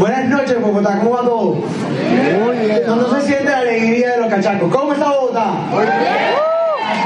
Buenas 0.00 0.30
noches, 0.30 0.58
Bogotá, 0.62 0.98
¿cómo 0.98 1.10
va 1.10 1.20
todo? 1.20 1.56
Muy 1.56 2.56
bien. 2.56 2.84
No, 2.86 2.96
no 2.96 3.14
se 3.14 3.20
siente 3.20 3.44
la 3.44 3.58
alegría 3.58 4.12
de 4.12 4.16
los 4.16 4.30
cachacos. 4.30 4.74
¿Cómo 4.74 4.94
está 4.94 5.10
Bogotá? 5.10 5.50
Muy 5.70 5.82
bien. 5.82 6.39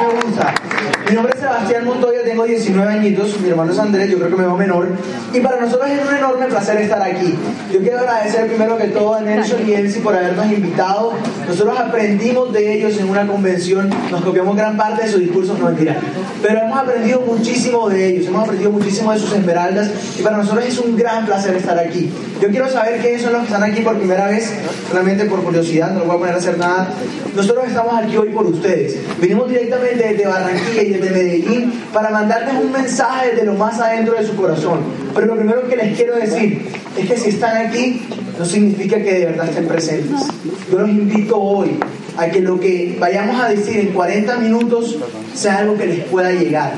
Me 0.01 0.21
gusta. 0.21 0.55
Mi 1.09 1.15
nombre 1.15 1.35
es 1.35 1.41
Sebastián 1.41 1.85
Montoya, 1.85 2.25
tengo 2.25 2.45
19 2.45 2.93
añitos, 2.93 3.39
mi 3.41 3.51
hermano 3.51 3.73
es 3.73 3.79
Andrés, 3.79 4.11
yo 4.11 4.17
creo 4.19 4.31
que 4.31 4.37
me 4.37 4.47
va 4.47 4.57
menor. 4.57 4.89
Y 5.33 5.41
para 5.41 5.61
nosotros 5.61 5.89
es 5.91 6.09
un 6.09 6.15
enorme 6.17 6.47
placer 6.47 6.79
estar 6.79 7.01
aquí. 7.03 7.35
Yo 7.73 7.81
quiero 7.81 7.99
agradecer 7.99 8.47
primero 8.47 8.77
que 8.79 8.89
todo 8.89 9.15
a 9.15 9.21
Nelson 9.21 9.69
y 9.69 9.75
Elsie 9.75 10.03
por 10.03 10.17
habernos 10.17 10.47
invitado. 10.47 11.13
Nosotros 11.47 11.79
aprendimos 11.79 12.53
de 12.53 12.75
ellos 12.75 12.99
en 12.99 13.09
una 13.11 13.27
convención, 13.27 13.91
nos 14.11 14.23
copiamos 14.23 14.57
gran 14.57 14.77
parte 14.77 15.05
de 15.05 15.13
sus 15.13 15.21
discursos, 15.21 15.59
no 15.59 15.67
mentira. 15.67 15.97
Pero 16.43 16.61
hemos 16.61 16.79
aprendido 16.79 17.21
muchísimo 17.21 17.89
de 17.89 18.09
ellos, 18.09 18.27
hemos 18.27 18.45
aprendido 18.45 18.71
muchísimo 18.71 19.13
de 19.13 19.19
sus 19.19 19.33
esmeraldas 19.33 19.91
y 20.19 20.23
para 20.23 20.39
nosotros 20.39 20.65
es 20.67 20.79
un 20.79 20.97
gran 20.97 21.27
placer 21.27 21.55
estar 21.55 21.79
aquí. 21.79 22.11
Yo 22.41 22.49
quiero 22.49 22.69
saber 22.69 23.01
quiénes 23.01 23.23
son 23.23 23.33
los 23.33 23.43
que 23.43 23.55
están 23.55 23.63
aquí 23.63 23.83
por 23.83 23.97
primera 23.97 24.27
vez, 24.27 24.53
realmente 24.91 25.27
por 25.27 25.43
curiosidad, 25.45 25.93
no 25.93 26.01
lo 26.01 26.07
voy 26.07 26.17
a 26.17 26.19
poner 26.19 26.35
a 26.35 26.39
hacer 26.39 26.59
nada. 26.59 26.89
Nosotros 27.37 27.67
estamos 27.69 27.95
aquí 27.95 28.17
hoy 28.17 28.31
por 28.31 28.47
ustedes. 28.47 28.97
Vinimos 29.21 29.49
directamente 29.49 29.84
desde 29.85 30.27
Barranquilla 30.27 30.83
y 30.83 30.91
desde 30.91 31.11
Medellín 31.11 31.73
para 31.93 32.11
mandarles 32.11 32.55
un 32.55 32.73
mensaje 32.73 33.31
desde 33.31 33.45
lo 33.45 33.55
más 33.55 33.81
adentro 33.81 34.15
de 34.15 34.27
su 34.27 34.35
corazón. 34.37 34.81
Pero 35.15 35.27
lo 35.27 35.37
primero 35.37 35.69
que 35.69 35.77
les 35.77 35.97
quiero 35.97 36.17
decir 36.17 36.67
es 36.97 37.09
que 37.09 37.17
si 37.17 37.29
están 37.31 37.67
aquí, 37.67 38.03
no 38.39 38.45
significa 38.45 38.97
que 38.97 39.13
de 39.13 39.27
verdad 39.27 39.49
estén 39.49 39.67
presentes. 39.67 40.21
Yo 40.71 40.79
los 40.79 40.89
invito 40.89 41.41
hoy 41.41 41.79
a 42.17 42.29
que 42.29 42.41
lo 42.41 42.59
que 42.59 42.97
vayamos 42.99 43.41
a 43.43 43.49
decir 43.49 43.79
en 43.79 43.89
40 43.89 44.39
minutos 44.39 44.97
sea 45.35 45.59
algo 45.59 45.77
que 45.77 45.87
les 45.87 46.05
pueda 46.05 46.33
llegar. 46.33 46.73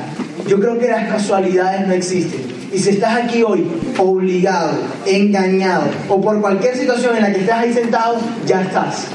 Yo 0.47 0.59
creo 0.59 0.77
que 0.77 0.87
las 0.87 1.09
casualidades 1.09 1.87
no 1.87 1.93
existen. 1.93 2.57
Y 2.71 2.79
si 2.79 2.89
estás 2.91 3.23
aquí 3.23 3.43
hoy 3.43 3.65
obligado, 3.97 4.71
engañado 5.05 5.85
o 6.09 6.19
por 6.19 6.39
cualquier 6.41 6.75
situación 6.75 7.15
en 7.15 7.23
la 7.23 7.33
que 7.33 7.39
estás 7.39 7.59
ahí 7.59 7.73
sentado, 7.73 8.17
ya 8.45 8.61
estás. 8.61 9.07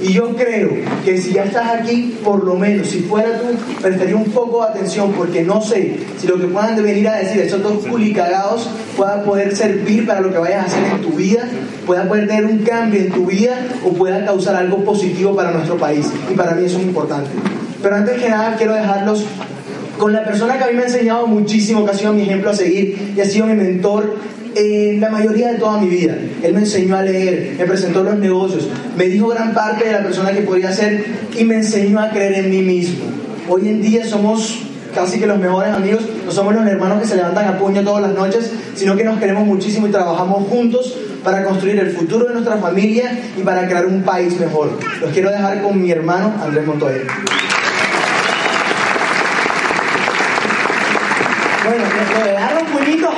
Y 0.00 0.12
yo 0.12 0.36
creo 0.36 0.70
que 1.04 1.18
si 1.18 1.32
ya 1.32 1.44
estás 1.44 1.68
aquí, 1.70 2.16
por 2.22 2.44
lo 2.44 2.54
menos, 2.54 2.88
si 2.88 3.00
fuera 3.00 3.38
tú, 3.38 3.46
prestaría 3.82 4.14
un 4.14 4.30
poco 4.30 4.62
de 4.62 4.70
atención 4.70 5.12
porque 5.12 5.42
no 5.42 5.60
sé 5.60 5.96
si 6.18 6.26
lo 6.28 6.38
que 6.38 6.46
puedan 6.46 6.80
venir 6.82 7.08
a 7.08 7.16
decir 7.16 7.40
esos 7.40 7.62
dos 7.62 7.84
culicagados 7.84 8.68
pueda 8.96 9.24
poder 9.24 9.56
servir 9.56 10.06
para 10.06 10.20
lo 10.20 10.30
que 10.30 10.38
vayas 10.38 10.64
a 10.64 10.66
hacer 10.66 10.84
en 10.94 11.00
tu 11.02 11.10
vida, 11.16 11.42
pueda 11.84 12.06
poder 12.06 12.28
tener 12.28 12.44
un 12.44 12.58
cambio 12.58 13.00
en 13.00 13.10
tu 13.10 13.26
vida 13.26 13.58
o 13.84 13.92
pueda 13.92 14.24
causar 14.24 14.54
algo 14.54 14.84
positivo 14.84 15.34
para 15.34 15.50
nuestro 15.50 15.76
país. 15.76 16.06
Y 16.30 16.34
para 16.34 16.52
mí 16.52 16.64
eso 16.64 16.78
es 16.78 16.84
importante. 16.84 17.30
Pero 17.82 17.96
antes 17.96 18.20
que 18.20 18.28
nada 18.28 18.56
quiero 18.56 18.74
dejarlos 18.74 19.24
con 19.98 20.12
la 20.12 20.24
persona 20.24 20.56
que 20.58 20.64
a 20.64 20.66
mí 20.68 20.74
me 20.74 20.82
ha 20.82 20.86
enseñado 20.86 21.26
muchísimo, 21.26 21.84
que 21.84 21.90
ha 21.90 21.94
sido 21.94 22.12
mi 22.12 22.22
ejemplo 22.22 22.50
a 22.50 22.54
seguir 22.54 23.14
y 23.16 23.20
ha 23.20 23.24
sido 23.24 23.46
mi 23.46 23.54
mentor 23.54 24.16
en 24.58 25.00
la 25.00 25.08
mayoría 25.08 25.52
de 25.52 25.58
toda 25.58 25.78
mi 25.78 25.88
vida. 25.88 26.16
Él 26.42 26.52
me 26.52 26.60
enseñó 26.60 26.96
a 26.96 27.02
leer, 27.02 27.54
me 27.58 27.64
presentó 27.64 28.02
los 28.02 28.18
negocios, 28.18 28.68
me 28.96 29.06
dijo 29.06 29.28
gran 29.28 29.54
parte 29.54 29.84
de 29.84 29.92
la 29.92 30.02
persona 30.02 30.32
que 30.32 30.42
podía 30.42 30.72
ser 30.72 31.04
y 31.38 31.44
me 31.44 31.56
enseñó 31.56 32.00
a 32.00 32.10
creer 32.10 32.44
en 32.44 32.50
mí 32.50 32.62
mismo. 32.62 33.04
Hoy 33.48 33.68
en 33.68 33.80
día 33.80 34.04
somos 34.04 34.62
casi 34.94 35.20
que 35.20 35.26
los 35.26 35.38
mejores 35.38 35.72
amigos, 35.72 36.02
no 36.24 36.32
somos 36.32 36.54
los 36.54 36.66
hermanos 36.66 37.00
que 37.00 37.06
se 37.06 37.16
levantan 37.16 37.46
a 37.46 37.58
puño 37.58 37.82
todas 37.84 38.02
las 38.02 38.14
noches, 38.14 38.52
sino 38.74 38.96
que 38.96 39.04
nos 39.04 39.18
queremos 39.20 39.46
muchísimo 39.46 39.86
y 39.86 39.90
trabajamos 39.90 40.48
juntos 40.48 40.96
para 41.22 41.44
construir 41.44 41.78
el 41.78 41.90
futuro 41.92 42.26
de 42.26 42.34
nuestra 42.34 42.56
familia 42.56 43.16
y 43.36 43.42
para 43.42 43.66
crear 43.68 43.86
un 43.86 44.02
país 44.02 44.38
mejor. 44.40 44.70
Los 45.00 45.12
quiero 45.12 45.30
dejar 45.30 45.62
con 45.62 45.80
mi 45.80 45.90
hermano 45.92 46.32
Andrés 46.42 46.66
Montoya. 46.66 47.02
Bueno, 51.64 51.84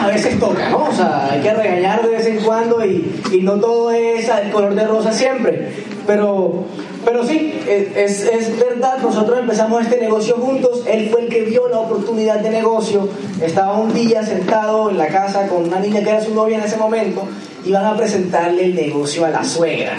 a 0.00 0.06
veces 0.08 0.38
toca, 0.38 0.70
¿no? 0.70 0.84
O 0.84 0.92
sea, 0.92 1.30
hay 1.30 1.40
que 1.40 1.52
regañar 1.52 2.02
de 2.02 2.08
vez 2.08 2.26
en 2.26 2.38
cuando 2.40 2.84
y, 2.84 3.20
y 3.32 3.40
no 3.40 3.54
todo 3.54 3.90
es 3.90 4.28
el 4.28 4.50
color 4.50 4.74
de 4.74 4.86
rosa 4.86 5.12
siempre. 5.12 5.68
Pero, 6.06 6.64
pero 7.04 7.24
sí, 7.24 7.54
es, 7.68 8.22
es, 8.26 8.58
verdad, 8.58 8.98
nosotros 9.00 9.38
empezamos 9.38 9.82
este 9.82 10.00
negocio 10.00 10.36
juntos, 10.36 10.82
él 10.86 11.08
fue 11.10 11.22
el 11.22 11.28
que 11.28 11.42
vio 11.42 11.68
la 11.68 11.78
oportunidad 11.78 12.40
de 12.40 12.50
negocio, 12.50 13.08
estaba 13.40 13.78
un 13.78 13.94
día 13.94 14.24
sentado 14.24 14.90
en 14.90 14.98
la 14.98 15.06
casa 15.08 15.46
con 15.46 15.64
una 15.64 15.78
niña 15.78 16.02
que 16.02 16.10
era 16.10 16.20
su 16.20 16.34
novia 16.34 16.58
en 16.58 16.64
ese 16.64 16.76
momento, 16.76 17.22
y 17.64 17.70
van 17.70 17.84
a 17.84 17.96
presentarle 17.96 18.64
el 18.64 18.74
negocio 18.74 19.24
a 19.24 19.30
la 19.30 19.44
suegra. 19.44 19.92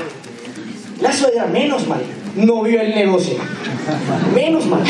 La 0.99 1.11
suegra, 1.13 1.45
menos 1.45 1.87
mal, 1.87 2.01
no 2.35 2.61
vio 2.63 2.81
el 2.81 2.93
negocio. 2.93 3.37
Menos 4.35 4.65
mal. 4.65 4.83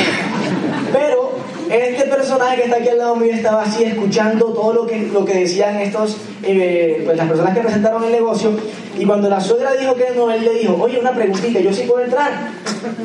Este 1.71 2.03
personaje 2.03 2.57
que 2.57 2.63
está 2.63 2.77
aquí 2.79 2.89
al 2.89 2.97
lado 2.97 3.15
mío 3.15 3.33
estaba 3.33 3.61
así 3.61 3.85
escuchando 3.85 4.47
todo 4.47 4.73
lo 4.73 4.85
que, 4.85 5.07
lo 5.13 5.23
que 5.23 5.35
decían 5.35 5.79
estos, 5.79 6.17
eh, 6.43 7.01
pues 7.05 7.15
las 7.15 7.29
personas 7.29 7.53
que 7.53 7.61
presentaron 7.61 8.03
el 8.03 8.11
negocio. 8.11 8.51
Y 8.99 9.05
cuando 9.05 9.29
la 9.29 9.39
suegra 9.39 9.71
dijo 9.71 9.95
que 9.95 10.07
no, 10.13 10.29
él 10.29 10.43
le 10.43 10.53
dijo, 10.55 10.77
oye, 10.81 10.99
una 10.99 11.13
preguntita, 11.13 11.61
¿yo 11.61 11.71
sí 11.71 11.83
puedo 11.83 12.03
entrar? 12.03 12.49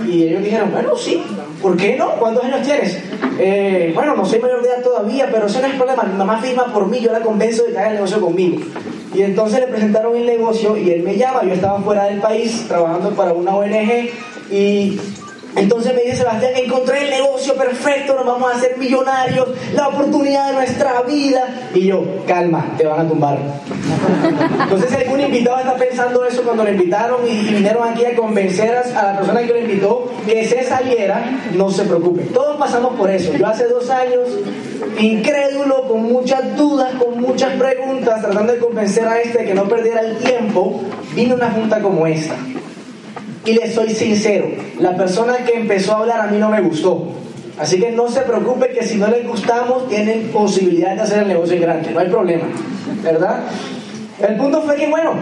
Y 0.04 0.24
ellos 0.24 0.42
dijeron, 0.42 0.72
bueno, 0.72 0.96
sí, 0.96 1.22
¿por 1.62 1.76
qué 1.76 1.94
no? 1.96 2.16
¿Cuántos 2.18 2.42
años 2.42 2.62
tienes? 2.62 2.98
Eh, 3.38 3.92
bueno, 3.94 4.16
no 4.16 4.26
soy 4.26 4.40
mayor 4.40 4.60
de 4.62 4.68
edad 4.68 4.82
todavía, 4.82 5.28
pero 5.30 5.46
eso 5.46 5.60
no 5.60 5.68
es 5.68 5.74
problema. 5.74 6.02
Mi 6.02 6.18
mamá 6.18 6.42
firma 6.42 6.72
por 6.72 6.88
mí, 6.88 6.98
yo 6.98 7.12
la 7.12 7.20
convenzo 7.20 7.62
de 7.62 7.70
que 7.70 7.78
haga 7.78 7.90
el 7.90 7.94
negocio 7.94 8.20
conmigo. 8.20 8.58
Y 9.14 9.22
entonces 9.22 9.60
le 9.60 9.68
presentaron 9.68 10.16
el 10.16 10.26
negocio 10.26 10.76
y 10.76 10.90
él 10.90 11.04
me 11.04 11.16
llama, 11.16 11.44
yo 11.44 11.54
estaba 11.54 11.80
fuera 11.80 12.06
del 12.06 12.20
país 12.20 12.66
trabajando 12.66 13.10
para 13.10 13.32
una 13.32 13.54
ONG 13.54 14.10
y 14.50 14.98
entonces 15.56 15.94
me 15.94 16.02
dice 16.02 16.18
Sebastián, 16.18 16.52
encontré 16.54 17.04
el 17.04 17.10
negocio 17.10 17.54
perfecto, 17.54 18.14
nos 18.14 18.26
vamos 18.26 18.52
a 18.52 18.56
hacer 18.56 18.76
millonarios, 18.76 19.48
la 19.72 19.88
oportunidad 19.88 20.48
de 20.48 20.52
nuestra 20.52 21.00
vida. 21.02 21.70
Y 21.74 21.86
yo, 21.86 22.04
calma, 22.26 22.74
te 22.76 22.84
van 22.84 23.06
a 23.06 23.08
tumbar. 23.08 23.38
Entonces 24.60 24.90
si 24.90 24.96
algún 24.96 25.20
invitado 25.20 25.58
está 25.58 25.74
pensando 25.76 26.26
eso 26.26 26.42
cuando 26.42 26.62
le 26.62 26.72
invitaron 26.72 27.26
y, 27.26 27.54
vinieron 27.56 27.88
aquí 27.88 28.04
a 28.04 28.14
convencer 28.14 28.76
a 28.76 29.02
la 29.02 29.16
persona 29.16 29.40
que 29.40 29.52
lo 29.52 29.58
invitó 29.58 30.12
que 30.26 30.44
se 30.44 30.62
saliera, 30.62 31.24
no 31.54 31.70
se 31.70 31.84
preocupe. 31.84 32.24
Todos 32.24 32.58
pasamos 32.58 32.94
por 32.96 33.10
eso. 33.10 33.32
Yo 33.32 33.46
hace 33.46 33.66
dos 33.66 33.88
años, 33.88 34.28
incrédulo, 35.00 35.88
con 35.88 36.02
muchas 36.02 36.54
dudas, 36.56 36.92
con 36.96 37.18
muchas 37.18 37.54
preguntas, 37.54 38.20
tratando 38.20 38.52
de 38.52 38.58
convencer 38.58 39.08
a 39.08 39.20
este 39.20 39.44
que 39.44 39.54
no 39.54 39.64
perdiera 39.64 40.02
el 40.02 40.18
tiempo, 40.18 40.82
vine 41.14 41.32
a 41.32 41.36
una 41.36 41.50
junta 41.50 41.80
como 41.80 42.06
esta. 42.06 42.34
Y 43.46 43.54
le 43.54 43.72
soy 43.72 43.90
sincero, 43.94 44.48
la 44.80 44.96
persona 44.96 45.36
que 45.38 45.52
empezó 45.52 45.92
a 45.92 45.98
hablar 46.00 46.20
a 46.20 46.26
mí 46.26 46.38
no 46.38 46.50
me 46.50 46.60
gustó. 46.60 47.06
Así 47.58 47.80
que 47.80 47.92
no 47.92 48.08
se 48.08 48.20
preocupe 48.22 48.70
que 48.70 48.84
si 48.84 48.96
no 48.96 49.06
les 49.06 49.26
gustamos, 49.26 49.88
tienen 49.88 50.28
posibilidad 50.28 50.94
de 50.94 51.00
hacer 51.00 51.22
el 51.22 51.28
negocio 51.28 51.58
grande, 51.60 51.90
no 51.92 52.00
hay 52.00 52.08
problema, 52.08 52.44
¿verdad? 53.02 53.44
El 54.20 54.36
punto 54.36 54.60
fue 54.62 54.76
que, 54.76 54.88
bueno, 54.88 55.14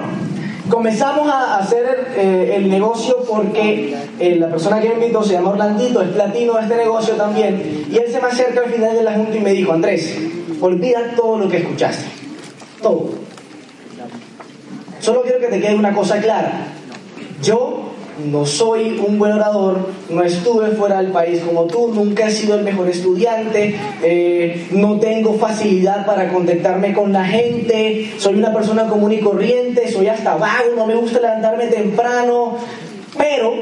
comenzamos 0.68 1.28
a 1.28 1.58
hacer 1.58 2.08
eh, 2.16 2.54
el 2.56 2.70
negocio 2.70 3.24
porque 3.28 3.94
eh, 4.18 4.36
la 4.36 4.48
persona 4.48 4.80
que 4.80 4.88
invitó 4.88 5.22
se 5.22 5.34
llama 5.34 5.50
Orlandito, 5.50 6.02
es 6.02 6.08
platino 6.08 6.54
de 6.54 6.62
este 6.62 6.76
negocio 6.76 7.14
también, 7.14 7.86
y 7.90 7.96
él 7.96 8.10
se 8.10 8.20
me 8.20 8.28
acerca 8.28 8.62
al 8.62 8.70
final 8.70 8.96
de 8.96 9.02
la 9.02 9.12
junta 9.12 9.36
y 9.36 9.40
me 9.40 9.52
dijo, 9.52 9.72
Andrés, 9.72 10.16
olvida 10.60 11.14
todo 11.14 11.38
lo 11.38 11.48
que 11.48 11.58
escuchaste, 11.58 12.06
todo. 12.82 13.10
Solo 14.98 15.22
quiero 15.22 15.38
que 15.38 15.48
te 15.48 15.60
quede 15.60 15.74
una 15.74 15.92
cosa 15.92 16.18
clara. 16.18 16.68
Yo 17.42 17.93
no 18.18 18.46
soy 18.46 19.02
un 19.06 19.18
buen 19.18 19.32
orador, 19.32 19.88
no 20.08 20.22
estuve 20.22 20.68
fuera 20.72 20.98
del 20.98 21.10
país 21.10 21.40
como 21.40 21.64
tú, 21.64 21.92
nunca 21.92 22.28
he 22.28 22.30
sido 22.30 22.54
el 22.54 22.64
mejor 22.64 22.88
estudiante, 22.88 23.74
eh, 24.02 24.68
no 24.70 24.98
tengo 25.00 25.34
facilidad 25.34 26.06
para 26.06 26.32
contactarme 26.32 26.92
con 26.92 27.12
la 27.12 27.24
gente, 27.24 28.12
soy 28.18 28.34
una 28.34 28.52
persona 28.52 28.86
común 28.86 29.12
y 29.12 29.18
corriente, 29.18 29.90
soy 29.90 30.08
hasta 30.08 30.36
vago, 30.36 30.74
no 30.76 30.86
me 30.86 30.94
gusta 30.94 31.20
levantarme 31.20 31.66
temprano, 31.66 32.56
pero 33.18 33.52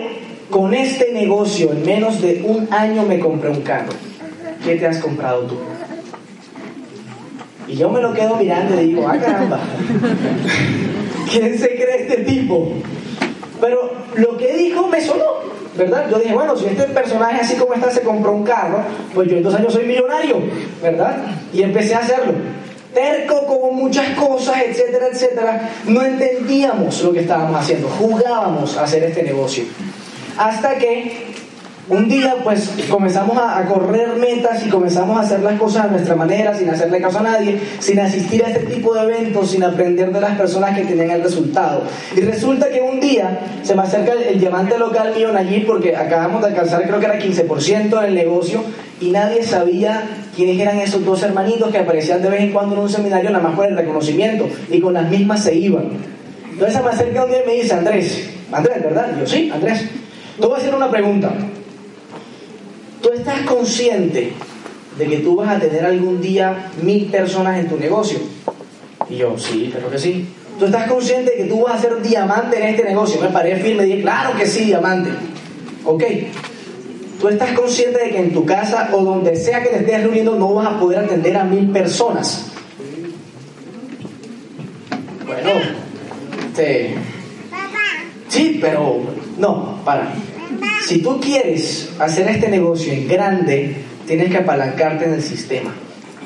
con 0.51 0.75
este 0.75 1.13
negocio 1.13 1.73
en 1.73 1.87
menos 1.87 2.21
de 2.21 2.43
un 2.45 2.69
año 2.71 3.05
me 3.05 3.19
compré 3.19 3.51
un 3.51 3.63
carro. 3.63 3.93
¿Qué 4.63 4.77
te 4.77 4.87
has 4.87 4.99
comprado 4.99 5.43
tú? 5.43 5.57
Y 7.67 7.77
yo 7.77 7.89
me 7.89 8.01
lo 8.01 8.13
quedo 8.13 8.37
mirando 8.37 8.81
y 8.81 8.89
digo, 8.89 9.09
ah 9.09 9.17
caramba, 9.19 9.61
¿quién 11.33 11.59
se 11.59 11.69
cree 11.69 12.03
este 12.03 12.19
tipo? 12.25 12.73
Pero 13.63 13.93
lo 14.17 14.37
que 14.37 14.57
dijo 14.57 14.89
me 14.89 15.01
sonó, 15.01 15.37
¿verdad? 15.77 16.11
Yo 16.11 16.19
dije, 16.19 16.35
bueno, 16.35 16.57
si 16.57 16.67
este 16.67 16.83
personaje 16.83 17.43
así 17.43 17.55
como 17.55 17.75
está 17.75 17.93
se 17.93 18.01
compró 18.01 18.33
un 18.33 18.43
carro, 18.43 18.81
pues 19.15 19.31
yo 19.31 19.37
en 19.37 19.45
dos 19.45 19.55
años 19.55 19.73
soy 19.73 19.85
millonario, 19.85 20.39
¿verdad? 20.83 21.19
Y 21.53 21.63
empecé 21.63 21.95
a 21.95 22.01
hacerlo. 22.01 22.33
Terco 22.93 23.47
como 23.47 23.71
muchas 23.71 24.19
cosas, 24.19 24.57
etcétera, 24.67 25.07
etcétera, 25.13 25.71
no 25.87 26.03
entendíamos 26.03 27.03
lo 27.05 27.13
que 27.13 27.21
estábamos 27.21 27.55
haciendo, 27.61 27.89
jugábamos 27.89 28.77
a 28.77 28.83
hacer 28.83 29.05
este 29.05 29.23
negocio. 29.23 29.63
Hasta 30.37 30.75
que 30.75 31.32
un 31.93 32.09
día 32.09 32.37
pues 32.43 32.71
comenzamos 32.89 33.37
a, 33.37 33.63
correr 33.67 34.17
metas 34.17 34.65
y 34.67 34.71
comenzamos 34.71 35.17
a 35.19 35.21
hacer 35.21 35.41
las 35.41 35.59
cosas 35.59 35.85
a 35.85 35.89
nuestra 35.89 36.17
manera, 36.17 36.55
sin 36.55 36.69
hacerle 36.71 37.01
caso 37.01 37.19
a 37.19 37.23
nadie, 37.23 37.61
sin 37.81 38.01
asistir 38.01 38.43
a 38.45 38.49
este 38.49 38.67
tipo 38.67 38.95
de 38.95 39.03
eventos, 39.03 39.51
sin 39.51 39.63
aprender 39.63 40.11
de 40.11 40.21
las 40.21 40.37
personas 40.37 40.77
que 40.77 40.85
tenían 40.85 41.11
el 41.11 41.23
resultado. 41.23 41.83
Y 42.17 42.21
resulta 42.21 42.71
que 42.71 42.81
un 42.81 42.99
día 42.99 43.41
se 43.63 43.75
me 43.75 43.83
acerca 43.83 44.13
el, 44.13 44.41
diamante 44.41 44.79
local 44.79 45.13
mío 45.15 45.29
allí 45.37 45.61
porque 45.61 45.95
acabamos 45.95 46.41
de 46.41 46.49
alcanzar 46.49 46.83
creo 46.83 46.99
que 46.99 47.07
era 47.07 47.19
15% 47.19 48.01
del 48.01 48.15
negocio 48.15 48.65
y 49.01 49.11
nadie 49.11 49.43
sabía 49.43 50.03
quiénes 50.35 50.59
eran 50.61 50.79
esos 50.79 51.05
dos 51.05 51.23
hermanitos 51.23 51.71
que 51.71 51.79
aparecían 51.79 52.23
de 52.23 52.31
vez 52.31 52.41
en 52.41 52.53
cuando 52.53 52.75
en 52.75 52.83
un 52.83 52.89
seminario 52.89 53.31
nada 53.31 53.45
más 53.45 53.55
por 53.55 53.67
el 53.67 53.77
reconocimiento 53.77 54.49
y 54.71 54.81
con 54.81 54.95
las 54.95 55.09
mismas 55.11 55.45
se 55.45 55.55
iban. 55.55 55.91
Entonces 56.51 56.75
se 56.75 56.83
me 56.83 56.91
acerca 56.91 57.25
un 57.25 57.31
día 57.31 57.43
y 57.45 57.47
me 57.47 57.55
dice, 57.55 57.75
Andrés, 57.75 58.31
Andrés, 58.51 58.83
¿verdad? 58.83 59.09
yo, 59.19 59.27
sí, 59.27 59.51
Andrés. 59.53 59.85
Te 60.41 60.47
voy 60.47 60.57
a 60.57 60.59
hacer 60.59 60.75
una 60.75 60.91
pregunta. 60.91 61.31
¿Tú 63.03 63.11
estás 63.13 63.41
consciente 63.43 64.33
de 64.97 65.07
que 65.07 65.19
tú 65.19 65.37
vas 65.37 65.57
a 65.57 65.59
tener 65.59 65.85
algún 65.85 66.21
día 66.21 66.71
mil 66.83 67.07
personas 67.07 67.59
en 67.59 67.69
tu 67.69 67.77
negocio? 67.77 68.19
Y 69.11 69.17
yo, 69.17 69.37
sí, 69.37 69.73
creo 69.75 69.91
que 69.91 69.99
sí. 69.99 70.29
¿Tú 70.59 70.67
estás 70.67 70.89
consciente 70.89 71.33
de 71.33 71.37
que 71.39 71.45
tú 71.45 71.63
vas 71.63 71.75
a 71.75 71.83
ser 71.83 72.01
diamante 72.01 72.59
en 72.59 72.69
este 72.69 72.85
negocio? 72.85 73.21
Me 73.21 73.29
paré 73.29 73.57
firme 73.57 73.85
y 73.85 73.87
dije, 73.87 74.03
claro 74.03 74.37
que 74.39 74.47
sí, 74.47 74.67
diamante. 74.67 75.11
Ok. 75.85 76.05
¿Tú 77.21 77.29
estás 77.29 77.53
consciente 77.53 77.99
de 78.05 78.11
que 78.11 78.19
en 78.19 78.33
tu 78.33 78.45
casa 78.45 78.91
o 78.93 79.03
donde 79.03 79.37
sea 79.37 79.63
que 79.63 79.71
te 79.71 79.79
estés 79.79 80.03
reuniendo 80.03 80.37
no 80.37 80.55
vas 80.55 80.67
a 80.67 80.79
poder 80.79 81.01
atender 81.01 81.37
a 81.37 81.45
mil 81.45 81.71
personas? 81.71 82.47
Bueno, 85.27 85.51
este, 86.49 86.95
sí, 88.29 88.59
pero 88.61 89.01
no, 89.39 89.81
para. 89.85 90.13
Si 90.87 91.01
tú 91.01 91.21
quieres 91.21 91.91
hacer 91.99 92.29
este 92.29 92.49
negocio 92.49 92.93
en 92.93 93.09
grande, 93.09 93.75
tienes 94.07 94.31
que 94.31 94.39
apalancarte 94.39 95.05
en 95.05 95.15
el 95.15 95.23
sistema. 95.23 95.73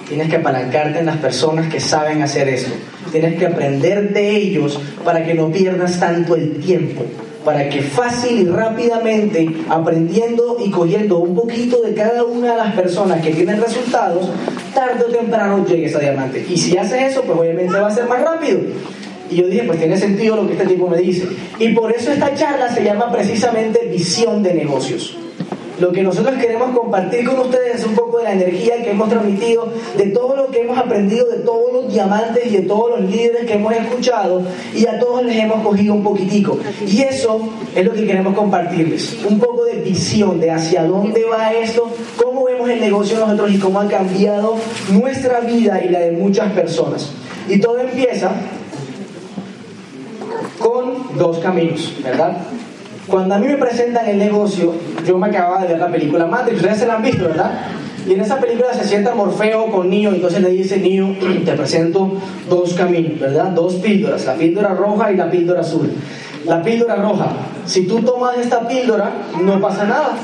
Tienes 0.09 0.29
que 0.29 0.37
apalancarte 0.37 1.01
en 1.01 1.07
las 1.07 1.17
personas 1.17 1.73
que 1.73 1.81
saben 1.81 2.23
hacer 2.23 2.49
eso. 2.49 2.71
Tienes 3.11 3.39
que 3.39 3.47
aprender 3.47 4.13
de 4.13 4.37
ellos 4.37 4.81
para 5.05 5.25
que 5.25 5.35
no 5.35 5.51
pierdas 5.51 5.99
tanto 5.99 6.37
el 6.37 6.61
tiempo. 6.61 7.05
Para 7.45 7.69
que 7.69 7.83
fácil 7.83 8.41
y 8.41 8.45
rápidamente, 8.47 9.49
aprendiendo 9.69 10.57
y 10.65 10.71
cogiendo 10.71 11.19
un 11.19 11.35
poquito 11.37 11.81
de 11.83 11.95
cada 11.95 12.25
una 12.25 12.53
de 12.53 12.57
las 12.57 12.75
personas 12.75 13.21
que 13.21 13.31
tienen 13.31 13.61
resultados, 13.61 14.29
tarde 14.75 15.05
o 15.09 15.13
temprano 15.13 15.65
llegues 15.65 15.95
a 15.95 16.01
diamante. 16.01 16.45
Y 16.49 16.57
si 16.57 16.77
haces 16.77 17.13
eso, 17.13 17.23
pues 17.23 17.39
obviamente 17.39 17.79
va 17.79 17.89
a 17.89 17.91
ser 17.91 18.07
más 18.07 18.21
rápido. 18.21 18.61
Y 19.31 19.37
yo 19.37 19.47
dije, 19.49 19.65
pues 19.65 19.79
tiene 19.79 19.97
sentido 19.97 20.37
lo 20.37 20.47
que 20.47 20.55
este 20.55 20.67
tipo 20.67 20.89
me 20.89 20.99
dice. 20.99 21.27
Y 21.59 21.69
por 21.71 21.93
eso 21.93 22.13
esta 22.13 22.35
charla 22.35 22.73
se 22.73 22.85
llama 22.85 23.11
precisamente 23.11 23.89
visión 23.91 24.43
de 24.43 24.55
negocios. 24.55 25.17
Lo 25.79 25.93
que 25.93 26.03
nosotros 26.03 26.37
queremos 26.37 26.75
compartir 26.75 27.27
con 27.27 27.39
ustedes 27.39 27.81
es 27.81 27.87
un 27.87 27.95
poco 27.95 28.19
de 28.19 28.25
la 28.25 28.33
energía 28.33 28.83
que 28.83 28.91
hemos 28.93 29.11
transmitido, 29.11 29.69
de 29.99 30.07
todo 30.07 30.35
lo 30.35 30.47
que 30.47 30.63
hemos 30.63 30.79
aprendido, 30.79 31.27
de 31.27 31.41
todos 31.41 31.71
los 31.71 31.93
diamantes 31.93 32.47
y 32.47 32.51
de 32.51 32.63
todos 32.63 32.99
los 32.99 33.11
líderes 33.11 33.45
que 33.45 33.55
hemos 33.55 33.75
escuchado 33.75 34.41
y 34.75 34.87
a 34.87 34.99
todos 34.99 35.23
les 35.23 35.37
hemos 35.37 35.63
cogido 35.63 35.93
un 35.93 36.03
poquitico. 36.03 36.59
Y 36.87 37.03
eso 37.03 37.51
es 37.75 37.85
lo 37.85 37.93
que 37.93 38.07
queremos 38.07 38.35
compartirles, 38.35 39.19
un 39.29 39.39
poco 39.39 39.65
de 39.65 39.75
visión 39.83 40.41
de 40.41 40.51
hacia 40.51 40.85
dónde 40.85 41.25
va 41.25 41.53
esto, 41.53 41.91
cómo 42.17 42.45
vemos 42.45 42.71
el 42.71 42.81
negocio 42.81 43.19
nosotros 43.19 43.53
y 43.53 43.59
cómo 43.59 43.79
ha 43.79 43.87
cambiado 43.87 44.57
nuestra 44.93 45.41
vida 45.41 45.85
y 45.85 45.91
la 45.91 46.01
de 46.01 46.13
muchas 46.13 46.53
personas. 46.53 47.11
Y 47.51 47.61
todo 47.61 47.79
empieza 47.79 48.31
con 50.59 51.19
dos 51.19 51.39
caminos, 51.39 51.95
¿verdad? 52.03 52.39
Cuando 53.07 53.37
a 53.37 53.39
mí 53.39 53.47
me 53.47 53.57
presentan 53.57 54.09
el 54.09 54.19
negocio, 54.19 54.75
yo 55.07 55.17
me 55.19 55.29
acababa 55.29 55.63
de 55.63 55.69
ver 55.69 55.79
la 55.79 55.89
película 55.89 56.27
Matrix, 56.27 56.57
ustedes 56.57 56.79
se 56.79 56.87
la 56.87 56.95
han 56.95 57.03
visto, 57.03 57.25
¿verdad? 57.25 57.53
Y 58.07 58.15
en 58.15 58.21
esa 58.21 58.39
película 58.39 58.73
se 58.73 58.85
sienta 58.85 59.15
Morfeo 59.15 59.71
con 59.71 59.91
Neo, 59.91 60.13
entonces 60.13 60.41
le 60.43 60.51
dice 60.51 60.79
Neo, 60.79 61.17
te 61.45 61.53
presento 61.53 62.13
dos 62.49 62.75
caminos, 62.75 63.19
¿verdad? 63.21 63.47
Dos 63.47 63.75
píldoras, 63.75 64.25
la 64.27 64.35
píldora 64.35 64.75
roja 64.75 65.13
y 65.13 65.17
la 65.17 65.31
píldora 65.31 65.61
azul. 65.61 65.93
La 66.45 66.63
píldora 66.63 66.97
roja, 66.97 67.29
si 67.65 67.87
tú 67.87 68.01
tomas 68.01 68.39
esta 68.39 68.67
píldora, 68.69 69.11
no 69.43 69.61
pasa 69.61 69.85
nada 69.85 70.17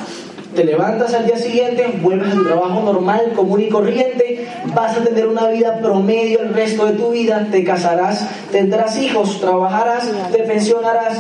te 0.55 0.65
levantas 0.65 1.15
al 1.15 1.27
día 1.27 1.39
siguiente, 1.39 1.99
vuelves 2.03 2.33
a 2.33 2.37
tu 2.37 2.45
trabajo 2.45 2.83
normal, 2.83 3.33
común 3.35 3.61
y 3.61 3.69
corriente, 3.69 4.47
vas 4.75 4.97
a 4.97 5.03
tener 5.03 5.27
una 5.27 5.49
vida 5.49 5.79
promedio 5.81 6.41
el 6.41 6.53
resto 6.53 6.87
de 6.87 6.93
tu 6.93 7.11
vida, 7.11 7.49
te 7.51 7.65
casarás, 7.65 8.27
tendrás 8.51 8.99
hijos, 8.99 9.41
trabajarás, 9.41 10.11
te 10.31 10.43
pensionarás, 10.43 11.19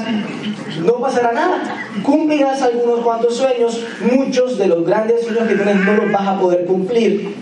no 0.85 0.95
pasará 0.95 1.33
nada. 1.33 1.89
Cumplirás 2.03 2.63
algunos 2.63 3.01
cuantos 3.01 3.37
sueños, 3.37 3.83
muchos 4.13 4.59
de 4.59 4.67
los 4.67 4.85
grandes 4.85 5.25
sueños 5.25 5.49
que 5.49 5.55
tienes 5.55 5.77
no 5.77 5.95
los 5.95 6.13
vas 6.13 6.29
a 6.29 6.39
poder 6.39 6.67
cumplir. 6.67 7.35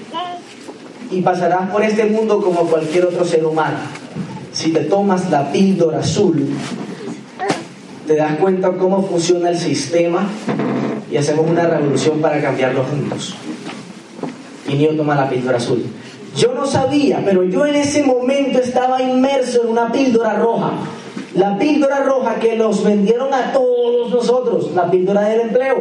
Y 1.11 1.23
pasarás 1.23 1.71
por 1.71 1.83
este 1.83 2.05
mundo 2.05 2.41
como 2.41 2.61
cualquier 2.67 3.07
otro 3.07 3.25
ser 3.25 3.45
humano. 3.45 3.79
Si 4.53 4.73
te 4.73 4.81
tomas 4.81 5.29
la 5.31 5.51
píldora 5.51 6.01
azul, 6.01 6.49
te 8.07 8.15
das 8.15 8.37
cuenta 8.37 8.71
cómo 8.73 9.03
funciona 9.03 9.51
el 9.51 9.59
sistema 9.59 10.29
y 11.11 11.17
hacemos 11.17 11.47
una 11.49 11.67
revolución 11.67 12.21
para 12.21 12.41
cambiarlo 12.41 12.85
juntos. 12.85 13.35
Y 14.69 14.75
Neo 14.77 14.97
toma 14.97 15.15
la 15.15 15.29
píldora 15.29 15.57
azul. 15.57 15.85
Yo 16.37 16.55
no 16.55 16.65
sabía, 16.65 17.23
pero 17.25 17.43
yo 17.43 17.67
en 17.67 17.75
ese 17.75 18.05
momento 18.05 18.61
estaba 18.61 19.03
inmerso 19.03 19.63
en 19.65 19.71
una 19.71 19.91
píldora 19.91 20.35
roja. 20.35 20.73
La 21.35 21.59
píldora 21.59 22.05
roja 22.05 22.37
que 22.37 22.57
nos 22.57 22.85
vendieron 22.85 23.35
a 23.35 23.53
todos 23.53 24.11
nosotros, 24.11 24.71
la 24.75 24.91
píldora 24.91 25.23
del 25.23 25.41
empleo. 25.43 25.79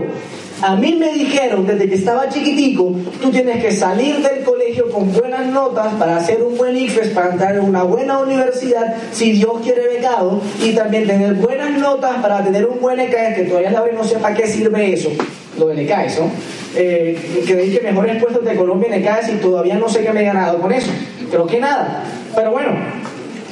A 0.62 0.76
mí 0.76 0.96
me 0.96 1.14
dijeron 1.14 1.66
desde 1.66 1.88
que 1.88 1.96
estaba 1.96 2.28
chiquitico, 2.28 2.94
tú 3.22 3.32
tienes 3.32 3.64
que 3.64 3.72
salir 3.72 4.18
del 4.18 4.44
colegio 4.44 4.90
con 4.92 5.12
buenas 5.14 5.46
notas 5.48 5.94
para 5.94 6.18
hacer 6.18 6.44
un 6.44 6.58
buen 6.58 6.76
IFES, 6.76 7.10
para 7.10 7.32
entrar 7.32 7.56
en 7.56 7.62
una 7.62 7.84
buena 7.84 8.20
universidad, 8.20 8.94
si 9.14 9.32
Dios 9.32 9.54
quiere 9.64 9.88
becado, 9.88 10.42
y 10.62 10.74
también 10.74 11.08
tener 11.08 11.36
buenas 11.36 11.80
notas 11.80 12.18
para 12.22 12.44
tener 12.44 12.66
un 12.66 12.82
buen 12.82 13.00
ECAES, 13.00 13.36
que 13.36 13.44
todavía 13.44 13.72
la 13.72 13.82
vez 13.82 13.94
no 13.94 14.04
sé 14.04 14.18
para 14.18 14.36
qué 14.36 14.48
sirve 14.48 14.94
eso, 14.94 15.10
lo 15.58 15.68
del 15.68 15.80
ECAES, 15.80 16.20
¿no? 16.20 16.30
Eh, 16.76 17.44
creí 17.48 17.72
que 17.72 17.82
mejores 17.82 18.22
puestos 18.22 18.44
de 18.44 18.56
Colombia 18.56 18.90
en 18.94 19.02
ECAES 19.02 19.30
y 19.30 19.36
todavía 19.38 19.76
no 19.76 19.88
sé 19.88 20.02
qué 20.04 20.12
me 20.12 20.22
he 20.22 20.26
ganado 20.26 20.60
con 20.60 20.74
eso. 20.74 20.92
Creo 21.32 21.48
que 21.48 21.60
nada. 21.60 22.04
Pero 22.36 22.52
bueno, 22.52 22.72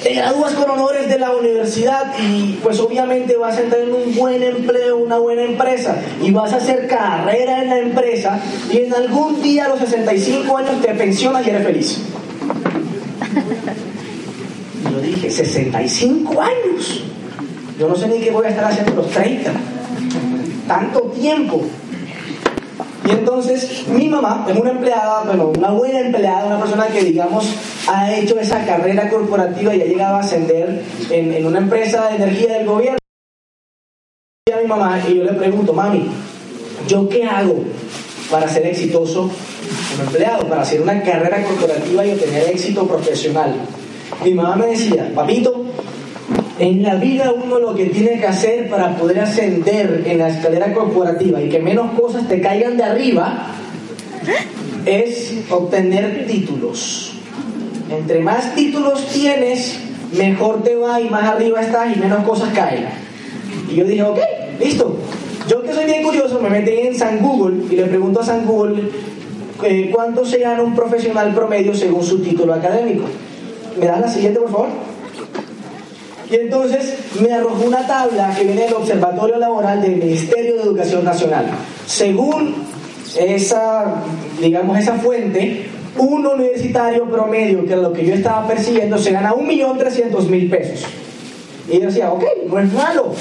te 0.03 0.13
gradúas 0.13 0.53
con 0.53 0.69
honores 0.69 1.09
de 1.09 1.17
la 1.17 1.31
universidad 1.31 2.13
y 2.19 2.59
pues 2.63 2.79
obviamente 2.79 3.35
vas 3.37 3.57
a 3.57 3.61
entrar 3.61 3.81
en 3.81 3.93
un 3.93 4.15
buen 4.15 4.43
empleo, 4.43 4.97
una 4.97 5.17
buena 5.17 5.43
empresa 5.43 5.95
y 6.21 6.31
vas 6.31 6.53
a 6.53 6.57
hacer 6.57 6.87
carrera 6.87 7.63
en 7.63 7.69
la 7.69 7.79
empresa 7.79 8.39
y 8.71 8.79
en 8.79 8.93
algún 8.93 9.41
día 9.41 9.65
a 9.65 9.69
los 9.69 9.79
65 9.79 10.57
años 10.57 10.81
te 10.81 10.93
pensionas 10.93 11.45
y 11.45 11.49
eres 11.49 11.63
feliz. 11.63 11.99
Yo 14.91 15.01
dije, 15.01 15.29
65 15.29 16.41
años. 16.41 17.03
Yo 17.79 17.87
no 17.87 17.95
sé 17.95 18.07
ni 18.07 18.19
qué 18.19 18.31
voy 18.31 18.45
a 18.45 18.49
estar 18.49 18.65
haciendo 18.65 18.95
los 18.95 19.09
30. 19.11 19.51
Tanto 20.67 21.01
tiempo. 21.19 21.61
Y 23.07 23.11
entonces 23.11 23.87
mi 23.87 24.09
mamá 24.09 24.45
es 24.49 24.57
una 24.57 24.71
empleada, 24.71 25.23
bueno, 25.25 25.51
una 25.57 25.69
buena 25.69 25.99
empleada, 25.99 26.45
una 26.45 26.59
persona 26.59 26.87
que 26.87 27.03
digamos 27.03 27.45
ha 27.87 28.13
hecho 28.13 28.39
esa 28.39 28.65
carrera 28.65 29.09
corporativa 29.09 29.73
y 29.73 29.81
ha 29.81 29.85
llegado 29.85 30.17
a 30.17 30.19
ascender 30.19 30.83
en, 31.09 31.45
una 31.45 31.59
empresa 31.59 32.09
de 32.09 32.17
energía 32.17 32.57
del 32.57 32.67
gobierno. 32.67 32.97
Y 34.47 34.51
a 34.51 34.57
mi 34.57 34.67
mamá 34.67 34.99
y 35.07 35.15
yo 35.15 35.23
le 35.23 35.33
pregunto, 35.33 35.73
mami, 35.73 36.07
¿yo 36.87 37.07
qué 37.07 37.23
hago 37.23 37.63
para 38.29 38.47
ser 38.47 38.65
exitoso 38.67 39.29
como 39.91 40.03
empleado, 40.03 40.47
para 40.47 40.61
hacer 40.61 40.81
una 40.81 41.01
carrera 41.01 41.43
corporativa 41.43 42.05
y 42.05 42.11
obtener 42.11 42.49
éxito 42.49 42.87
profesional? 42.87 43.55
Mi 44.23 44.33
mamá 44.33 44.55
me 44.55 44.67
decía, 44.67 45.11
papito, 45.15 45.65
en 46.59 46.83
la 46.83 46.95
vida 46.95 47.31
uno 47.31 47.59
lo 47.59 47.75
que 47.75 47.85
tiene 47.85 48.19
que 48.19 48.27
hacer 48.27 48.69
para 48.69 48.97
poder 48.97 49.19
ascender 49.19 50.03
en 50.05 50.17
la 50.17 50.29
escalera 50.29 50.73
corporativa 50.73 51.41
y 51.41 51.49
que 51.49 51.59
menos 51.59 51.97
cosas 51.99 52.27
te 52.27 52.41
caigan 52.41 52.77
de 52.77 52.83
arriba 52.83 53.53
es 54.85 55.33
obtener 55.49 56.25
títulos. 56.27 57.16
Entre 57.89 58.19
más 58.19 58.53
títulos 58.55 59.07
tienes, 59.07 59.79
mejor 60.15 60.63
te 60.63 60.75
va 60.75 60.99
y 60.99 61.09
más 61.09 61.23
arriba 61.23 61.61
estás 61.61 61.95
y 61.95 61.99
menos 61.99 62.23
cosas 62.25 62.49
caen. 62.53 62.87
Y 63.69 63.75
yo 63.75 63.85
dije, 63.85 64.03
ok, 64.03 64.19
listo. 64.59 64.97
Yo 65.47 65.63
que 65.63 65.73
soy 65.73 65.85
bien 65.85 66.03
curioso, 66.03 66.39
me 66.41 66.49
metí 66.49 66.71
en 66.71 66.95
San 66.95 67.19
Google 67.19 67.63
y 67.71 67.77
le 67.77 67.85
pregunto 67.85 68.19
a 68.19 68.25
San 68.25 68.45
Google 68.45 68.89
eh, 69.63 69.89
cuánto 69.93 70.25
se 70.25 70.39
gana 70.39 70.61
un 70.61 70.75
profesional 70.75 71.33
promedio 71.33 71.73
según 71.73 72.03
su 72.03 72.19
título 72.19 72.53
académico. 72.53 73.05
¿Me 73.79 73.85
das 73.85 74.01
la 74.01 74.07
siguiente, 74.09 74.39
por 74.39 74.51
favor? 74.51 74.67
Y 76.29 76.35
entonces 76.35 76.95
me 77.21 77.31
arrojó 77.31 77.65
una 77.65 77.87
tabla 77.87 78.33
que 78.37 78.43
viene 78.43 78.63
del 78.63 78.73
Observatorio 78.73 79.37
Laboral 79.37 79.81
del 79.81 79.95
Ministerio 79.95 80.55
de 80.55 80.63
Educación 80.63 81.05
Nacional. 81.05 81.45
Según 81.85 82.55
esa, 83.17 84.03
digamos, 84.41 84.77
esa 84.77 84.95
fuente, 84.95 85.67
un 85.97 86.25
universitario 86.25 87.05
promedio, 87.05 87.65
que 87.65 87.73
era 87.73 87.81
lo 87.81 87.93
que 87.93 88.05
yo 88.05 88.13
estaba 88.13 88.47
persiguiendo, 88.47 88.97
se 88.97 89.11
gana 89.11 89.33
1.300.000 89.33 90.49
pesos. 90.49 90.85
Y 91.69 91.79
yo 91.79 91.87
decía, 91.87 92.11
ok, 92.11 92.23
no 92.49 92.59
es 92.59 92.73
malo, 92.73 93.13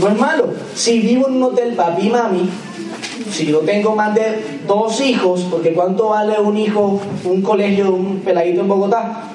no 0.00 0.08
es 0.08 0.18
malo. 0.18 0.48
Si 0.74 1.00
vivo 1.00 1.28
en 1.28 1.36
un 1.36 1.42
hotel 1.42 1.74
papi 1.74 2.08
mami, 2.08 2.48
si 3.30 3.46
yo 3.46 3.60
tengo 3.60 3.94
más 3.94 4.14
de 4.14 4.60
dos 4.66 5.00
hijos, 5.00 5.46
porque 5.50 5.72
¿cuánto 5.72 6.10
vale 6.10 6.38
un 6.40 6.56
hijo, 6.56 7.00
un 7.24 7.42
colegio 7.42 7.92
un 7.92 8.20
peladito 8.20 8.60
en 8.60 8.68
Bogotá? 8.68 9.28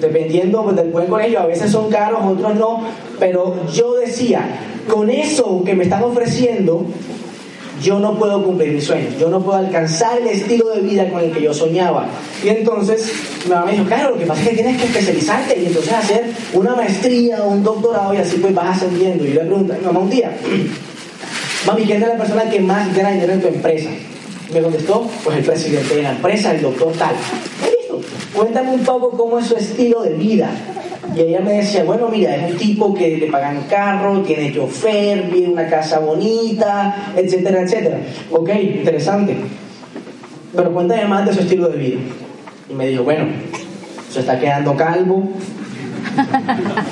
dependiendo 0.00 0.62
pues, 0.64 0.76
del 0.76 0.90
buen 0.90 1.06
colegio, 1.06 1.40
a 1.40 1.46
veces 1.46 1.70
son 1.70 1.90
caros, 1.90 2.20
otros 2.24 2.54
no, 2.56 2.82
pero 3.18 3.54
yo 3.72 3.94
decía, 3.94 4.42
con 4.88 5.10
eso 5.10 5.62
que 5.64 5.74
me 5.74 5.84
están 5.84 6.02
ofreciendo, 6.02 6.86
yo 7.80 7.98
no 7.98 8.18
puedo 8.18 8.42
cumplir 8.42 8.72
mis 8.72 8.84
sueños, 8.84 9.14
yo 9.18 9.28
no 9.30 9.40
puedo 9.40 9.58
alcanzar 9.58 10.18
el 10.18 10.28
estilo 10.28 10.68
de 10.68 10.80
vida 10.80 11.08
con 11.08 11.20
el 11.20 11.32
que 11.32 11.42
yo 11.42 11.54
soñaba. 11.54 12.08
Y 12.44 12.48
entonces 12.48 13.12
mi 13.44 13.50
mamá 13.50 13.66
me 13.66 13.72
dijo, 13.72 13.84
claro, 13.84 14.10
lo 14.10 14.18
que 14.18 14.26
pasa 14.26 14.42
es 14.42 14.48
que 14.48 14.54
tienes 14.54 14.80
que 14.80 14.86
especializarte 14.86 15.60
y 15.60 15.66
entonces 15.66 15.92
hacer 15.92 16.30
una 16.52 16.74
maestría 16.74 17.42
o 17.42 17.48
un 17.48 17.62
doctorado 17.62 18.12
y 18.14 18.18
así 18.18 18.36
pues 18.36 18.54
vas 18.54 18.76
ascendiendo. 18.76 19.24
Y 19.24 19.32
yo 19.32 19.42
le 19.42 19.46
pregunto 19.46 19.72
a 19.72 19.76
mi 19.76 19.84
mamá 19.84 20.00
un 20.00 20.10
día, 20.10 20.36
mami, 21.66 21.84
¿quién 21.84 22.02
es 22.02 22.08
la 22.08 22.16
persona 22.16 22.50
que 22.50 22.60
más 22.60 22.94
gana 22.94 23.12
dinero 23.12 23.32
en 23.32 23.40
tu 23.40 23.48
empresa? 23.48 23.90
Me 24.52 24.60
contestó, 24.60 25.08
pues 25.24 25.38
el 25.38 25.44
presidente 25.44 25.96
de 25.96 26.02
la 26.02 26.10
empresa, 26.10 26.52
el 26.52 26.62
doctor 26.62 26.92
tal. 26.94 27.14
Listo, 27.62 28.00
cuéntame 28.34 28.72
un 28.72 28.84
poco 28.84 29.10
cómo 29.10 29.38
es 29.38 29.46
su 29.46 29.56
estilo 29.56 30.02
de 30.02 30.14
vida. 30.14 30.50
Y 31.16 31.20
ella 31.20 31.40
me 31.40 31.54
decía, 31.54 31.84
bueno, 31.84 32.08
mira, 32.08 32.36
es 32.36 32.52
un 32.52 32.58
tipo 32.58 32.94
que 32.94 33.16
le 33.16 33.26
pagan 33.26 33.64
carro, 33.68 34.22
tiene 34.22 34.52
chofer, 34.52 35.30
vive 35.30 35.48
una 35.48 35.68
casa 35.68 35.98
bonita, 35.98 37.12
etcétera, 37.16 37.62
etcétera. 37.62 37.98
Ok, 38.30 38.50
interesante. 38.54 39.36
Pero 40.54 40.72
cuéntame 40.72 41.04
más 41.06 41.26
de 41.26 41.34
su 41.34 41.40
estilo 41.40 41.68
de 41.68 41.76
vida. 41.76 42.00
Y 42.68 42.74
me 42.74 42.88
dijo, 42.88 43.02
bueno, 43.02 43.26
se 44.10 44.20
está 44.20 44.38
quedando 44.38 44.76
calvo, 44.76 45.28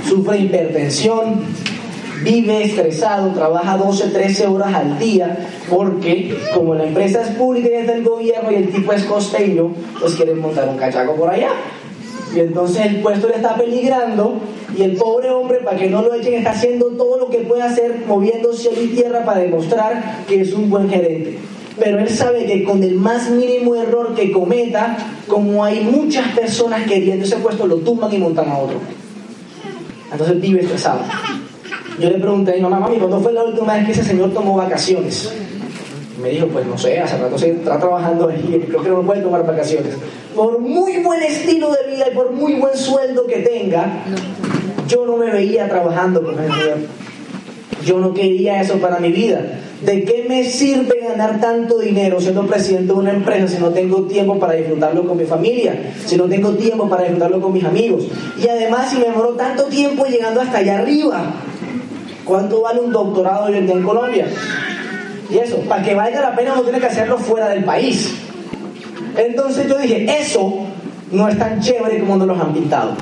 sufre 0.09 0.39
hipertensión, 0.39 1.45
vive 2.23 2.65
estresado, 2.65 3.33
trabaja 3.33 3.77
12, 3.77 4.09
13 4.09 4.47
horas 4.47 4.75
al 4.75 4.99
día, 4.99 5.37
porque 5.71 6.37
como 6.55 6.75
la 6.75 6.85
empresa 6.85 7.23
es 7.23 7.29
pública 7.31 7.69
y 7.71 7.75
es 7.75 7.87
del 7.87 8.05
gobierno 8.05 8.51
y 8.51 8.57
el 8.57 8.69
tipo 8.71 8.93
es 8.93 9.05
costeño, 9.05 9.73
pues 10.01 10.15
quieren 10.15 10.41
montar 10.41 10.69
un 10.69 10.77
cachaco 10.77 11.15
por 11.15 11.31
allá. 11.31 11.51
Y 12.35 12.41
entonces 12.41 12.87
el 12.87 12.97
puesto 13.01 13.29
le 13.29 13.37
está 13.37 13.57
peligrando 13.57 14.41
y 14.77 14.83
el 14.83 14.97
pobre 14.97 15.31
hombre, 15.31 15.59
para 15.59 15.79
que 15.79 15.89
no 15.89 16.03
lo 16.03 16.15
echen, 16.15 16.35
está 16.35 16.51
haciendo 16.51 16.87
todo 16.89 17.19
lo 17.19 17.31
que 17.31 17.39
puede 17.39 17.63
hacer, 17.63 18.05
moviendo 18.07 18.53
cielo 18.53 18.83
y 18.83 18.89
tierra 18.89 19.25
para 19.25 19.41
demostrar 19.41 20.25
que 20.29 20.41
es 20.41 20.53
un 20.53 20.69
buen 20.69 20.89
gerente. 20.91 21.39
Pero 21.79 21.99
él 21.99 22.09
sabe 22.09 22.45
que 22.47 22.65
con 22.65 22.83
el 22.83 22.95
más 22.95 23.31
mínimo 23.31 23.77
error 23.77 24.15
que 24.15 24.33
cometa, 24.33 24.97
como 25.27 25.65
hay 25.65 25.81
muchas 25.81 26.29
personas 26.33 26.87
queriendo 26.87 27.25
ese 27.25 27.37
puesto, 27.37 27.67
lo 27.67 27.77
tumban 27.77 28.13
y 28.13 28.19
montan 28.19 28.49
a 28.51 28.59
otro. 28.59 28.79
Entonces 30.11 30.41
vive 30.41 30.61
estresado. 30.61 31.01
Yo 32.01 32.11
le 32.11 32.19
pregunté 32.19 32.53
a 32.53 32.55
mi 32.55 32.61
mamá, 32.61 32.81
mami, 32.81 32.97
¿cuándo 32.99 33.21
fue 33.21 33.33
la 33.33 33.45
última 33.45 33.75
vez 33.75 33.87
que 33.87 33.93
ese 33.93 34.05
señor 34.05 34.33
tomó 34.33 34.57
vacaciones? 34.57 35.33
Me 36.21 36.31
dijo, 36.31 36.47
pues 36.49 36.67
no 36.67 36.77
sé, 36.77 36.99
hace 36.99 37.17
rato 37.19 37.39
se 37.39 37.51
está 37.51 37.79
trabajando 37.79 38.29
ahí, 38.29 38.65
creo 38.69 38.83
que 38.83 38.89
no 38.89 39.03
puede 39.03 39.23
tomar 39.23 39.47
vacaciones. 39.47 39.95
Por 40.35 40.59
muy 40.59 40.99
buen 40.99 41.23
estilo 41.23 41.71
de 41.71 41.95
vida 41.95 42.07
y 42.11 42.15
por 42.15 42.33
muy 42.33 42.55
buen 42.55 42.77
sueldo 42.77 43.27
que 43.27 43.39
tenga, 43.39 44.05
yo 44.89 45.07
no 45.07 45.17
me 45.17 45.31
veía 45.31 45.69
trabajando 45.69 46.23
con 46.23 46.39
el 46.39 46.53
Señor. 46.53 46.79
Yo 47.85 47.99
no 48.01 48.13
quería 48.13 48.61
eso 48.61 48.79
para 48.79 48.99
mi 48.99 49.13
vida. 49.13 49.41
¿De 49.83 50.03
qué 50.03 50.27
me 50.29 50.45
sirve 50.45 51.01
ganar 51.01 51.41
tanto 51.41 51.79
dinero 51.79 52.21
siendo 52.21 52.45
presidente 52.47 52.93
de 52.93 52.99
una 52.99 53.13
empresa 53.13 53.47
si 53.47 53.63
no 53.63 53.71
tengo 53.71 54.03
tiempo 54.03 54.39
para 54.39 54.55
disfrutarlo 54.55 55.07
con 55.07 55.17
mi 55.17 55.25
familia? 55.25 55.93
Si 56.05 56.17
no 56.17 56.25
tengo 56.25 56.51
tiempo 56.55 56.89
para 56.89 57.05
disfrutarlo 57.05 57.41
con 57.41 57.53
mis 57.53 57.65
amigos. 57.65 58.05
Y 58.43 58.49
además, 58.49 58.91
si 58.91 58.99
me 58.99 59.05
demoro 59.05 59.31
tanto 59.31 59.65
tiempo 59.65 60.05
llegando 60.07 60.41
hasta 60.41 60.59
allá 60.59 60.81
arriba, 60.81 61.33
¿cuánto 62.25 62.63
vale 62.63 62.81
un 62.81 62.93
doctorado 62.93 63.47
hoy 63.47 63.57
en 63.57 63.67
día 63.67 63.77
en 63.77 63.83
Colombia? 63.85 64.27
Y 65.31 65.39
eso, 65.39 65.59
para 65.69 65.83
que 65.83 65.95
valga 65.95 66.21
la 66.21 66.35
pena 66.35 66.55
uno 66.55 66.63
tiene 66.63 66.81
que 66.81 66.87
hacerlo 66.87 67.19
fuera 67.19 67.49
del 67.49 67.65
país. 67.65 68.15
Entonces 69.17 69.69
yo 69.69 69.79
dije, 69.79 70.07
eso 70.21 70.67
no 71.11 71.29
es 71.29 71.39
tan 71.39 71.61
chévere 71.61 72.01
como 72.01 72.17
nos 72.17 72.29
los 72.29 72.41
han 72.41 72.53
pintado. 72.53 72.93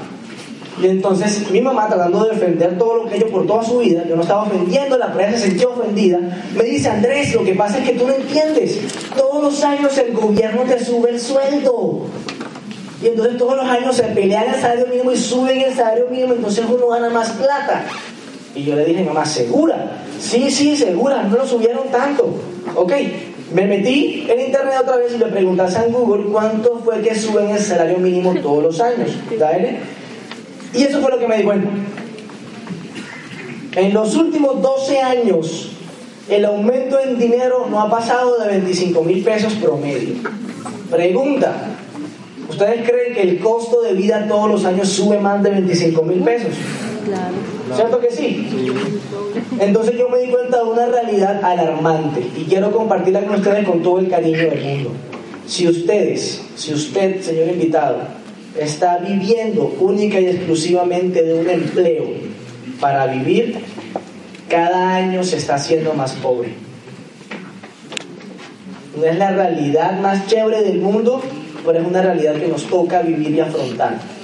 Y 0.82 0.86
entonces 0.88 1.50
mi 1.50 1.60
mamá, 1.60 1.88
tratando 1.88 2.24
de 2.24 2.34
defender 2.34 2.76
todo 2.76 2.96
lo 2.96 3.06
que 3.08 3.16
ellos 3.16 3.30
por 3.30 3.46
toda 3.46 3.62
su 3.62 3.78
vida, 3.78 4.04
yo 4.06 4.16
no 4.16 4.22
estaba 4.22 4.42
ofendiendo, 4.42 4.98
la 4.98 5.12
prensa 5.12 5.38
se 5.38 5.48
sintió 5.48 5.70
ofendida, 5.70 6.18
me 6.54 6.64
dice, 6.64 6.90
Andrés, 6.90 7.32
lo 7.34 7.44
que 7.44 7.54
pasa 7.54 7.78
es 7.78 7.88
que 7.88 7.96
tú 7.96 8.06
no 8.06 8.12
entiendes, 8.12 8.78
todos 9.16 9.42
los 9.42 9.64
años 9.64 9.96
el 9.96 10.12
gobierno 10.12 10.62
te 10.62 10.84
sube 10.84 11.10
el 11.10 11.20
sueldo. 11.20 12.02
Y 13.02 13.08
entonces 13.08 13.36
todos 13.36 13.56
los 13.56 13.66
años 13.66 13.96
se 13.96 14.04
pelean 14.04 14.48
el 14.52 14.60
salario 14.60 14.86
mínimo 14.86 15.12
y 15.12 15.16
suben 15.16 15.60
el 15.60 15.74
salario 15.74 16.08
mínimo, 16.10 16.34
entonces 16.34 16.64
uno 16.68 16.88
gana 16.88 17.08
más 17.10 17.30
plata. 17.30 17.84
Y 18.54 18.64
yo 18.64 18.74
le 18.74 18.84
dije, 18.84 19.02
mamá, 19.02 19.24
¿segura? 19.24 20.05
Sí, 20.20 20.50
sí, 20.50 20.76
segura, 20.76 21.22
no 21.24 21.36
lo 21.36 21.46
subieron 21.46 21.88
tanto. 21.90 22.34
Ok, 22.74 22.92
me 23.54 23.66
metí 23.66 24.26
en 24.28 24.40
internet 24.40 24.74
otra 24.82 24.96
vez 24.96 25.14
y 25.14 25.18
le 25.18 25.26
pregunté 25.26 25.62
a 25.62 25.84
Google 25.88 26.30
cuánto 26.30 26.80
fue 26.84 27.00
que 27.00 27.14
suben 27.14 27.50
el 27.50 27.60
salario 27.60 27.98
mínimo 27.98 28.34
todos 28.42 28.62
los 28.62 28.80
años. 28.80 29.10
¿Dale? 29.38 29.78
Y 30.74 30.82
eso 30.82 31.00
fue 31.00 31.10
lo 31.10 31.18
que 31.18 31.28
me 31.28 31.38
di 31.38 31.44
cuenta. 31.44 31.70
En 33.76 33.94
los 33.94 34.16
últimos 34.16 34.60
12 34.62 35.00
años, 35.00 35.72
el 36.28 36.44
aumento 36.44 36.98
en 36.98 37.18
dinero 37.18 37.66
no 37.70 37.80
ha 37.80 37.90
pasado 37.90 38.38
de 38.38 38.48
25 38.48 39.02
mil 39.02 39.22
pesos 39.22 39.52
promedio. 39.54 40.16
Pregunta, 40.90 41.54
¿ustedes 42.48 42.88
creen 42.88 43.14
que 43.14 43.22
el 43.22 43.38
costo 43.38 43.82
de 43.82 43.92
vida 43.92 44.26
todos 44.26 44.50
los 44.50 44.64
años 44.64 44.88
sube 44.88 45.18
más 45.18 45.42
de 45.42 45.50
25 45.50 46.02
mil 46.02 46.20
pesos? 46.20 46.50
Claro. 47.06 47.34
¿Cierto 47.76 48.00
que 48.00 48.10
sí? 48.10 48.48
Entonces 49.60 49.96
yo 49.96 50.08
me 50.08 50.18
di 50.18 50.28
cuenta 50.28 50.58
de 50.58 50.64
una 50.64 50.86
realidad 50.86 51.42
alarmante 51.44 52.20
y 52.36 52.42
quiero 52.44 52.72
compartirla 52.72 53.24
con 53.24 53.36
ustedes 53.36 53.64
con 53.64 53.80
todo 53.80 54.00
el 54.00 54.08
cariño 54.08 54.38
del 54.38 54.64
mundo. 54.64 54.92
Si 55.46 55.68
ustedes, 55.68 56.42
si 56.56 56.74
usted, 56.74 57.20
señor 57.22 57.48
invitado, 57.48 57.98
está 58.58 58.98
viviendo 58.98 59.72
única 59.78 60.18
y 60.18 60.26
exclusivamente 60.26 61.22
de 61.22 61.34
un 61.34 61.48
empleo 61.48 62.06
para 62.80 63.06
vivir, 63.06 63.60
cada 64.48 64.96
año 64.96 65.22
se 65.22 65.36
está 65.36 65.54
haciendo 65.54 65.94
más 65.94 66.12
pobre. 66.14 66.54
No 68.96 69.04
es 69.04 69.16
la 69.16 69.30
realidad 69.30 70.00
más 70.00 70.26
chévere 70.26 70.62
del 70.62 70.80
mundo, 70.80 71.22
pero 71.64 71.78
es 71.78 71.86
una 71.86 72.02
realidad 72.02 72.34
que 72.34 72.48
nos 72.48 72.64
toca 72.64 73.02
vivir 73.02 73.30
y 73.30 73.40
afrontar. 73.40 74.15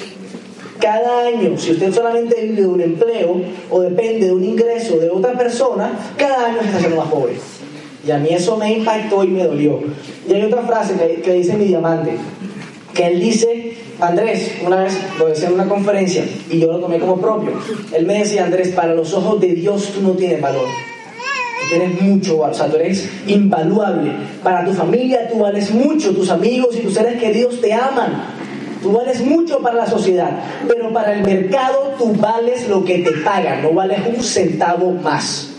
Cada 0.82 1.26
año, 1.28 1.56
si 1.56 1.70
usted 1.70 1.94
solamente 1.94 2.42
vive 2.42 2.62
de 2.62 2.66
un 2.66 2.80
empleo 2.80 3.40
o 3.70 3.80
depende 3.80 4.26
de 4.26 4.32
un 4.32 4.42
ingreso 4.42 4.96
de 4.96 5.10
otra 5.10 5.32
persona, 5.38 5.92
cada 6.16 6.48
año 6.48 6.60
está 6.60 6.76
haciendo 6.76 6.96
más 6.96 7.08
pobre. 7.08 7.34
Y 8.04 8.10
a 8.10 8.18
mí 8.18 8.30
eso 8.30 8.56
me 8.56 8.72
impactó 8.72 9.22
y 9.22 9.28
me 9.28 9.44
dolió. 9.44 9.78
Y 10.28 10.34
hay 10.34 10.42
otra 10.42 10.62
frase 10.62 10.94
que, 10.94 11.22
que 11.22 11.34
dice 11.34 11.56
mi 11.56 11.66
diamante, 11.66 12.16
que 12.94 13.06
él 13.06 13.20
dice, 13.20 13.76
Andrés, 14.00 14.56
una 14.66 14.82
vez 14.82 14.98
lo 15.20 15.28
decía 15.28 15.46
en 15.46 15.54
una 15.54 15.68
conferencia 15.68 16.24
y 16.50 16.58
yo 16.58 16.72
lo 16.72 16.80
tomé 16.80 16.98
como 16.98 17.20
propio. 17.20 17.52
Él 17.92 18.04
me 18.04 18.18
decía, 18.18 18.44
Andrés, 18.44 18.70
para 18.70 18.92
los 18.92 19.14
ojos 19.14 19.40
de 19.40 19.54
Dios 19.54 19.92
tú 19.94 20.02
no 20.02 20.10
tienes 20.10 20.40
valor. 20.40 20.66
Tú 20.66 21.78
tienes 21.78 22.02
mucho 22.02 22.38
valor, 22.38 22.56
o 22.56 22.58
sea, 22.58 22.68
tú 22.68 22.74
eres 22.74 23.08
invaluable. 23.28 24.10
Para 24.42 24.64
tu 24.64 24.72
familia 24.72 25.28
tú 25.28 25.38
vales 25.38 25.70
mucho, 25.70 26.12
tus 26.12 26.28
amigos 26.28 26.74
y 26.76 26.80
tus 26.80 26.94
seres 26.94 27.20
queridos 27.20 27.60
te 27.60 27.72
aman. 27.72 28.41
Tú 28.82 28.92
vales 28.92 29.20
mucho 29.20 29.60
para 29.60 29.76
la 29.76 29.86
sociedad, 29.86 30.30
pero 30.66 30.92
para 30.92 31.14
el 31.14 31.22
mercado 31.22 31.94
tú 31.96 32.12
vales 32.14 32.68
lo 32.68 32.84
que 32.84 32.98
te 32.98 33.12
pagan, 33.18 33.62
no 33.62 33.72
vales 33.72 34.00
un 34.06 34.22
centavo 34.22 34.90
más. 34.90 35.50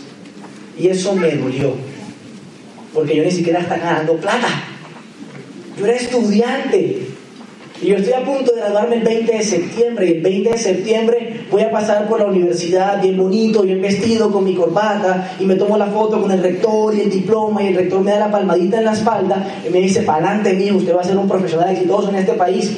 Y 0.78 0.88
eso 0.88 1.14
me 1.14 1.30
dolió, 1.30 1.72
porque 2.92 3.16
yo 3.16 3.24
ni 3.24 3.30
siquiera 3.30 3.60
estaba 3.60 3.80
ganando 3.80 4.16
plata. 4.16 4.48
Yo 5.78 5.86
era 5.86 5.96
estudiante, 5.96 7.03
y 7.84 7.88
yo 7.88 7.96
estoy 7.96 8.14
a 8.14 8.24
punto 8.24 8.50
de 8.50 8.62
graduarme 8.62 8.96
el 8.96 9.02
20 9.02 9.30
de 9.30 9.44
septiembre. 9.44 10.06
Y 10.06 10.12
el 10.12 10.22
20 10.22 10.50
de 10.50 10.56
septiembre 10.56 11.40
voy 11.50 11.60
a 11.60 11.70
pasar 11.70 12.08
por 12.08 12.18
la 12.18 12.24
universidad 12.24 13.02
bien 13.02 13.18
bonito, 13.18 13.60
bien 13.60 13.82
vestido, 13.82 14.32
con 14.32 14.42
mi 14.42 14.54
corbata. 14.54 15.36
Y 15.38 15.44
me 15.44 15.56
tomo 15.56 15.76
la 15.76 15.88
foto 15.88 16.22
con 16.22 16.30
el 16.30 16.42
rector 16.42 16.94
y 16.94 17.02
el 17.02 17.10
diploma. 17.10 17.62
Y 17.62 17.68
el 17.68 17.74
rector 17.74 18.00
me 18.00 18.12
da 18.12 18.20
la 18.20 18.30
palmadita 18.30 18.78
en 18.78 18.86
la 18.86 18.94
espalda. 18.94 19.46
Y 19.68 19.70
me 19.70 19.80
dice, 19.80 20.00
para 20.00 20.26
adelante 20.26 20.54
mío, 20.54 20.76
usted 20.76 20.96
va 20.96 21.02
a 21.02 21.04
ser 21.04 21.18
un 21.18 21.28
profesional 21.28 21.68
exitoso 21.72 22.08
en 22.08 22.16
este 22.16 22.32
país. 22.32 22.72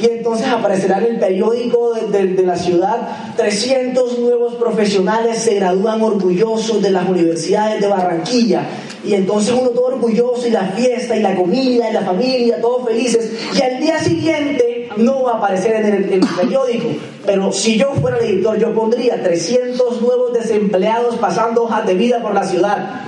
Y 0.00 0.06
entonces 0.06 0.46
aparecerá 0.46 0.98
en 0.98 1.06
el 1.06 1.18
periódico 1.18 1.94
de, 1.94 2.06
de, 2.16 2.34
de 2.34 2.46
la 2.46 2.56
ciudad 2.56 3.08
300 3.36 4.18
nuevos 4.18 4.54
profesionales 4.54 5.38
se 5.38 5.54
gradúan 5.54 6.02
orgullosos 6.02 6.82
de 6.82 6.90
las 6.90 7.08
universidades 7.08 7.80
de 7.80 7.88
Barranquilla. 7.88 8.66
Y 9.04 9.14
entonces 9.14 9.54
uno 9.58 9.70
todo 9.70 9.86
orgulloso 9.86 10.46
y 10.46 10.50
la 10.50 10.66
fiesta 10.66 11.16
y 11.16 11.22
la 11.22 11.34
comida 11.34 11.90
y 11.90 11.92
la 11.92 12.02
familia, 12.02 12.60
todos 12.60 12.88
felices. 12.88 13.32
Y 13.58 13.62
al 13.62 13.80
día 13.80 13.98
siguiente 13.98 14.88
no 14.96 15.24
va 15.24 15.32
a 15.32 15.36
aparecer 15.38 15.74
en 15.74 16.12
el, 16.12 16.20
periódico. 16.20 16.88
Pero 17.26 17.52
si 17.52 17.76
yo 17.76 17.92
fuera 18.00 18.18
el 18.18 18.24
editor, 18.26 18.58
yo 18.58 18.74
pondría 18.74 19.22
300 19.22 20.02
nuevos 20.02 20.32
desempleados 20.32 21.16
pasando 21.16 21.64
hojas 21.64 21.86
de 21.86 21.94
vida 21.94 22.22
por 22.22 22.34
la 22.34 22.44
ciudad. 22.44 23.06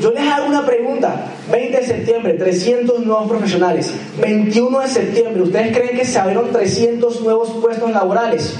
Yo 0.00 0.10
les 0.10 0.22
hago 0.28 0.46
una 0.46 0.66
pregunta. 0.66 1.26
20 1.50 1.76
de 1.78 1.86
septiembre, 1.86 2.34
300 2.34 3.06
nuevos 3.06 3.28
profesionales. 3.28 3.92
21 4.20 4.80
de 4.80 4.88
septiembre, 4.88 5.42
¿ustedes 5.42 5.76
creen 5.76 5.96
que 5.96 6.04
se 6.04 6.18
abrieron 6.18 6.50
300 6.50 7.20
nuevos 7.22 7.50
puestos 7.62 7.90
laborales? 7.92 8.54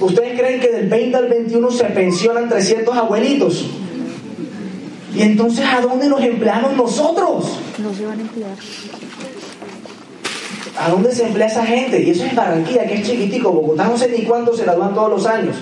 ¿Ustedes 0.00 0.38
creen 0.38 0.60
que 0.60 0.68
del 0.68 0.88
20 0.88 1.16
al 1.16 1.28
21 1.28 1.70
se 1.70 1.84
pensionan 1.84 2.48
300 2.48 2.96
abuelitos? 2.96 3.66
Y 5.14 5.22
entonces, 5.22 5.64
¿a 5.66 5.80
dónde 5.80 6.08
nos 6.08 6.22
empleamos 6.22 6.76
nosotros? 6.76 7.58
No 7.78 7.94
se 7.94 8.06
van 8.06 8.18
a 8.18 8.22
emplear. 8.22 8.56
¿A 10.78 10.88
dónde 10.88 11.12
se 11.12 11.26
emplea 11.26 11.48
esa 11.48 11.66
gente? 11.66 12.00
Y 12.02 12.10
eso 12.10 12.24
es 12.24 12.34
Barranquilla, 12.34 12.86
que 12.86 12.94
es 12.94 13.06
chiquitico. 13.06 13.52
Bogotá 13.52 13.84
no 13.84 13.96
sé 13.96 14.08
ni 14.08 14.24
cuánto 14.24 14.56
se 14.56 14.64
gradúan 14.64 14.94
todos 14.94 15.10
los 15.10 15.26
años. 15.26 15.56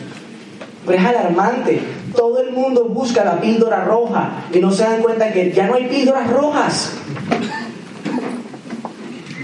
Pero 0.87 0.99
es 0.99 1.04
alarmante. 1.04 1.80
Todo 2.14 2.40
el 2.40 2.52
mundo 2.52 2.85
busca 2.85 3.25
la 3.25 3.40
píldora 3.40 3.85
roja 3.85 4.45
y 4.52 4.61
no 4.61 4.71
se 4.71 4.85
dan 4.85 5.02
cuenta 5.02 5.33
que 5.33 5.52
ya 5.52 5.66
no 5.66 5.75
hay 5.75 5.87
píldoras 5.87 6.30
rojas. 6.30 6.92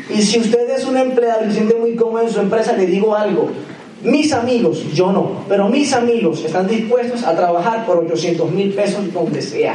Y 0.09 0.23
si 0.23 0.39
usted 0.39 0.71
es 0.71 0.85
un 0.85 0.97
empleado 0.97 1.45
y 1.45 1.49
se 1.49 1.55
siente 1.55 1.75
muy 1.75 1.97
cómodo 1.97 2.23
en 2.23 2.31
su 2.31 2.41
empresa, 2.41 2.73
le 2.73 2.87
digo 2.87 3.15
algo. 3.15 3.51
Mis 4.03 4.33
amigos, 4.33 4.85
yo 4.95 5.11
no, 5.11 5.43
pero 5.49 5.69
mis 5.69 5.93
amigos 5.93 6.45
están 6.45 6.69
dispuestos 6.69 7.25
a 7.25 7.35
trabajar 7.35 7.85
por 7.87 7.99
800 7.99 8.51
mil 8.53 8.73
pesos 8.73 9.13
donde 9.13 9.43
sea. 9.43 9.75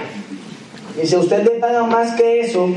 Y 1.01 1.07
si 1.07 1.15
a 1.15 1.19
usted 1.19 1.43
le 1.43 1.59
paga 1.59 1.83
más 1.83 2.15
que 2.15 2.41
eso, 2.41 2.69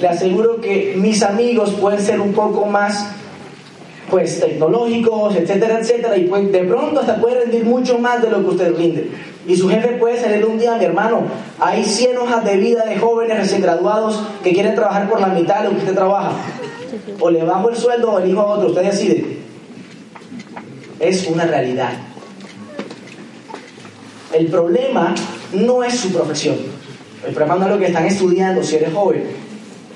le 0.00 0.08
aseguro 0.08 0.60
que 0.60 0.94
mis 0.96 1.22
amigos 1.22 1.70
pueden 1.80 2.00
ser 2.00 2.20
un 2.20 2.32
poco 2.32 2.66
más 2.66 3.06
pues 4.10 4.40
tecnológicos, 4.40 5.36
etcétera, 5.36 5.78
etcétera, 5.78 6.16
y 6.16 6.24
pues, 6.24 6.50
de 6.50 6.64
pronto 6.64 7.00
hasta 7.00 7.20
puede 7.20 7.42
rendir 7.42 7.64
mucho 7.64 7.98
más 7.98 8.20
de 8.20 8.28
lo 8.28 8.40
que 8.40 8.48
usted 8.48 8.74
rinde. 8.76 9.10
Y 9.46 9.56
su 9.56 9.68
jefe 9.68 9.90
puede 9.98 10.20
salir 10.20 10.44
un 10.44 10.58
día, 10.58 10.76
mi 10.76 10.84
hermano, 10.84 11.22
hay 11.58 11.84
100 11.84 12.18
hojas 12.18 12.44
de 12.44 12.56
vida 12.56 12.84
de 12.84 12.98
jóvenes 12.98 13.38
recién 13.38 13.62
graduados 13.62 14.20
que 14.42 14.52
quieren 14.52 14.74
trabajar 14.74 15.08
por 15.08 15.20
la 15.20 15.28
mitad 15.28 15.58
de 15.58 15.64
lo 15.64 15.70
que 15.70 15.78
usted 15.78 15.94
trabaja. 15.94 16.32
O 17.20 17.30
le 17.30 17.44
bajo 17.44 17.70
el 17.70 17.76
sueldo 17.76 18.10
o 18.10 18.18
elijo 18.18 18.40
a 18.40 18.46
otro, 18.46 18.68
usted 18.68 18.82
decide. 18.82 19.38
Es 20.98 21.26
una 21.28 21.44
realidad. 21.44 21.92
El 24.32 24.46
problema 24.46 25.14
no 25.52 25.82
es 25.82 25.98
su 25.98 26.12
profesión. 26.12 26.56
El 27.26 27.34
problema 27.34 27.56
no 27.56 27.66
es 27.66 27.72
lo 27.72 27.78
que 27.78 27.86
están 27.86 28.06
estudiando 28.06 28.62
si 28.62 28.76
eres 28.76 28.92
joven. 28.92 29.24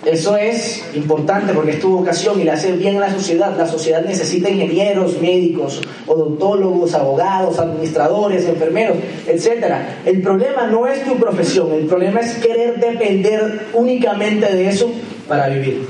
Eso 0.05 0.37
es 0.37 0.85
importante 0.95 1.55
porque 1.55 1.73
es 1.73 1.81
tu 1.81 1.97
vocación 1.97 2.39
y 2.39 2.45
le 2.45 2.51
hace 2.51 2.73
bien 2.73 2.99
a 2.99 3.01
la 3.01 3.11
sociedad. 3.11 3.57
La 3.57 3.67
sociedad 3.67 4.05
necesita 4.05 4.51
ingenieros, 4.51 5.19
médicos, 5.19 5.81
odontólogos, 6.07 6.95
abogados, 6.95 7.59
administradores, 7.59 8.47
enfermeros, 8.47 8.99
etc. 9.27 9.65
El 10.05 10.21
problema 10.21 10.67
no 10.67 10.87
es 10.87 11.03
tu 11.05 11.17
profesión, 11.17 11.73
el 11.73 11.87
problema 11.87 12.21
es 12.21 12.35
querer 12.35 12.79
depender 12.79 13.69
únicamente 13.73 14.55
de 14.55 14.69
eso 14.69 14.91
para 15.27 15.49
vivir. 15.49 15.87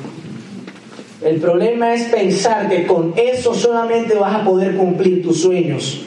El 1.25 1.41
problema 1.41 1.95
es 1.95 2.05
pensar 2.05 2.69
que 2.69 2.87
con 2.87 3.15
eso 3.17 3.53
solamente 3.53 4.15
vas 4.15 4.37
a 4.37 4.45
poder 4.45 4.77
cumplir 4.77 5.25
tus 5.25 5.41
sueños. 5.41 6.03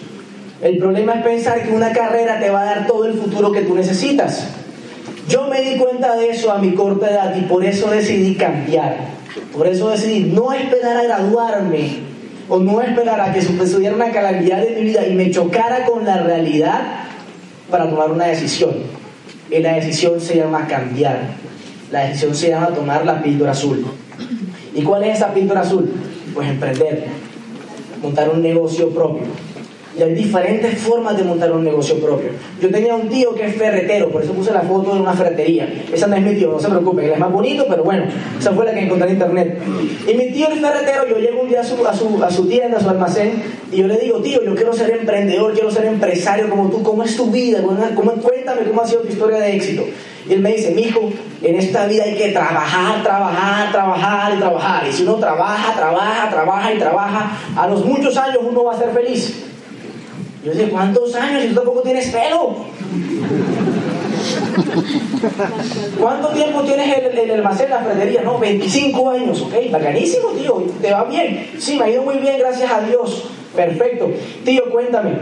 El 0.61 0.77
problema 0.77 1.15
es 1.15 1.23
pensar 1.23 1.61
que 1.63 1.73
una 1.73 1.91
carrera 1.91 2.39
te 2.39 2.49
va 2.49 2.61
a 2.61 2.65
dar 2.65 2.87
todo 2.87 3.05
el 3.05 3.15
futuro 3.15 3.51
que 3.51 3.61
tú 3.61 3.75
necesitas. 3.75 4.47
Yo 5.27 5.47
me 5.47 5.61
di 5.61 5.77
cuenta 5.77 6.15
de 6.15 6.29
eso 6.29 6.51
a 6.51 6.57
mi 6.57 6.73
corta 6.73 7.09
edad 7.09 7.35
y 7.35 7.41
por 7.41 7.65
eso 7.65 7.89
decidí 7.89 8.35
cambiar. 8.35 8.97
Por 9.53 9.67
eso 9.67 9.89
decidí 9.89 10.31
no 10.31 10.53
esperar 10.53 10.97
a 10.97 11.03
graduarme 11.03 11.99
o 12.47 12.59
no 12.59 12.81
esperar 12.81 13.19
a 13.19 13.33
que 13.33 13.41
sucediera 13.41 13.95
una 13.95 14.11
calamidad 14.11 14.61
de 14.61 14.75
mi 14.75 14.83
vida 14.83 15.05
y 15.05 15.13
me 15.13 15.29
chocara 15.29 15.85
con 15.85 16.05
la 16.05 16.17
realidad 16.23 16.81
para 17.69 17.89
tomar 17.89 18.11
una 18.11 18.25
decisión. 18.25 18.71
Y 19.49 19.59
la 19.59 19.73
decisión 19.73 20.21
se 20.21 20.37
llama 20.37 20.65
cambiar. 20.67 21.19
La 21.91 22.07
decisión 22.07 22.33
se 22.33 22.49
llama 22.49 22.67
tomar 22.67 23.05
la 23.05 23.21
píldora 23.21 23.51
azul. 23.51 23.85
¿Y 24.73 24.81
cuál 24.81 25.03
es 25.03 25.17
esa 25.17 25.33
píldora 25.33 25.61
azul? 25.61 25.91
Pues 26.33 26.49
emprender, 26.49 27.05
montar 28.01 28.29
un 28.29 28.41
negocio 28.41 28.89
propio 28.89 29.46
y 29.97 30.03
hay 30.03 30.13
diferentes 30.13 30.77
formas 30.79 31.17
de 31.17 31.23
montar 31.23 31.51
un 31.51 31.63
negocio 31.63 31.99
propio. 31.99 32.29
Yo 32.61 32.69
tenía 32.69 32.95
un 32.95 33.09
tío 33.09 33.33
que 33.33 33.45
es 33.45 33.55
ferretero, 33.55 34.09
por 34.09 34.23
eso 34.23 34.33
puse 34.33 34.51
la 34.51 34.61
foto 34.61 34.93
de 34.93 35.01
una 35.01 35.13
ferretería. 35.13 35.67
Esa 35.91 36.07
no 36.07 36.15
es 36.15 36.21
mi 36.21 36.35
tío, 36.35 36.51
no 36.51 36.59
se 36.59 36.69
preocupen, 36.69 37.05
él 37.05 37.11
es 37.11 37.19
más 37.19 37.31
bonito, 37.31 37.65
pero 37.67 37.83
bueno, 37.83 38.05
esa 38.39 38.51
fue 38.53 38.65
la 38.65 38.73
que 38.73 38.81
encontré 38.81 39.07
en 39.07 39.13
internet. 39.15 39.59
Y 40.07 40.13
mi 40.13 40.31
tío 40.31 40.49
es 40.49 40.59
ferretero, 40.59 41.07
yo 41.07 41.17
llego 41.17 41.41
un 41.41 41.49
día 41.49 41.61
a 41.61 41.63
su, 41.63 41.85
a 41.85 41.93
su, 41.93 42.23
a 42.23 42.29
su 42.29 42.47
tienda, 42.47 42.77
a 42.77 42.81
su 42.81 42.89
almacén, 42.89 43.41
y 43.71 43.77
yo 43.77 43.87
le 43.87 43.97
digo, 43.97 44.21
tío, 44.21 44.43
yo 44.43 44.55
quiero 44.55 44.73
ser 44.73 44.91
emprendedor, 44.91 45.53
quiero 45.53 45.71
ser 45.71 45.85
empresario 45.85 46.49
como 46.49 46.69
tú, 46.69 46.83
¿cómo 46.83 47.03
es 47.03 47.15
tu 47.17 47.31
vida? 47.31 47.61
¿Cómo, 47.61 48.11
cuéntame 48.13 48.61
cómo 48.67 48.81
ha 48.81 48.87
sido 48.87 49.01
tu 49.01 49.09
historia 49.09 49.39
de 49.39 49.55
éxito. 49.55 49.83
Y 50.29 50.33
él 50.33 50.41
me 50.41 50.51
dice, 50.51 50.71
mijo, 50.71 51.09
en 51.41 51.55
esta 51.55 51.85
vida 51.87 52.03
hay 52.03 52.15
que 52.15 52.29
trabajar, 52.29 53.01
trabajar, 53.01 53.71
trabajar 53.71 54.33
y 54.35 54.39
trabajar. 54.39 54.87
Y 54.87 54.91
si 54.91 55.03
uno 55.03 55.15
trabaja, 55.15 55.73
trabaja, 55.73 56.29
trabaja 56.29 56.73
y 56.73 56.77
trabaja, 56.77 57.31
a 57.55 57.67
los 57.67 57.85
muchos 57.85 58.17
años 58.17 58.39
uno 58.41 58.63
va 58.63 58.73
a 58.73 58.77
ser 58.77 58.89
feliz. 58.91 59.45
Yo 60.47 60.53
dije, 60.53 60.69
¿cuántos 60.69 61.13
años? 61.13 61.43
Y 61.43 61.49
tú 61.49 61.55
tampoco 61.55 61.81
tienes 61.81 62.07
pelo. 62.07 62.55
¿Cuánto 65.99 66.29
tiempo 66.29 66.61
tienes 66.61 66.97
en 66.97 67.17
el, 67.17 67.31
almacén, 67.31 67.69
la 67.69 67.79
ferretería? 67.79 68.21
No, 68.21 68.39
25 68.39 69.09
años, 69.09 69.41
ok, 69.41 69.53
bacanísimo, 69.69 70.29
tío, 70.29 70.63
¿te 70.81 70.93
va 70.93 71.03
bien? 71.03 71.49
Sí, 71.59 71.75
me 71.77 71.83
ha 71.83 71.89
ido 71.89 72.03
muy 72.03 72.19
bien, 72.19 72.39
gracias 72.39 72.71
a 72.71 72.79
Dios. 72.79 73.25
Perfecto. 73.53 74.09
Tío, 74.45 74.63
cuéntame, 74.71 75.17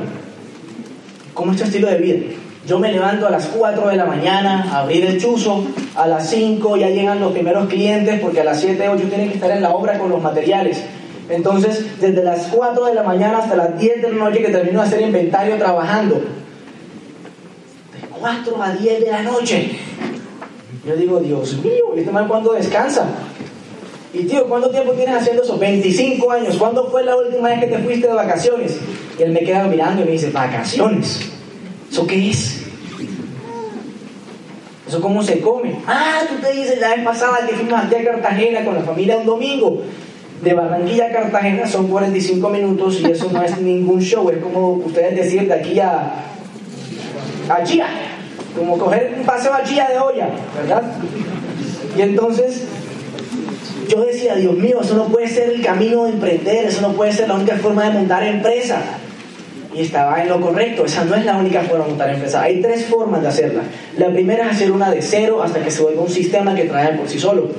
¿cómo 1.34 1.54
es 1.54 1.58
tu 1.58 1.64
estilo 1.64 1.88
de 1.88 1.98
vida? 1.98 2.20
Yo 2.68 2.78
me 2.78 2.92
levanto 2.92 3.26
a 3.26 3.32
las 3.32 3.48
4 3.48 3.88
de 3.88 3.96
la 3.96 4.06
mañana 4.06 4.70
a 4.72 4.82
abrir 4.82 5.06
el 5.06 5.20
chuzo, 5.20 5.66
a 5.96 6.06
las 6.06 6.30
5 6.30 6.78
ya 6.78 6.90
llegan 6.90 7.20
los 7.20 7.32
primeros 7.32 7.68
clientes 7.68 8.20
porque 8.20 8.42
a 8.42 8.44
las 8.44 8.60
7, 8.60 8.90
8 8.90 9.04
tienen 9.10 9.30
que 9.30 9.36
estar 9.36 9.50
en 9.50 9.64
la 9.64 9.72
obra 9.72 9.98
con 9.98 10.12
los 10.12 10.22
materiales. 10.22 10.84
Entonces, 11.30 12.00
desde 12.00 12.24
las 12.24 12.48
4 12.48 12.86
de 12.86 12.94
la 12.94 13.04
mañana 13.04 13.40
hasta 13.40 13.56
las 13.56 13.80
10 13.80 14.02
de 14.02 14.12
la 14.12 14.26
noche 14.26 14.42
que 14.42 14.50
termino 14.50 14.82
de 14.82 14.88
hacer 14.88 15.02
inventario 15.02 15.58
trabajando. 15.58 16.16
De 16.16 18.08
4 18.20 18.64
a 18.64 18.72
10 18.74 19.00
de 19.02 19.12
la 19.12 19.24
noche. 19.24 19.72
Yo 20.86 20.96
digo, 20.96 21.20
Dios 21.20 21.58
mío, 21.64 21.94
¿y 21.96 22.00
este 22.00 22.12
mal 22.12 22.28
cuándo 22.28 22.54
descansa? 22.54 23.08
Y 24.14 24.24
tío, 24.26 24.48
¿cuánto 24.48 24.70
tiempo 24.70 24.94
tienes 24.94 25.16
haciendo 25.16 25.42
eso? 25.44 25.58
25 25.58 26.32
años. 26.32 26.58
¿Cuándo 26.58 26.90
fue 26.90 27.04
la 27.04 27.18
última 27.18 27.50
vez 27.50 27.60
que 27.60 27.68
te 27.68 27.80
fuiste 27.80 28.08
de 28.08 28.14
vacaciones? 28.14 28.78
Y 29.18 29.24
él 29.24 29.32
me 29.32 29.40
queda 29.40 29.64
mirando 29.66 30.04
y 30.04 30.06
me 30.06 30.12
dice, 30.12 30.30
¿vacaciones? 30.30 31.22
¿Eso 31.92 32.06
qué 32.06 32.30
es? 32.30 32.62
¿Eso 34.88 35.02
cómo 35.02 35.24
se 35.24 35.42
come? 35.42 35.76
Ah, 35.88 36.22
tú 36.30 36.36
te 36.36 36.54
dices 36.54 36.80
la 36.80 36.96
vez 36.96 37.04
pasada 37.04 37.48
que 37.48 37.56
fuimos 37.56 37.74
a 37.74 37.90
Cartagena 37.90 38.64
con 38.64 38.76
la 38.76 38.82
familia 38.82 39.18
un 39.18 39.26
domingo 39.26 39.82
de 40.46 40.54
Barranquilla 40.54 41.08
a 41.08 41.12
Cartagena 41.12 41.68
son 41.68 41.88
45 41.88 42.50
minutos 42.50 43.02
y 43.02 43.10
eso 43.10 43.32
no 43.34 43.42
es 43.42 43.60
ningún 43.60 44.00
show, 44.00 44.30
es 44.30 44.38
como 44.38 44.74
ustedes 44.74 45.16
decir 45.16 45.48
de 45.48 45.54
aquí 45.56 45.80
a, 45.80 46.24
a 47.50 47.64
Chía, 47.64 47.88
como 48.56 48.78
coger 48.78 49.16
un 49.18 49.26
paseo 49.26 49.52
a 49.52 49.64
Chía 49.64 49.90
de 49.90 49.98
olla, 49.98 50.30
¿verdad? 50.56 50.84
Y 51.98 52.02
entonces 52.04 52.68
yo 53.90 54.06
decía, 54.06 54.36
Dios 54.36 54.56
mío, 54.56 54.82
eso 54.84 54.96
no 54.96 55.06
puede 55.06 55.28
ser 55.28 55.50
el 55.50 55.64
camino 55.64 56.04
de 56.04 56.12
emprender, 56.12 56.66
eso 56.66 56.82
no 56.82 56.94
puede 56.94 57.12
ser 57.12 57.28
la 57.28 57.36
única 57.36 57.56
forma 57.56 57.86
de 57.86 57.98
montar 57.98 58.24
empresa. 58.24 58.80
Y 59.74 59.82
estaba 59.82 60.22
en 60.22 60.30
lo 60.30 60.40
correcto, 60.40 60.86
esa 60.86 61.04
no 61.06 61.16
es 61.16 61.26
la 61.26 61.38
única 61.38 61.62
forma 61.62 61.86
de 61.86 61.90
montar 61.90 62.10
empresa. 62.12 62.44
Hay 62.44 62.62
tres 62.62 62.86
formas 62.86 63.24
de 63.24 63.30
hacerla. 63.30 63.64
La 63.98 64.10
primera 64.10 64.46
es 64.46 64.52
hacer 64.52 64.72
una 64.72 64.92
de 64.92 65.02
cero 65.02 65.42
hasta 65.44 65.60
que 65.62 65.72
se 65.72 65.82
vuelva 65.82 66.04
un 66.04 66.10
sistema 66.10 66.56
que 66.56 66.66
trae 66.66 66.94
por 66.94 67.10
sí 67.10 67.20
solo. 67.20 67.50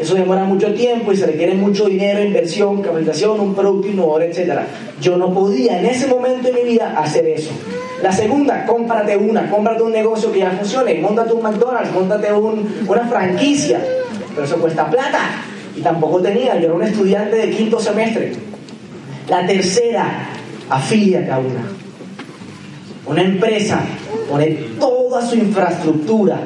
Eso 0.00 0.14
demora 0.14 0.44
mucho 0.44 0.72
tiempo 0.72 1.12
y 1.12 1.16
se 1.16 1.26
requiere 1.26 1.54
mucho 1.54 1.84
dinero, 1.84 2.24
inversión, 2.24 2.80
capacitación, 2.80 3.38
un 3.38 3.54
producto 3.54 3.88
innovador, 3.88 4.22
etc. 4.22 4.60
Yo 4.98 5.18
no 5.18 5.32
podía 5.34 5.78
en 5.78 5.84
ese 5.84 6.06
momento 6.06 6.48
de 6.48 6.54
mi 6.54 6.70
vida 6.70 6.94
hacer 6.96 7.26
eso. 7.26 7.50
La 8.02 8.10
segunda, 8.10 8.64
cómprate 8.64 9.14
una, 9.18 9.50
cómprate 9.50 9.82
un 9.82 9.92
negocio 9.92 10.32
que 10.32 10.38
ya 10.38 10.52
funcione, 10.52 10.94
montate 10.94 11.34
un 11.34 11.42
McDonald's, 11.42 11.92
montate 11.92 12.32
una 12.32 13.06
franquicia, 13.08 13.78
pero 14.34 14.46
eso 14.46 14.56
cuesta 14.56 14.88
plata 14.88 15.20
y 15.76 15.82
tampoco 15.82 16.20
tenía, 16.22 16.58
yo 16.58 16.66
era 16.66 16.74
un 16.74 16.82
estudiante 16.82 17.36
de 17.36 17.50
quinto 17.50 17.78
semestre. 17.78 18.32
La 19.28 19.46
tercera, 19.46 20.30
afíliate 20.70 21.30
a 21.30 21.38
una. 21.38 21.68
Una 23.06 23.22
empresa 23.22 23.82
pone 24.30 24.46
toda 24.78 25.26
su 25.26 25.36
infraestructura, 25.36 26.40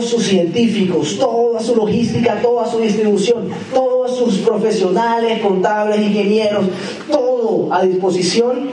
todos 0.00 0.12
sus 0.12 0.22
científicos, 0.28 1.18
toda 1.18 1.60
su 1.60 1.76
logística, 1.76 2.40
toda 2.40 2.66
su 2.66 2.78
distribución, 2.78 3.50
todos 3.74 4.16
sus 4.16 4.38
profesionales, 4.38 5.40
contables, 5.40 6.00
ingenieros, 6.00 6.64
todo 7.10 7.70
a 7.70 7.84
disposición 7.84 8.70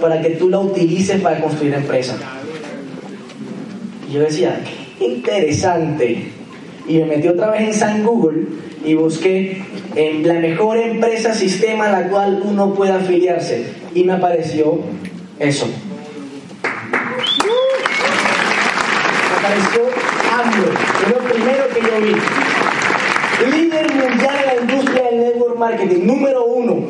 para 0.00 0.22
que 0.22 0.30
tú 0.30 0.48
la 0.48 0.60
utilices 0.60 1.20
para 1.20 1.40
construir 1.40 1.74
empresa. 1.74 2.16
Y 4.08 4.12
yo 4.12 4.20
decía, 4.20 4.60
qué 5.00 5.04
interesante. 5.04 6.30
Y 6.86 6.98
me 6.98 7.06
metí 7.06 7.26
otra 7.26 7.50
vez 7.50 7.62
en 7.62 7.74
San 7.74 8.04
Google 8.04 8.46
y 8.84 8.94
busqué 8.94 9.60
la 10.22 10.34
mejor 10.34 10.78
empresa 10.78 11.34
sistema 11.34 11.88
a 11.88 12.02
la 12.02 12.08
cual 12.08 12.40
uno 12.44 12.72
pueda 12.72 12.98
afiliarse. 12.98 13.66
Y 13.96 14.04
me 14.04 14.12
apareció 14.12 14.78
eso. 15.40 15.66
Me 19.30 19.48
apareció 19.48 19.88
es 20.48 21.08
lo 21.10 21.18
primero 21.18 21.67
Líder 23.50 23.94
mundial 23.94 24.36
en 24.40 24.46
la 24.46 24.62
industria 24.62 25.04
del 25.04 25.20
network 25.20 25.58
marketing, 25.58 26.06
número 26.06 26.44
uno. 26.44 26.86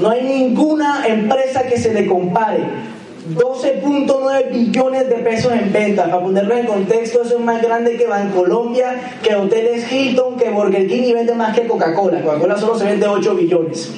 No 0.00 0.10
hay 0.10 0.22
ninguna 0.22 1.06
empresa 1.06 1.62
que 1.62 1.78
se 1.78 1.92
le 1.94 2.06
compare. 2.06 2.64
12.9 3.32 4.50
billones 4.50 5.08
de 5.08 5.16
pesos 5.16 5.52
en 5.52 5.72
venta. 5.72 6.04
Para 6.04 6.20
ponerlo 6.20 6.56
en 6.56 6.66
contexto, 6.66 7.22
eso 7.22 7.38
es 7.38 7.44
más 7.44 7.62
grande 7.62 7.96
que 7.96 8.06
Bancolombia, 8.06 9.18
que 9.22 9.34
Hoteles 9.34 9.90
Hilton, 9.90 10.36
que 10.36 10.50
Burger 10.50 10.86
King 10.86 11.02
y 11.04 11.12
vende 11.14 11.34
más 11.34 11.54
que 11.54 11.66
Coca-Cola. 11.66 12.20
Coca-Cola 12.20 12.58
solo 12.58 12.78
se 12.78 12.84
vende 12.84 13.06
8 13.06 13.34
billones 13.34 13.90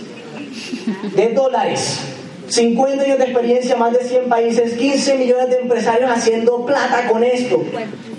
de 1.17 1.29
dólares. 1.33 2.16
50 2.49 3.03
años 3.03 3.19
de 3.19 3.25
experiencia, 3.25 3.77
más 3.77 3.93
de 3.93 4.05
100 4.05 4.29
países, 4.29 4.75
15 4.75 5.17
millones 5.17 5.51
de 5.51 5.61
empresarios 5.61 6.11
haciendo 6.11 6.65
plata 6.65 7.09
con 7.09 7.25
esto. 7.25 7.63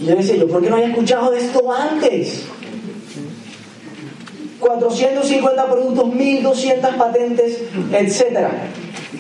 Y 0.01 0.05
yo 0.05 0.15
decía, 0.15 0.35
¿yo 0.35 0.47
por 0.47 0.61
qué 0.61 0.69
no 0.69 0.75
había 0.75 0.89
escuchado 0.89 1.31
de 1.31 1.39
esto 1.39 1.71
antes? 1.71 2.43
450 4.59 5.65
productos, 5.65 6.13
1200 6.13 6.95
patentes, 6.95 7.61
etc. 7.93 8.47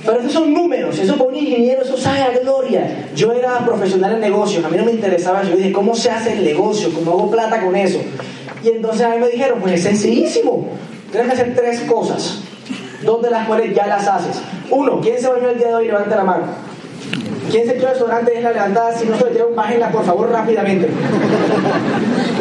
Pero 0.05 0.17
estos 0.19 0.33
son 0.33 0.53
números, 0.53 0.97
eso 0.99 1.15
para 1.15 1.29
un 1.29 1.35
ingeniero, 1.35 1.81
eso 1.81 1.97
sabe 1.97 2.21
a 2.21 2.39
gloria. 2.39 3.09
Yo 3.15 3.31
era 3.31 3.59
profesional 3.65 4.13
en 4.13 4.21
negocios, 4.21 4.63
a 4.63 4.69
mí 4.69 4.77
no 4.77 4.85
me 4.85 4.91
interesaba, 4.91 5.43
yo 5.43 5.55
dije, 5.55 5.71
¿cómo 5.71 5.95
se 5.95 6.09
hace 6.09 6.33
el 6.33 6.43
negocio? 6.43 6.93
¿Cómo 6.93 7.11
hago 7.11 7.31
plata 7.31 7.61
con 7.61 7.75
eso? 7.75 7.99
Y 8.63 8.69
entonces 8.69 9.01
a 9.01 9.09
mí 9.09 9.17
me 9.19 9.29
dijeron, 9.29 9.59
pues 9.59 9.73
es 9.73 9.83
sencillísimo, 9.83 10.67
tienes 11.11 11.27
que 11.27 11.33
hacer 11.33 11.55
tres 11.55 11.81
cosas, 11.81 12.41
dos 13.03 13.21
de 13.21 13.29
las 13.29 13.47
cuales 13.47 13.75
ya 13.75 13.87
las 13.87 14.07
haces. 14.07 14.41
Uno, 14.69 14.99
¿quién 15.01 15.19
se 15.19 15.27
bañó 15.27 15.49
el 15.49 15.57
día 15.57 15.67
de 15.67 15.75
hoy? 15.75 15.87
Levante 15.87 16.15
la 16.15 16.23
mano. 16.23 16.43
¿Quién 17.51 17.65
se 17.65 17.77
echó 17.77 17.87
desodorante? 17.87 18.37
Es 18.37 18.43
la 18.43 18.51
levantada. 18.51 18.93
Si 18.93 19.05
no 19.05 19.17
se 19.17 19.25
metieron, 19.25 19.55
bájenla 19.55 19.89
por 19.89 20.03
favor 20.03 20.29
rápidamente. 20.29 20.89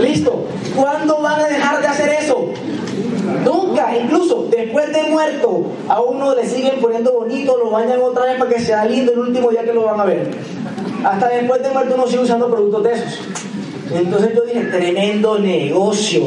Listo. 0.01 0.47
¿Cuándo 0.75 1.21
van 1.23 1.41
a 1.41 1.49
dejar 1.49 1.81
de 1.81 1.87
hacer 1.87 2.09
eso? 2.21 2.53
Nunca, 3.45 3.97
incluso 3.97 4.49
después 4.51 4.93
de 4.93 5.05
muerto, 5.05 5.67
a 5.89 6.01
uno 6.01 6.35
le 6.35 6.47
siguen 6.47 6.81
poniendo 6.81 7.13
bonito, 7.13 7.57
lo 7.57 7.71
bañan 7.71 8.01
otra 8.03 8.25
vez 8.25 8.39
para 8.39 8.51
que 8.51 8.61
sea 8.61 8.85
lindo 8.85 9.13
el 9.13 9.19
último 9.19 9.51
día 9.51 9.65
que 9.65 9.73
lo 9.73 9.85
van 9.85 10.01
a 10.01 10.05
ver. 10.05 10.31
Hasta 11.05 11.29
después 11.29 11.63
de 11.63 11.71
muerto 11.71 11.95
uno 11.95 12.07
sigue 12.07 12.23
usando 12.23 12.49
productos 12.49 12.85
de 12.85 12.93
esos. 12.93 13.21
Entonces 13.93 14.35
yo 14.35 14.43
dije, 14.43 14.65
tremendo 14.65 15.39
negocio. 15.39 16.23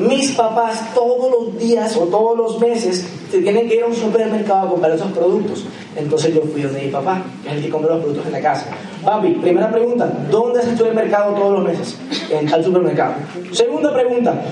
Mis 0.00 0.32
papás 0.32 0.94
todos 0.94 1.30
los 1.30 1.58
días 1.58 1.96
o 1.96 2.06
todos 2.06 2.36
los 2.36 2.58
meses 2.58 3.06
se 3.30 3.42
tienen 3.42 3.68
que 3.68 3.76
ir 3.76 3.82
a 3.82 3.86
un 3.86 3.94
supermercado 3.94 4.66
a 4.66 4.70
comprar 4.70 4.92
esos 4.92 5.12
productos. 5.12 5.64
Entonces 5.94 6.34
yo 6.34 6.42
fui 6.42 6.62
donde 6.62 6.82
mi 6.82 6.90
papá, 6.90 7.22
que 7.42 7.50
es 7.50 7.56
el 7.56 7.62
que 7.62 7.68
compra 7.68 7.94
los 7.94 8.00
productos 8.00 8.26
en 8.26 8.32
la 8.32 8.40
casa. 8.40 8.66
Papi, 9.04 9.32
primera 9.34 9.70
pregunta, 9.70 10.10
¿dónde 10.30 10.62
se 10.62 10.70
el 10.70 10.94
mercado 10.94 11.34
todos 11.34 11.58
los 11.58 11.68
meses? 11.68 11.96
En 12.30 12.48
tal 12.48 12.64
supermercado. 12.64 13.14
Segunda 13.52 13.92
pregunta, 13.92 14.42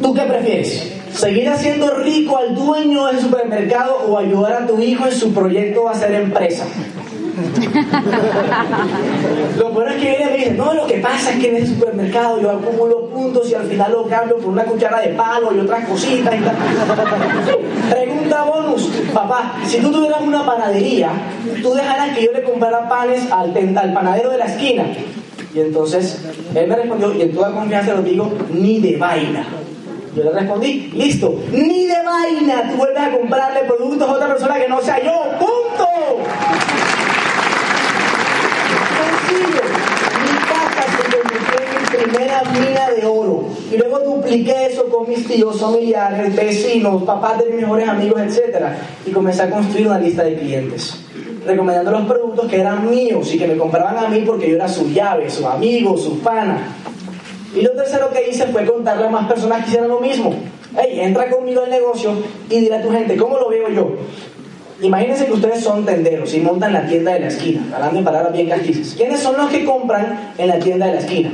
¿tú 0.00 0.14
qué 0.14 0.22
prefieres? 0.22 0.92
¿Seguir 1.12 1.48
haciendo 1.48 1.90
rico 1.98 2.36
al 2.36 2.54
dueño 2.54 3.06
del 3.06 3.20
supermercado 3.20 3.98
o 4.08 4.18
ayudar 4.18 4.62
a 4.62 4.66
tu 4.66 4.78
hijo 4.80 5.06
en 5.06 5.12
su 5.12 5.32
proyecto 5.32 5.86
a 5.88 5.92
hacer 5.92 6.14
empresa? 6.14 6.64
lo 9.58 9.70
bueno 9.70 9.90
es 9.90 9.96
que 9.96 10.08
viene 10.08 10.24
y 10.24 10.26
me 10.26 10.36
dice, 10.36 10.52
no, 10.52 10.72
lo 10.74 10.86
que 10.86 10.98
pasa 10.98 11.32
es 11.32 11.38
que 11.38 11.48
en 11.48 11.56
ese 11.56 11.74
supermercado 11.74 12.40
yo 12.40 12.50
acumulo 12.50 13.08
puntos 13.08 13.50
y 13.50 13.54
al 13.54 13.66
final 13.66 13.90
lo 13.92 14.06
cambio 14.06 14.36
por 14.36 14.52
una 14.52 14.62
cuchara 14.64 15.00
de 15.00 15.08
palo 15.08 15.52
y 15.54 15.58
otras 15.60 15.88
cositas 15.88 16.34
y 16.34 16.38
tal. 16.42 16.56
Pregunta 17.90 18.44
bonus, 18.44 18.88
papá, 19.12 19.54
si 19.66 19.78
tú 19.78 19.90
tuvieras 19.90 20.20
una 20.20 20.46
panadería, 20.46 21.10
tú 21.62 21.74
dejaras 21.74 22.16
que 22.16 22.24
yo 22.24 22.30
le 22.32 22.44
comprara 22.44 22.88
panes 22.88 23.28
al, 23.30 23.52
al 23.76 23.92
panadero 23.92 24.30
de 24.30 24.38
la 24.38 24.46
esquina. 24.46 24.84
Y 25.54 25.60
entonces 25.60 26.24
él 26.54 26.68
me 26.68 26.76
respondió, 26.76 27.12
y 27.14 27.22
en 27.22 27.32
toda 27.32 27.52
confianza 27.52 27.94
lo 27.94 28.02
digo, 28.02 28.30
ni 28.52 28.78
de 28.80 28.96
vaina. 28.96 29.44
Yo 30.14 30.22
le 30.22 30.30
respondí, 30.30 30.92
listo, 30.94 31.34
ni 31.50 31.86
de 31.86 31.96
vaina 32.04 32.70
tú 32.70 32.76
vuelves 32.76 33.02
a 33.02 33.10
comprarle 33.10 33.64
productos 33.64 34.08
a 34.08 34.12
otra 34.12 34.28
persona 34.28 34.54
que 34.56 34.68
no 34.68 34.80
sea 34.80 35.02
yo, 35.02 35.12
punto. 35.38 35.88
Primera 41.96 42.42
mina 42.44 42.90
de 42.90 43.06
oro. 43.06 43.44
Y 43.70 43.76
luego 43.76 43.98
dupliqué 44.00 44.66
eso 44.66 44.88
con 44.88 45.08
mis 45.08 45.26
tíos, 45.26 45.60
familiares, 45.60 46.34
vecinos, 46.34 47.02
papás 47.04 47.38
de 47.38 47.50
mis 47.50 47.62
mejores 47.62 47.88
amigos, 47.88 48.20
etc. 48.20 48.66
Y 49.06 49.10
comencé 49.10 49.42
a 49.42 49.50
construir 49.50 49.86
una 49.86 49.98
lista 49.98 50.24
de 50.24 50.36
clientes. 50.36 51.00
Recomendando 51.46 51.90
los 51.90 52.06
productos 52.06 52.48
que 52.48 52.60
eran 52.60 52.88
míos 52.90 53.32
y 53.32 53.38
que 53.38 53.46
me 53.46 53.56
compraban 53.56 54.04
a 54.04 54.08
mí 54.08 54.22
porque 54.26 54.48
yo 54.48 54.56
era 54.56 54.68
su 54.68 54.88
llave, 54.90 55.28
su 55.30 55.46
amigo, 55.46 55.96
su 55.96 56.20
pana. 56.20 56.76
Y 57.54 57.60
lo 57.62 57.72
tercero 57.72 58.10
que 58.10 58.28
hice 58.28 58.46
fue 58.46 58.64
contarle 58.64 59.06
a 59.06 59.10
más 59.10 59.28
personas 59.28 59.62
que 59.62 59.68
hicieran 59.68 59.88
lo 59.88 60.00
mismo. 60.00 60.34
Hey, 60.76 61.00
entra 61.00 61.30
conmigo 61.30 61.62
al 61.62 61.70
negocio 61.70 62.12
y 62.50 62.60
dile 62.60 62.76
a 62.76 62.82
tu 62.82 62.90
gente, 62.90 63.16
¿cómo 63.16 63.38
lo 63.38 63.48
veo 63.48 63.68
yo? 63.68 63.90
Imagínense 64.80 65.26
que 65.26 65.32
ustedes 65.32 65.62
son 65.62 65.84
tenderos 65.84 66.34
y 66.34 66.40
montan 66.40 66.72
la 66.72 66.86
tienda 66.86 67.12
de 67.14 67.20
la 67.20 67.28
esquina, 67.28 67.62
hablando 67.74 67.98
de 67.98 68.04
palabras 68.04 68.32
bien 68.32 68.48
castizas. 68.48 68.94
¿Quiénes 68.96 69.20
son 69.20 69.36
los 69.36 69.48
que 69.48 69.64
compran 69.64 70.32
en 70.36 70.48
la 70.48 70.58
tienda 70.58 70.86
de 70.86 70.94
la 70.94 70.98
esquina? 70.98 71.30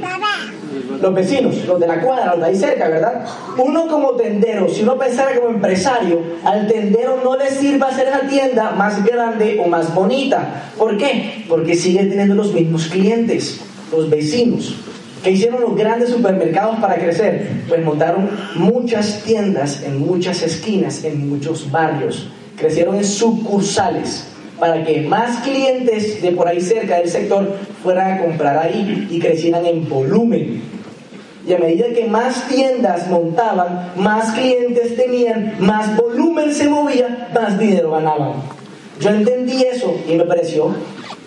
Los 1.00 1.14
vecinos, 1.14 1.64
los 1.66 1.81
de 1.81 1.87
la 1.87 2.00
cuadra, 2.00 2.33
los 2.33 2.40
de 2.40 2.46
ahí 2.46 2.57
cerca, 2.57 2.88
¿verdad? 2.88 3.24
Uno 3.57 3.88
como 3.88 4.11
tendero, 4.12 4.68
si 4.68 4.83
uno 4.83 4.98
pensara 4.98 5.35
como 5.35 5.48
empresario, 5.48 6.22
al 6.44 6.66
tendero 6.68 7.20
no 7.24 7.37
le 7.37 7.50
sirve 7.50 7.87
hacer 7.87 8.09
esa 8.09 8.20
tienda 8.29 8.72
más 8.72 9.03
grande 9.05 9.61
o 9.64 9.68
más 9.68 9.94
bonita. 9.94 10.72
¿Por 10.76 10.98
qué? 10.98 11.44
Porque 11.48 11.74
sigue 11.74 12.05
teniendo 12.05 12.35
los 12.35 12.53
mismos 12.53 12.88
clientes, 12.88 13.61
los 13.90 14.11
vecinos. 14.11 14.76
¿Qué 15.24 15.31
hicieron 15.31 15.62
los 15.62 15.74
grandes 15.74 16.11
supermercados 16.11 16.76
para 16.79 16.96
crecer? 16.96 17.48
Pues 17.68 17.83
montaron 17.83 18.31
muchas 18.55 19.22
tiendas 19.22 19.83
en 19.83 19.98
muchas 19.98 20.42
esquinas, 20.42 21.05
en 21.05 21.29
muchos 21.29 21.70
barrios 21.70 22.29
crecieron 22.61 22.96
en 22.96 23.05
sucursales 23.05 24.27
para 24.61 24.85
que 24.85 25.01
más 25.01 25.38
clientes 25.38 26.20
de 26.20 26.33
por 26.33 26.46
ahí 26.46 26.61
cerca 26.61 26.99
del 26.99 27.09
sector 27.09 27.57
fueran 27.83 28.12
a 28.12 28.23
comprar 28.23 28.59
ahí 28.59 29.09
y 29.11 29.18
crecieran 29.18 29.64
en 29.66 29.88
volumen. 29.88 30.62
Y 31.49 31.55
a 31.55 31.59
medida 31.59 31.87
que 31.94 32.05
más 32.05 32.46
tiendas 32.46 33.09
montaban, 33.09 33.92
más 33.96 34.33
clientes 34.33 34.94
tenían, 34.94 35.57
más 35.59 35.96
volumen 35.96 36.53
se 36.53 36.68
movía, 36.68 37.31
más 37.35 37.59
dinero 37.59 37.90
ganaban. 37.92 38.35
Yo 39.01 39.09
entendí 39.09 39.62
eso 39.62 39.96
y 40.07 40.14
me 40.14 40.25
pareció 40.25 40.75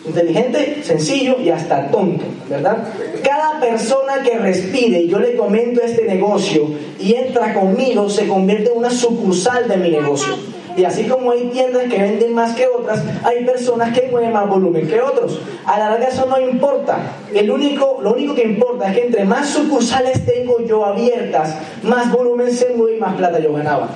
inteligente, 0.05 0.83
sencillo 0.83 1.39
y 1.39 1.49
hasta 1.49 1.89
tonto, 1.89 2.25
¿verdad? 2.47 2.77
Cada 3.23 3.59
persona 3.59 4.21
que 4.23 4.37
respire 4.37 5.01
y 5.01 5.07
yo 5.07 5.17
le 5.17 5.35
comento 5.35 5.81
este 5.81 6.05
negocio 6.05 6.69
y 6.99 7.15
entra 7.15 7.53
conmigo 7.53 8.09
se 8.09 8.27
convierte 8.27 8.69
en 8.71 8.77
una 8.77 8.91
sucursal 8.91 9.67
de 9.67 9.77
mi 9.77 9.89
negocio. 9.89 10.52
Y 10.75 10.85
así 10.85 11.05
como 11.05 11.31
hay 11.31 11.49
tiendas 11.49 11.83
que 11.83 11.99
venden 11.99 12.33
más 12.33 12.55
que 12.55 12.67
otras, 12.67 13.03
hay 13.23 13.45
personas 13.45 13.97
que 13.97 14.07
mueven 14.09 14.33
más 14.33 14.47
volumen 14.47 14.87
que 14.87 14.99
otros. 15.01 15.39
A 15.65 15.77
la 15.77 15.91
larga 15.91 16.07
eso 16.07 16.25
no 16.25 16.39
importa. 16.39 16.97
El 17.33 17.51
único, 17.51 17.99
lo 18.01 18.13
único 18.13 18.33
que 18.33 18.43
importa 18.43 18.89
es 18.89 18.97
que 18.97 19.05
entre 19.05 19.25
más 19.25 19.49
sucursales 19.49 20.25
tengo 20.25 20.65
yo 20.65 20.83
abiertas, 20.83 21.55
más 21.83 22.11
volumen 22.11 22.51
se 22.51 22.69
mueve 22.75 22.97
y 22.97 22.99
más 22.99 23.15
plata 23.15 23.39
yo 23.39 23.53
ganaba. 23.53 23.89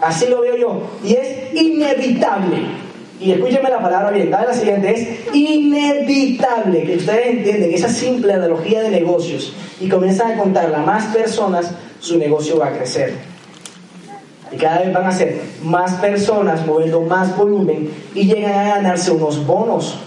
Así 0.00 0.26
lo 0.26 0.42
veo 0.42 0.56
yo. 0.56 0.82
Y 1.02 1.14
es 1.14 1.54
inevitable. 1.54 2.84
Y 3.20 3.32
escúcheme 3.32 3.70
la 3.70 3.80
palabra 3.80 4.10
bien, 4.10 4.30
dale 4.30 4.48
la 4.48 4.54
siguiente, 4.54 4.92
es 4.92 5.34
inevitable 5.34 6.82
que 6.82 6.96
ustedes 6.96 7.26
entiendan 7.26 7.70
esa 7.70 7.88
simple 7.88 8.32
analogía 8.32 8.82
de 8.82 8.90
negocios 8.90 9.54
y 9.80 9.88
comienzan 9.88 10.32
a 10.32 10.36
contarla 10.36 10.78
a 10.78 10.82
más 10.82 11.14
personas, 11.14 11.70
su 12.00 12.18
negocio 12.18 12.58
va 12.58 12.68
a 12.68 12.72
crecer. 12.72 13.33
Cada 14.54 14.80
vez 14.80 14.92
van 14.92 15.06
a 15.06 15.12
ser 15.12 15.40
más 15.62 15.94
personas 15.94 16.66
moviendo 16.66 17.00
más 17.02 17.36
volumen 17.36 17.90
y 18.14 18.26
llegan 18.26 18.54
a 18.54 18.76
ganarse 18.76 19.10
unos 19.10 19.46
bonos. 19.46 19.98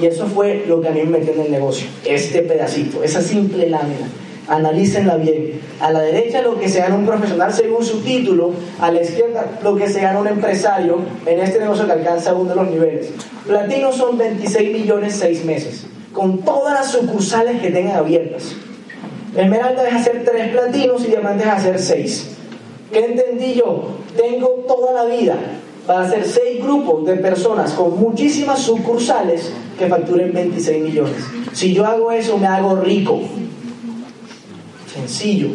Y 0.00 0.06
eso 0.06 0.26
fue 0.26 0.64
lo 0.66 0.80
que 0.80 0.88
a 0.88 0.90
mí 0.92 1.00
me 1.02 1.18
metió 1.18 1.34
en 1.34 1.40
el 1.40 1.50
negocio, 1.50 1.88
este 2.04 2.42
pedacito, 2.42 3.02
esa 3.02 3.20
simple 3.20 3.68
lámina. 3.68 4.08
Analícenla 4.46 5.16
bien. 5.16 5.60
A 5.80 5.90
la 5.90 6.00
derecha 6.00 6.40
lo 6.40 6.58
que 6.58 6.68
se 6.68 6.78
gana 6.78 6.94
un 6.94 7.04
profesional 7.04 7.52
según 7.52 7.84
su 7.84 8.00
título, 8.00 8.52
a 8.80 8.90
la 8.90 9.02
izquierda 9.02 9.58
lo 9.62 9.76
que 9.76 9.88
se 9.88 10.00
gana 10.00 10.20
un 10.20 10.28
empresario 10.28 11.00
en 11.26 11.40
este 11.40 11.58
negocio 11.58 11.84
que 11.84 11.92
alcanza 11.92 12.32
uno 12.34 12.50
de 12.50 12.56
los 12.56 12.70
niveles. 12.70 13.10
Platino 13.46 13.92
son 13.92 14.16
26 14.16 14.72
millones 14.72 15.16
6 15.16 15.44
meses, 15.44 15.86
con 16.12 16.38
todas 16.38 16.74
las 16.74 16.92
sucursales 16.92 17.60
que 17.60 17.70
tengan 17.70 17.96
abiertas. 17.96 18.54
Esmeralda 19.36 19.86
es 19.86 19.94
hacer 19.94 20.24
3 20.24 20.48
platinos 20.52 21.04
y 21.04 21.08
diamante 21.08 21.44
es 21.44 21.50
hacer 21.50 21.78
6. 21.78 22.37
¿Qué 22.92 23.04
entendí 23.04 23.54
yo? 23.54 23.88
Tengo 24.16 24.64
toda 24.66 24.92
la 24.92 25.04
vida 25.04 25.36
para 25.86 26.02
hacer 26.02 26.24
seis 26.24 26.62
grupos 26.62 27.06
de 27.06 27.16
personas 27.16 27.72
con 27.72 27.98
muchísimas 27.98 28.60
sucursales 28.60 29.52
que 29.78 29.86
facturen 29.86 30.32
26 30.32 30.84
millones. 30.84 31.16
Si 31.52 31.72
yo 31.72 31.86
hago 31.86 32.12
eso, 32.12 32.36
me 32.38 32.46
hago 32.46 32.76
rico. 32.76 33.20
Sencillo. 34.92 35.48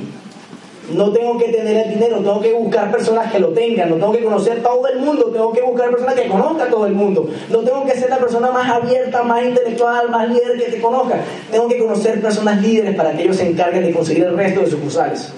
No 0.91 1.11
tengo 1.11 1.37
que 1.37 1.45
tener 1.45 1.87
el 1.87 1.93
dinero, 1.93 2.17
tengo 2.17 2.41
que 2.41 2.53
buscar 2.53 2.91
personas 2.91 3.31
que 3.31 3.39
lo 3.39 3.49
tengan, 3.49 3.89
no 3.89 3.95
tengo 3.95 4.11
que 4.11 4.23
conocer 4.23 4.61
todo 4.61 4.85
el 4.87 4.99
mundo, 4.99 5.25
tengo 5.31 5.53
que 5.53 5.61
buscar 5.61 5.89
personas 5.91 6.15
que 6.15 6.27
conozcan 6.27 6.69
todo 6.69 6.85
el 6.85 6.93
mundo. 6.93 7.29
No 7.49 7.59
tengo 7.59 7.85
que 7.85 7.93
ser 7.93 8.09
la 8.09 8.17
persona 8.17 8.51
más 8.51 8.69
abierta, 8.69 9.23
más 9.23 9.43
intelectual, 9.43 10.09
más 10.09 10.27
líder 10.29 10.57
que 10.57 10.71
te 10.71 10.81
conozca. 10.81 11.21
Tengo 11.51 11.67
que 11.69 11.77
conocer 11.77 12.21
personas 12.21 12.61
líderes 12.61 12.95
para 12.95 13.13
que 13.13 13.23
ellos 13.23 13.37
se 13.37 13.49
encarguen 13.49 13.83
de 13.83 13.93
conseguir 13.93 14.25
el 14.25 14.35
resto 14.35 14.61
de 14.61 14.71
sucursales. 14.71 15.31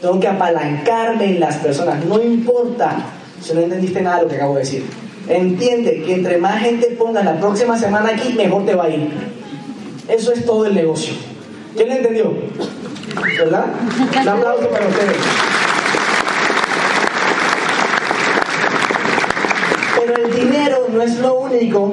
Tengo 0.00 0.20
que 0.20 0.28
apalancarme 0.28 1.24
en 1.24 1.40
las 1.40 1.56
personas. 1.56 2.04
No 2.04 2.22
importa 2.22 2.96
si 3.40 3.54
no 3.54 3.60
entendiste 3.60 4.00
nada 4.00 4.18
de 4.18 4.22
lo 4.22 4.28
que 4.28 4.36
acabo 4.36 4.54
de 4.54 4.60
decir. 4.60 4.84
Entiende 5.28 6.02
que 6.02 6.14
entre 6.14 6.38
más 6.38 6.60
gente 6.60 6.86
ponga 6.98 7.22
la 7.22 7.38
próxima 7.38 7.78
semana 7.78 8.10
aquí, 8.10 8.32
mejor 8.32 8.64
te 8.64 8.74
va 8.74 8.84
a 8.84 8.90
ir. 8.90 9.10
Eso 10.08 10.32
es 10.32 10.44
todo 10.46 10.66
el 10.66 10.74
negocio. 10.74 11.12
¿Quién 11.76 11.92
entendió? 11.92 12.32
¿Verdad? 13.38 13.66
Un 14.22 14.28
aplauso 14.28 14.68
para 14.68 14.86
ustedes. 14.86 15.16
Pero 20.08 20.24
el 20.24 20.34
dinero 20.34 20.86
no 20.90 21.02
es 21.02 21.18
lo 21.18 21.34
único 21.34 21.92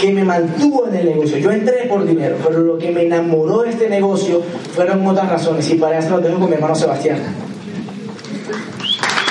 que 0.00 0.10
me 0.12 0.24
mantuvo 0.24 0.88
en 0.88 0.96
el 0.96 1.06
negocio. 1.10 1.36
Yo 1.36 1.50
entré 1.50 1.84
por 1.90 2.06
dinero, 2.06 2.36
pero 2.42 2.60
lo 2.60 2.78
que 2.78 2.90
me 2.90 3.02
enamoró 3.02 3.60
de 3.60 3.68
este 3.68 3.90
negocio 3.90 4.40
fueron 4.74 5.06
otras 5.06 5.28
razones. 5.28 5.68
Y 5.68 5.74
para 5.74 5.98
eso 5.98 6.08
lo 6.08 6.20
tengo 6.20 6.40
con 6.40 6.48
mi 6.48 6.54
hermano 6.54 6.74
Sebastián. 6.74 7.18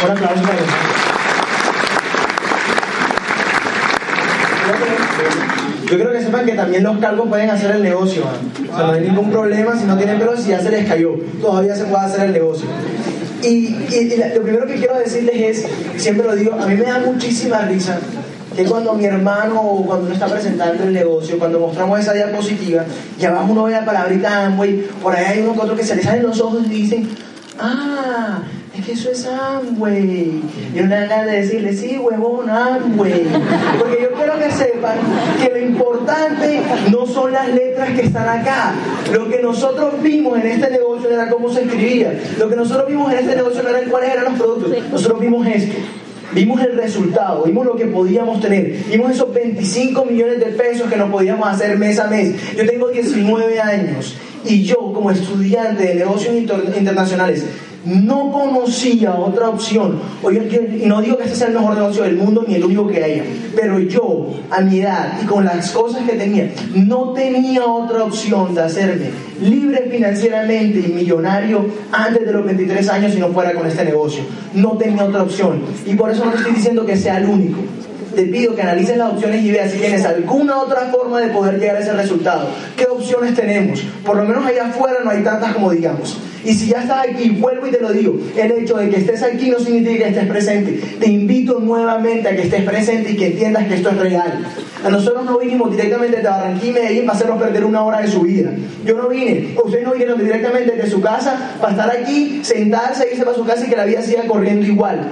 Un 0.06 0.12
aplauso 0.12 0.44
para 0.44 0.54
él. 0.54 0.66
Yo 5.90 5.98
creo 5.98 6.12
que 6.12 6.22
sepan 6.22 6.46
que 6.46 6.54
también 6.54 6.84
los 6.84 7.00
calvos 7.00 7.30
pueden 7.30 7.50
hacer 7.50 7.72
el 7.78 7.82
negocio, 7.82 8.26
man. 8.26 8.70
O 8.72 8.78
sea, 8.78 8.86
no 8.86 8.94
hay 8.94 9.02
ningún 9.02 9.32
problema 9.32 9.76
si 9.76 9.86
no 9.86 9.98
tienen 9.98 10.20
pelo, 10.20 10.38
si 10.38 10.50
ya 10.50 10.62
se 10.62 10.70
les 10.70 10.88
cayó. 10.88 11.16
Todavía 11.42 11.76
se 11.76 11.86
puede 11.86 12.06
hacer 12.06 12.26
el 12.26 12.34
negocio. 12.34 12.68
Y, 13.42 13.70
lo 14.36 14.42
primero 14.44 14.68
que 14.68 14.76
quiero 14.76 15.00
decirles 15.00 15.36
es, 15.36 15.68
siempre 16.00 16.28
lo 16.28 16.36
digo, 16.36 16.54
a 16.54 16.68
mí 16.68 16.76
me 16.76 16.84
da 16.84 17.00
muchísima 17.00 17.62
risa 17.62 18.00
que 18.60 18.66
cuando 18.66 18.94
mi 18.94 19.06
hermano 19.06 19.62
o 19.62 19.86
cuando 19.86 20.08
uno 20.08 20.14
está 20.14 20.28
presentando 20.28 20.84
el 20.84 20.92
negocio, 20.92 21.40
cuando 21.40 21.62
mostramos 21.62 21.98
esa 21.98 22.12
diapositiva, 22.12 22.84
y 23.18 23.24
abajo 23.24 23.54
uno 23.54 23.64
ve 23.64 23.72
la 23.72 23.86
palabrita 23.86 24.48
Amway, 24.48 24.86
por 25.02 25.16
ahí 25.16 25.26
hay 25.26 25.42
uno 25.42 25.54
que 25.54 25.60
otro 25.62 25.76
que 25.78 25.84
se 25.86 25.96
les 25.96 26.04
salen 26.04 26.24
los 26.24 26.42
ojos 26.42 26.66
y 26.66 26.70
dicen, 26.70 27.08
ah, 27.58 28.40
es 28.78 28.86
que 28.86 28.92
eso 28.92 29.12
es 29.12 29.26
Amway. 29.26 30.44
Y 30.76 30.80
una 30.82 31.06
gana 31.06 31.24
de 31.24 31.42
decirle, 31.42 31.72
sí, 31.72 31.98
huevón, 31.98 32.50
Amway. 32.50 33.28
Porque 33.80 34.02
yo 34.02 34.12
quiero 34.12 34.38
que 34.38 34.52
sepan 34.52 34.98
que 35.42 35.50
lo 35.52 35.60
importante 35.60 36.62
no 36.92 37.06
son 37.06 37.32
las 37.32 37.48
letras 37.48 37.92
que 37.92 38.08
están 38.08 38.28
acá. 38.28 38.74
Lo 39.14 39.30
que 39.30 39.42
nosotros 39.42 40.02
vimos 40.02 40.38
en 40.38 40.48
este 40.48 40.70
negocio 40.70 41.10
era 41.10 41.30
cómo 41.30 41.50
se 41.50 41.62
escribía. 41.62 42.20
Lo 42.38 42.50
que 42.50 42.58
nosotros 42.58 42.90
vimos 42.90 43.10
en 43.14 43.20
este 43.20 43.38
negocio 43.38 43.64
no 43.64 43.70
era 43.70 43.90
cuáles 43.90 44.12
eran 44.12 44.26
los 44.26 44.34
productos. 44.34 44.74
Nosotros 44.92 45.22
vimos 45.22 45.48
esto. 45.48 45.78
Vimos 46.34 46.62
el 46.62 46.76
resultado, 46.78 47.44
vimos 47.44 47.66
lo 47.66 47.76
que 47.76 47.86
podíamos 47.86 48.40
tener, 48.40 48.72
vimos 48.90 49.12
esos 49.12 49.34
25 49.34 50.06
millones 50.06 50.40
de 50.40 50.48
pesos 50.48 50.88
que 50.90 50.96
nos 50.98 51.10
podíamos 51.10 51.48
hacer 51.48 51.78
mes 51.78 52.00
a 52.00 52.08
mes. 52.08 52.36
Yo 52.56 52.66
tengo 52.66 52.88
19 52.90 53.60
años 53.60 54.16
y 54.46 54.64
yo 54.64 54.76
como 54.94 55.12
estudiante 55.12 55.84
de 55.86 55.96
negocios 55.96 56.36
inter- 56.36 56.74
internacionales 56.78 57.46
no 57.86 58.32
conocía 58.32 59.16
otra 59.16 59.50
opción. 59.50 60.00
Oye, 60.22 60.84
no 60.86 61.02
digo 61.02 61.18
que 61.18 61.24
este 61.24 61.36
sea 61.36 61.48
el 61.48 61.54
mejor 61.54 61.76
negocio 61.76 62.04
del 62.04 62.16
mundo 62.16 62.44
ni 62.48 62.56
el 62.56 62.64
único 62.64 62.88
que 62.88 63.04
haya, 63.04 63.24
pero 63.56 63.80
yo 63.80 64.28
a 64.50 64.62
mi 64.62 64.80
edad 64.80 65.20
y 65.22 65.26
con 65.26 65.46
las 65.46 65.72
cosas 65.72 66.04
que 66.04 66.16
tenía, 66.16 66.52
no 66.76 67.14
tenía 67.14 67.66
otra 67.66 68.04
opción 68.04 68.54
de 68.54 68.62
hacerme 68.62 69.10
libre 69.42 69.88
financieramente 69.90 70.80
y 70.80 70.92
millonario 70.92 71.66
antes 71.92 72.26
de 72.26 72.32
los 72.32 72.46
23 72.46 72.90
años 72.90 73.14
si 73.14 73.20
no 73.20 73.30
fuera 73.30 73.54
con 73.54 73.68
este 73.68 73.86
negocio. 73.86 74.24
No 74.54 74.72
tenía 74.78 75.06
otra 75.06 75.24
opción. 75.24 75.62
Y 75.86 75.96
por 75.96 76.12
eso 76.12 76.26
no 76.26 76.34
estoy 76.34 76.54
diciendo 76.54 76.86
que 76.86 76.98
sea 76.98 77.18
el 77.18 77.26
único. 77.26 77.60
Te 78.16 78.24
pido 78.24 78.56
que 78.56 78.62
analices 78.62 78.98
las 78.98 79.14
opciones 79.14 79.44
y 79.44 79.52
veas 79.52 79.72
si 79.72 79.78
tienes 79.78 80.06
alguna 80.06 80.58
otra 80.58 80.88
forma 80.92 81.20
de 81.22 81.28
poder 81.30 81.60
llegar 81.60 81.78
a 81.78 81.80
ese 81.80 81.94
resultado. 81.94 82.48
¿Qué 82.76 82.86
opciones 82.86 83.36
tenemos? 83.36 83.82
Por 84.06 84.18
lo 84.18 84.24
menos 84.24 84.46
allá 84.46 84.68
afuera 84.68 85.00
no 85.04 85.12
hay 85.12 85.24
tantas 85.24 85.54
como 85.54 85.72
digamos. 85.72 86.18
Y 86.44 86.54
si 86.54 86.68
ya 86.68 86.82
estás 86.82 87.06
aquí, 87.08 87.32
vuelvo 87.32 87.68
y 87.68 87.72
te 87.72 87.82
lo 87.82 87.92
digo, 87.92 88.18
el 88.38 88.52
hecho 88.52 88.78
de 88.78 88.90
que 88.90 88.98
estés 88.98 89.22
aquí 89.24 89.50
no 89.50 89.60
significa 89.60 90.06
que 90.06 90.10
estés 90.10 90.28
presente. 90.28 90.80
Te 91.00 91.08
invito 91.08 91.60
nuevamente 91.60 92.30
a 92.30 92.36
que 92.36 92.44
estés 92.44 92.64
presente 92.64 93.12
y 93.12 93.18
que 93.18 93.28
entiendas 93.28 93.68
que 93.68 93.76
esto 93.76 93.90
es 93.90 93.98
real. 93.98 94.46
A 94.84 94.90
nosotros 94.90 95.26
no 95.26 95.38
vinimos 95.38 95.72
directamente 95.72 96.18
de 96.18 96.24
Barranquilla 96.24 96.72
y 96.72 96.74
Medellín 96.74 97.06
para 97.06 97.18
hacernos 97.18 97.42
perder 97.42 97.66
una 97.66 97.84
hora 97.84 98.00
de 98.00 98.08
su 98.08 98.22
vida. 98.22 98.52
Yo 98.86 98.96
no 98.96 99.10
vine, 99.10 99.54
ustedes 99.62 99.84
no 99.84 99.92
vinieron 99.92 100.18
directamente 100.18 100.72
de 100.72 100.90
su 100.90 101.02
casa 101.02 101.58
para 101.60 101.74
estar 101.74 101.92
aquí, 101.92 102.40
sentarse, 102.44 103.10
irse 103.12 103.26
para 103.26 103.36
su 103.36 103.46
casa 103.46 103.66
y 103.66 103.70
que 103.70 103.76
la 103.76 103.86
vida 103.86 104.02
siga 104.02 104.24
corriendo 104.26 104.66
igual. 104.66 105.12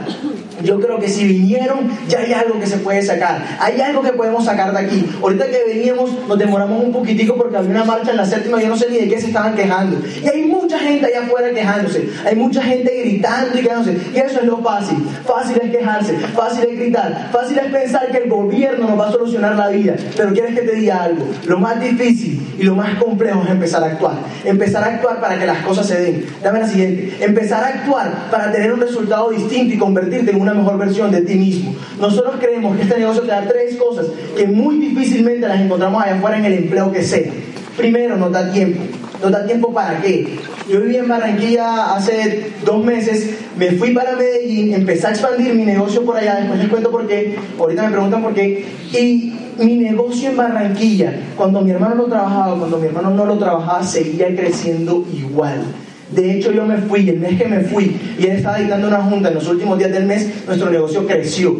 Yo 0.63 0.79
creo 0.79 0.97
que 0.99 1.09
si 1.09 1.27
vinieron, 1.27 1.89
ya 2.07 2.19
hay 2.19 2.33
algo 2.33 2.59
que 2.59 2.65
se 2.65 2.77
puede 2.77 2.86
sacar. 3.01 3.57
Hay 3.59 3.79
algo 3.81 4.01
que 4.01 4.13
podemos 4.13 4.45
sacar 4.45 4.71
de 4.71 4.79
aquí. 4.79 5.05
Ahorita 5.21 5.45
que 5.45 5.63
veníamos, 5.67 6.11
nos 6.27 6.37
demoramos 6.37 6.83
un 6.83 6.91
poquitico 6.91 7.35
porque 7.35 7.57
había 7.57 7.71
una 7.71 7.83
marcha 7.83 8.11
en 8.11 8.17
la 8.17 8.25
séptima, 8.25 8.61
yo 8.61 8.69
no 8.69 8.77
sé 8.77 8.89
ni 8.89 8.97
de 8.97 9.07
qué 9.07 9.19
se 9.19 9.27
estaban 9.27 9.55
quejando. 9.55 9.97
Y 10.23 10.27
hay 10.27 10.45
mucha 10.45 10.79
gente 10.79 11.05
allá 11.05 11.23
afuera 11.25 11.53
quejándose. 11.53 12.09
Hay 12.25 12.35
mucha 12.35 12.61
gente 12.61 12.91
gritando 13.03 13.57
y 13.57 13.61
quejándose. 13.61 13.97
Y 14.13 14.17
eso 14.17 14.39
es 14.39 14.45
lo 14.45 14.57
fácil. 14.57 14.97
Fácil 15.25 15.59
es 15.61 15.71
quejarse, 15.71 16.13
fácil 16.35 16.63
es 16.65 16.79
gritar, 16.79 17.29
fácil 17.31 17.57
es 17.57 17.71
pensar 17.71 18.11
que 18.11 18.17
el 18.17 18.29
gobierno 18.29 18.87
nos 18.87 18.99
va 18.99 19.09
a 19.09 19.11
solucionar 19.11 19.55
la 19.55 19.69
vida. 19.69 19.95
Pero 20.15 20.33
quieres 20.33 20.55
que 20.55 20.61
te 20.61 20.75
diga 20.75 21.03
algo. 21.03 21.25
Lo 21.45 21.59
más 21.59 21.79
difícil 21.79 22.41
y 22.57 22.63
lo 22.63 22.75
más 22.75 22.95
complejo 22.95 23.43
es 23.43 23.49
empezar 23.49 23.83
a 23.83 23.87
actuar. 23.87 24.15
Empezar 24.43 24.83
a 24.83 24.87
actuar 24.87 25.19
para 25.19 25.37
que 25.37 25.45
las 25.45 25.59
cosas 25.59 25.87
se 25.87 25.99
den. 25.99 26.25
Dame 26.43 26.59
la 26.59 26.67
siguiente. 26.67 27.17
Empezar 27.19 27.63
a 27.63 27.67
actuar 27.67 28.29
para 28.31 28.51
tener 28.51 28.73
un 28.73 28.81
resultado 28.81 29.29
distinto 29.29 29.73
y 29.73 29.77
convertirte 29.77 30.31
en 30.31 30.41
una 30.41 30.53
mejor 30.53 30.77
versión 30.77 31.11
de 31.11 31.21
ti 31.21 31.35
mismo. 31.35 31.75
Nosotros 31.99 32.35
creemos 32.39 32.76
este 32.81 32.99
negocio 32.99 33.21
te 33.21 33.27
da 33.27 33.47
tres 33.47 33.75
cosas 33.75 34.07
que 34.35 34.47
muy 34.47 34.77
difícilmente 34.79 35.47
las 35.47 35.59
encontramos 35.61 36.03
allá 36.03 36.15
afuera 36.15 36.37
en 36.37 36.45
el 36.45 36.53
empleo 36.53 36.91
que 36.91 37.03
sea. 37.03 37.31
Primero, 37.75 38.17
nos 38.17 38.31
da 38.31 38.51
tiempo. 38.51 38.81
¿Nos 39.21 39.31
da 39.31 39.45
tiempo 39.45 39.73
para 39.73 39.99
qué? 40.01 40.37
Yo 40.69 40.81
viví 40.81 40.97
en 40.97 41.07
Barranquilla 41.07 41.95
hace 41.95 42.51
dos 42.65 42.83
meses, 42.83 43.37
me 43.57 43.71
fui 43.71 43.91
para 43.91 44.15
Medellín, 44.15 44.73
empecé 44.73 45.07
a 45.07 45.09
expandir 45.11 45.53
mi 45.55 45.63
negocio 45.63 46.03
por 46.03 46.17
allá, 46.17 46.35
después 46.35 46.59
les 46.59 46.67
cuento 46.67 46.91
por 46.91 47.07
qué, 47.07 47.35
ahorita 47.57 47.83
me 47.83 47.91
preguntan 47.91 48.21
por 48.21 48.33
qué, 48.33 48.65
y 48.93 49.33
mi 49.57 49.77
negocio 49.77 50.29
en 50.29 50.37
Barranquilla, 50.37 51.13
cuando 51.35 51.61
mi 51.61 51.71
hermano 51.71 51.95
lo 51.95 52.05
trabajaba, 52.05 52.57
cuando 52.57 52.77
mi 52.77 52.87
hermano 52.87 53.09
no 53.11 53.25
lo 53.25 53.37
trabajaba, 53.37 53.81
seguía 53.81 54.27
creciendo 54.35 55.03
igual. 55.11 55.63
De 56.11 56.37
hecho, 56.37 56.51
yo 56.51 56.65
me 56.65 56.77
fui, 56.77 57.09
el 57.09 57.19
mes 57.19 57.37
que 57.37 57.47
me 57.47 57.61
fui, 57.61 57.99
y 58.19 58.25
él 58.25 58.37
estaba 58.37 58.57
dictando 58.57 58.87
una 58.87 59.01
junta 59.01 59.29
en 59.29 59.35
los 59.35 59.47
últimos 59.47 59.79
días 59.79 59.91
del 59.91 60.05
mes, 60.05 60.45
nuestro 60.45 60.69
negocio 60.69 61.07
creció. 61.07 61.55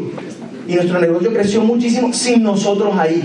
Y 0.68 0.76
nuestro 0.76 1.00
negocio 1.00 1.32
creció 1.34 1.62
muchísimo 1.62 2.12
sin 2.14 2.44
nosotros 2.44 2.94
ahí. 2.98 3.24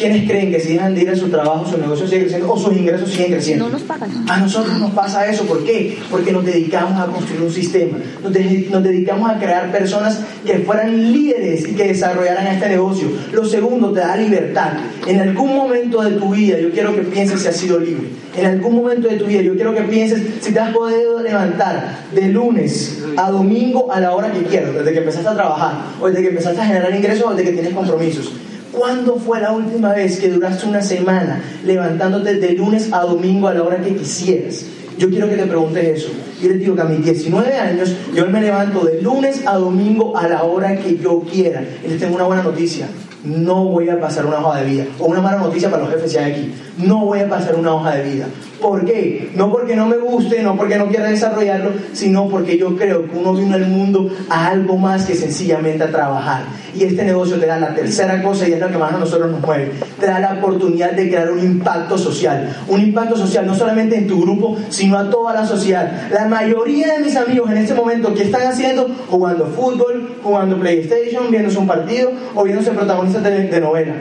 ¿Quiénes 0.00 0.28
creen 0.28 0.50
que 0.50 0.58
si 0.60 0.72
dejan 0.72 0.94
de 0.94 1.02
ir 1.02 1.10
a 1.10 1.16
su 1.16 1.28
trabajo, 1.28 1.66
su 1.70 1.76
negocio 1.78 2.06
sigue 2.06 2.22
creciendo 2.22 2.50
o 2.52 2.58
sus 2.58 2.74
ingresos 2.76 3.10
siguen 3.10 3.32
creciendo? 3.32 3.64
No 3.66 3.70
nos 3.72 3.82
pagan. 3.82 4.10
A 4.28 4.38
nosotros 4.38 4.78
nos 4.80 4.90
pasa 4.92 5.26
eso. 5.30 5.44
¿Por 5.44 5.62
qué? 5.64 5.98
Porque 6.10 6.32
nos 6.32 6.44
dedicamos 6.44 6.98
a 7.00 7.06
construir 7.06 7.42
un 7.42 7.52
sistema. 7.52 7.98
Nos, 8.22 8.32
de- 8.32 8.66
nos 8.70 8.82
dedicamos 8.82 9.30
a 9.30 9.38
crear 9.38 9.70
personas 9.70 10.20
que 10.46 10.58
fueran 10.60 11.12
líderes 11.12 11.68
y 11.68 11.72
que 11.74 11.88
desarrollaran 11.88 12.46
este 12.46 12.68
negocio. 12.70 13.08
Lo 13.32 13.44
segundo, 13.44 13.92
te 13.92 14.00
da 14.00 14.16
libertad. 14.16 14.72
En 15.06 15.20
algún 15.20 15.54
momento 15.54 16.00
de 16.02 16.12
tu 16.12 16.30
vida, 16.34 16.58
yo 16.58 16.70
quiero 16.70 16.94
que 16.94 17.02
pienses 17.02 17.42
si 17.42 17.48
has 17.48 17.56
sido 17.56 17.78
libre. 17.78 18.08
En 18.36 18.46
algún 18.46 18.76
momento 18.76 19.06
de 19.08 19.16
tu 19.16 19.26
vida, 19.26 19.42
yo 19.42 19.54
quiero 19.54 19.74
que 19.74 19.82
pienses 19.82 20.22
si 20.40 20.52
te 20.52 20.60
has 20.60 20.72
podido 20.72 21.20
levantar 21.22 22.06
de 22.14 22.28
lunes 22.28 23.02
a 23.16 23.30
domingo 23.30 23.92
a 23.92 24.00
la 24.00 24.14
hora 24.14 24.32
que 24.32 24.44
quieras, 24.44 24.72
desde 24.74 24.92
que 24.92 24.98
empezaste 25.00 25.28
a 25.28 25.34
trabajar, 25.34 25.72
o 26.00 26.06
desde 26.06 26.22
que 26.22 26.28
empezaste 26.28 26.60
a 26.60 26.64
generar 26.64 26.94
ingresos, 26.94 27.26
o 27.26 27.30
desde 27.34 27.44
que 27.44 27.52
tienes 27.52 27.74
compromisos. 27.74 28.32
¿Cuándo 28.72 29.16
fue 29.16 29.40
la 29.40 29.52
última 29.52 29.92
vez 29.92 30.20
que 30.20 30.28
duraste 30.28 30.66
una 30.66 30.82
semana 30.82 31.42
levantándote 31.64 32.34
de 32.34 32.52
lunes 32.52 32.92
a 32.92 33.00
domingo 33.00 33.48
a 33.48 33.54
la 33.54 33.62
hora 33.62 33.80
que 33.80 33.96
quisieras? 33.96 34.64
Yo 34.96 35.08
quiero 35.08 35.28
que 35.28 35.36
te 35.36 35.46
preguntes 35.46 35.98
eso. 35.98 36.10
Yo 36.40 36.50
les 36.50 36.60
digo 36.60 36.74
que 36.76 36.82
a 36.82 36.84
mis 36.84 37.04
19 37.04 37.52
años 37.54 37.94
yo 38.14 38.26
me 38.26 38.40
levanto 38.40 38.84
de 38.84 39.00
lunes 39.02 39.42
a 39.46 39.56
domingo 39.56 40.16
a 40.16 40.28
la 40.28 40.44
hora 40.44 40.76
que 40.76 40.96
yo 40.98 41.20
quiera. 41.20 41.64
Y 41.84 41.88
les 41.88 41.98
tengo 41.98 42.14
una 42.14 42.24
buena 42.24 42.42
noticia. 42.42 42.86
No 43.24 43.64
voy 43.64 43.88
a 43.88 44.00
pasar 44.00 44.26
una 44.26 44.38
hoja 44.38 44.60
de 44.60 44.70
vida. 44.70 44.84
O 44.98 45.06
una 45.06 45.20
mala 45.20 45.38
noticia 45.38 45.70
para 45.70 45.82
los 45.82 45.92
jefes 45.92 46.12
ya 46.12 46.26
aquí. 46.26 46.52
No 46.78 47.04
voy 47.04 47.20
a 47.20 47.28
pasar 47.28 47.54
una 47.54 47.74
hoja 47.74 47.96
de 47.96 48.10
vida. 48.10 48.26
¿Por 48.60 48.84
qué? 48.84 49.30
No 49.34 49.50
porque 49.50 49.74
no 49.74 49.86
me 49.86 49.96
guste, 49.96 50.42
no 50.42 50.56
porque 50.56 50.76
no 50.76 50.86
quiera 50.86 51.08
desarrollarlo, 51.08 51.70
sino 51.92 52.28
porque 52.28 52.58
yo 52.58 52.76
creo 52.76 53.06
que 53.08 53.16
uno 53.16 53.34
vino 53.34 53.54
al 53.54 53.66
mundo 53.66 54.10
a 54.28 54.48
algo 54.48 54.76
más 54.76 55.06
que 55.06 55.14
sencillamente 55.14 55.84
a 55.84 55.90
trabajar. 55.90 56.44
Y 56.74 56.84
este 56.84 57.04
negocio 57.04 57.38
te 57.38 57.46
da 57.46 57.58
la 57.58 57.74
tercera 57.74 58.22
cosa 58.22 58.46
y 58.48 58.52
es 58.52 58.60
lo 58.60 58.68
que 58.68 58.78
más 58.78 58.92
a 58.92 58.98
nosotros 58.98 59.30
nos 59.30 59.40
mueve. 59.40 59.72
Te 59.98 60.06
da 60.06 60.20
la 60.20 60.34
oportunidad 60.34 60.92
de 60.92 61.08
crear 61.08 61.30
un 61.30 61.40
impacto 61.40 61.98
social. 61.98 62.54
Un 62.68 62.80
impacto 62.80 63.16
social 63.16 63.46
no 63.46 63.54
solamente 63.54 63.96
en 63.96 64.06
tu 64.06 64.20
grupo, 64.20 64.56
sino 64.68 64.98
a 64.98 65.08
toda 65.10 65.32
la 65.32 65.46
sociedad. 65.46 66.08
La 66.12 66.26
mayoría 66.26 66.94
de 66.94 67.00
mis 67.00 67.16
amigos 67.16 67.50
en 67.50 67.58
este 67.58 67.74
momento, 67.74 68.14
¿qué 68.14 68.24
están 68.24 68.46
haciendo? 68.46 68.88
Jugando 69.08 69.46
fútbol, 69.46 69.89
jugando 70.22 70.56
PlayStation, 70.58 71.30
viéndose 71.30 71.58
un 71.58 71.66
partido 71.66 72.12
o 72.34 72.44
viéndose 72.44 72.70
protagonistas 72.70 73.22
de, 73.22 73.48
de 73.48 73.60
novela. 73.60 73.94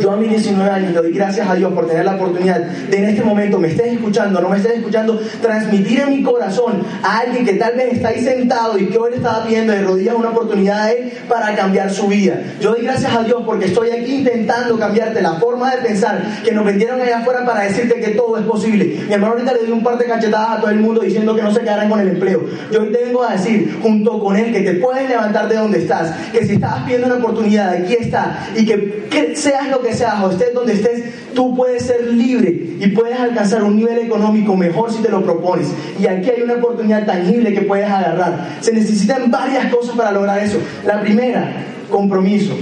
Yo 0.00 0.12
a 0.12 0.16
mis 0.16 0.30
19 0.30 0.70
años 0.70 0.92
le 0.92 1.00
doy 1.00 1.12
gracias 1.12 1.48
a 1.48 1.54
Dios 1.54 1.72
por 1.72 1.86
tener 1.86 2.04
la 2.04 2.14
oportunidad 2.14 2.60
de 2.60 2.96
en 2.96 3.04
este 3.04 3.22
momento, 3.22 3.58
me 3.58 3.68
estés 3.68 3.92
escuchando, 3.92 4.40
no 4.40 4.48
me 4.48 4.56
estés 4.56 4.76
escuchando, 4.78 5.20
transmitir 5.40 6.00
en 6.00 6.10
mi 6.10 6.22
corazón 6.22 6.82
a 7.02 7.18
alguien 7.18 7.44
que 7.44 7.54
tal 7.54 7.76
vez 7.76 7.94
está 7.94 8.08
ahí 8.08 8.22
sentado 8.22 8.78
y 8.78 8.86
que 8.86 8.98
hoy 8.98 9.10
le 9.10 9.16
estaba 9.16 9.44
pidiendo 9.44 9.72
de 9.72 9.82
rodillas 9.82 10.14
una 10.14 10.30
oportunidad 10.30 10.82
a 10.82 10.92
él 10.92 11.12
para 11.28 11.54
cambiar 11.54 11.90
su 11.90 12.08
vida. 12.08 12.40
Yo 12.60 12.70
doy 12.70 12.82
gracias 12.82 13.14
a 13.14 13.22
Dios 13.22 13.42
porque 13.44 13.66
estoy 13.66 13.90
aquí 13.90 14.16
intentando 14.16 14.78
cambiarte 14.78 15.20
la 15.20 15.34
forma 15.34 15.74
de 15.74 15.82
pensar 15.82 16.22
que 16.44 16.52
nos 16.52 16.64
vendieron 16.64 17.00
allá 17.00 17.18
afuera 17.18 17.44
para 17.44 17.64
decirte 17.64 18.00
que 18.00 18.08
todo 18.08 18.38
es 18.38 18.44
posible. 18.44 19.02
Mi 19.06 19.14
hermano 19.14 19.34
ahorita 19.34 19.52
le 19.52 19.64
dio 19.64 19.74
un 19.74 19.82
par 19.82 19.98
de 19.98 20.06
cachetadas 20.06 20.58
a 20.58 20.60
todo 20.60 20.70
el 20.70 20.80
mundo 20.80 21.02
diciendo 21.02 21.34
que 21.34 21.42
no 21.42 21.52
se 21.52 21.60
quedaran 21.60 21.88
con 21.88 22.00
el 22.00 22.08
empleo. 22.08 22.44
Yo 22.72 22.80
hoy 22.80 22.92
te 22.92 23.04
vengo 23.04 23.22
a 23.22 23.32
decir, 23.32 23.78
junto 23.82 24.18
con 24.18 24.36
él, 24.36 24.52
que 24.52 24.60
te 24.60 24.74
puedes 24.74 25.08
levantar 25.08 25.48
de 25.48 25.56
donde 25.56 25.78
estás, 25.78 26.12
que 26.32 26.44
si 26.46 26.54
estabas 26.54 26.84
pidiendo 26.84 27.06
una 27.06 27.16
oportunidad, 27.16 27.74
aquí 27.74 27.94
está, 27.94 28.48
y 28.56 28.64
que, 28.64 29.06
que 29.10 29.36
seas 29.36 29.65
lo 29.70 29.80
que 29.82 29.94
seas 29.94 30.22
o 30.22 30.30
estés 30.30 30.54
donde 30.54 30.74
estés, 30.74 31.04
tú 31.34 31.54
puedes 31.54 31.84
ser 31.84 32.06
libre 32.06 32.76
y 32.78 32.88
puedes 32.88 33.18
alcanzar 33.18 33.62
un 33.62 33.76
nivel 33.76 33.98
económico 33.98 34.56
mejor 34.56 34.92
si 34.92 35.02
te 35.02 35.08
lo 35.08 35.22
propones. 35.22 35.68
Y 36.00 36.06
aquí 36.06 36.30
hay 36.30 36.42
una 36.42 36.54
oportunidad 36.54 37.04
tangible 37.06 37.52
que 37.54 37.62
puedes 37.62 37.88
agarrar. 37.88 38.58
Se 38.60 38.72
necesitan 38.72 39.30
varias 39.30 39.72
cosas 39.72 39.96
para 39.96 40.12
lograr 40.12 40.38
eso. 40.38 40.58
La 40.84 41.00
primera, 41.00 41.64
compromiso. 41.90 42.54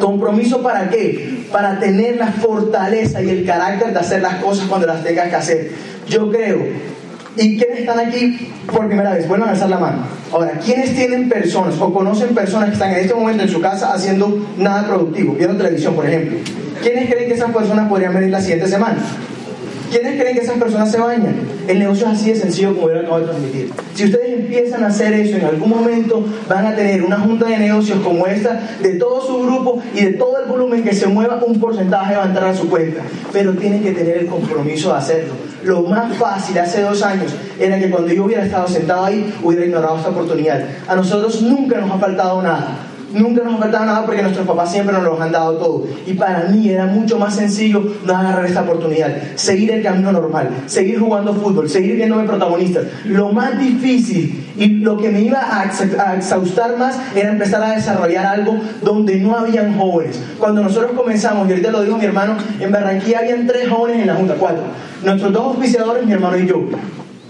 ¿Compromiso 0.00 0.62
para 0.62 0.88
qué? 0.88 1.46
Para 1.50 1.78
tener 1.78 2.16
la 2.16 2.28
fortaleza 2.28 3.22
y 3.22 3.30
el 3.30 3.44
carácter 3.44 3.92
de 3.92 3.98
hacer 3.98 4.22
las 4.22 4.36
cosas 4.36 4.66
cuando 4.68 4.86
las 4.86 5.02
tengas 5.02 5.28
que 5.28 5.36
hacer. 5.36 5.70
Yo 6.08 6.30
creo. 6.30 6.60
¿Y 7.36 7.56
quiénes 7.56 7.80
están 7.80 7.98
aquí 7.98 8.52
por 8.70 8.86
primera 8.86 9.14
vez? 9.14 9.26
Vuelvan 9.26 9.48
a 9.48 9.52
alzar 9.52 9.70
la 9.70 9.78
mano. 9.78 9.98
Ahora, 10.30 10.52
¿quiénes 10.62 10.94
tienen 10.94 11.28
personas 11.28 11.74
o 11.80 11.92
conocen 11.92 12.34
personas 12.34 12.68
que 12.68 12.74
están 12.74 12.90
en 12.90 12.98
este 12.98 13.14
momento 13.14 13.42
en 13.42 13.48
su 13.48 13.60
casa 13.60 13.92
haciendo 13.92 14.46
nada 14.58 14.86
productivo? 14.86 15.34
Viendo 15.34 15.56
televisión, 15.56 15.94
por 15.94 16.06
ejemplo. 16.06 16.38
¿Quiénes 16.82 17.08
creen 17.08 17.28
que 17.28 17.34
esas 17.34 17.50
personas 17.50 17.88
podrían 17.88 18.12
venir 18.12 18.30
la 18.30 18.40
siguiente 18.40 18.68
semana? 18.68 18.98
¿Quiénes 19.92 20.18
creen 20.18 20.34
que 20.34 20.40
esas 20.40 20.56
personas 20.56 20.90
se 20.90 20.98
bañan? 20.98 21.34
El 21.68 21.78
negocio 21.78 22.06
es 22.06 22.14
así 22.14 22.30
de 22.30 22.36
sencillo 22.36 22.74
como 22.74 22.88
yo 22.88 22.94
lo 22.94 23.00
acabo 23.00 23.18
de 23.18 23.26
transmitir. 23.26 23.70
Si 23.94 24.06
ustedes 24.06 24.40
empiezan 24.40 24.84
a 24.84 24.86
hacer 24.86 25.12
eso, 25.12 25.36
en 25.36 25.44
algún 25.44 25.68
momento 25.68 26.24
van 26.48 26.66
a 26.66 26.74
tener 26.74 27.02
una 27.02 27.18
junta 27.18 27.46
de 27.46 27.58
negocios 27.58 28.00
como 28.00 28.26
esta, 28.26 28.58
de 28.80 28.94
todo 28.94 29.20
su 29.20 29.42
grupo 29.42 29.82
y 29.94 30.02
de 30.02 30.12
todo 30.14 30.38
el 30.42 30.48
volumen 30.48 30.82
que 30.82 30.94
se 30.94 31.06
mueva, 31.08 31.38
un 31.46 31.60
porcentaje 31.60 32.16
va 32.16 32.24
a 32.24 32.26
entrar 32.26 32.48
a 32.48 32.56
su 32.56 32.70
cuenta. 32.70 33.02
Pero 33.34 33.52
tienen 33.52 33.82
que 33.82 33.92
tener 33.92 34.16
el 34.16 34.26
compromiso 34.28 34.92
de 34.92 34.98
hacerlo. 34.98 35.34
Lo 35.62 35.82
más 35.82 36.16
fácil 36.16 36.58
hace 36.58 36.80
dos 36.80 37.02
años 37.02 37.34
era 37.60 37.78
que 37.78 37.90
cuando 37.90 38.14
yo 38.14 38.24
hubiera 38.24 38.46
estado 38.46 38.66
sentado 38.68 39.04
ahí, 39.04 39.30
hubiera 39.42 39.66
ignorado 39.66 39.98
esta 39.98 40.08
oportunidad. 40.08 40.64
A 40.88 40.96
nosotros 40.96 41.42
nunca 41.42 41.78
nos 41.78 41.90
ha 41.90 41.98
faltado 41.98 42.40
nada. 42.40 42.78
Nunca 43.14 43.42
nos 43.44 43.58
faltaba 43.58 43.84
nada 43.84 44.06
porque 44.06 44.22
nuestros 44.22 44.46
papás 44.46 44.72
siempre 44.72 44.94
nos 44.94 45.04
lo 45.04 45.22
han 45.22 45.32
dado 45.32 45.54
todo. 45.54 45.84
Y 46.06 46.14
para 46.14 46.44
mí 46.48 46.68
era 46.68 46.86
mucho 46.86 47.18
más 47.18 47.34
sencillo 47.34 47.82
no 48.04 48.16
agarrar 48.16 48.44
esta 48.46 48.62
oportunidad, 48.62 49.14
seguir 49.34 49.70
el 49.72 49.82
camino 49.82 50.12
normal, 50.12 50.48
seguir 50.66 50.98
jugando 50.98 51.34
fútbol, 51.34 51.68
seguir 51.68 51.96
viéndome 51.96 52.24
protagonistas. 52.24 52.86
Lo 53.04 53.30
más 53.32 53.58
difícil 53.58 54.52
y 54.56 54.66
lo 54.68 54.96
que 54.96 55.10
me 55.10 55.20
iba 55.22 55.40
a, 55.40 55.64
exhaustar 56.16 56.76
más 56.78 56.98
era 57.14 57.30
empezar 57.30 57.62
a 57.62 57.72
desarrollar 57.72 58.26
algo 58.26 58.58
donde 58.82 59.16
no 59.16 59.36
habían 59.36 59.76
jóvenes. 59.78 60.20
Cuando 60.38 60.62
nosotros 60.62 60.92
comenzamos, 60.92 61.48
y 61.48 61.52
ahorita 61.52 61.70
lo 61.70 61.82
dijo 61.82 61.98
mi 61.98 62.04
hermano, 62.04 62.36
en 62.60 62.70
Barranquilla 62.70 63.20
habían 63.20 63.46
tres 63.46 63.68
jóvenes 63.68 64.02
en 64.02 64.06
la 64.06 64.14
Junta, 64.14 64.34
cuatro. 64.38 64.62
Nuestros 65.04 65.32
dos 65.32 65.42
auspiciadores, 65.44 66.06
mi 66.06 66.12
hermano 66.12 66.38
y 66.38 66.46
yo. 66.46 66.62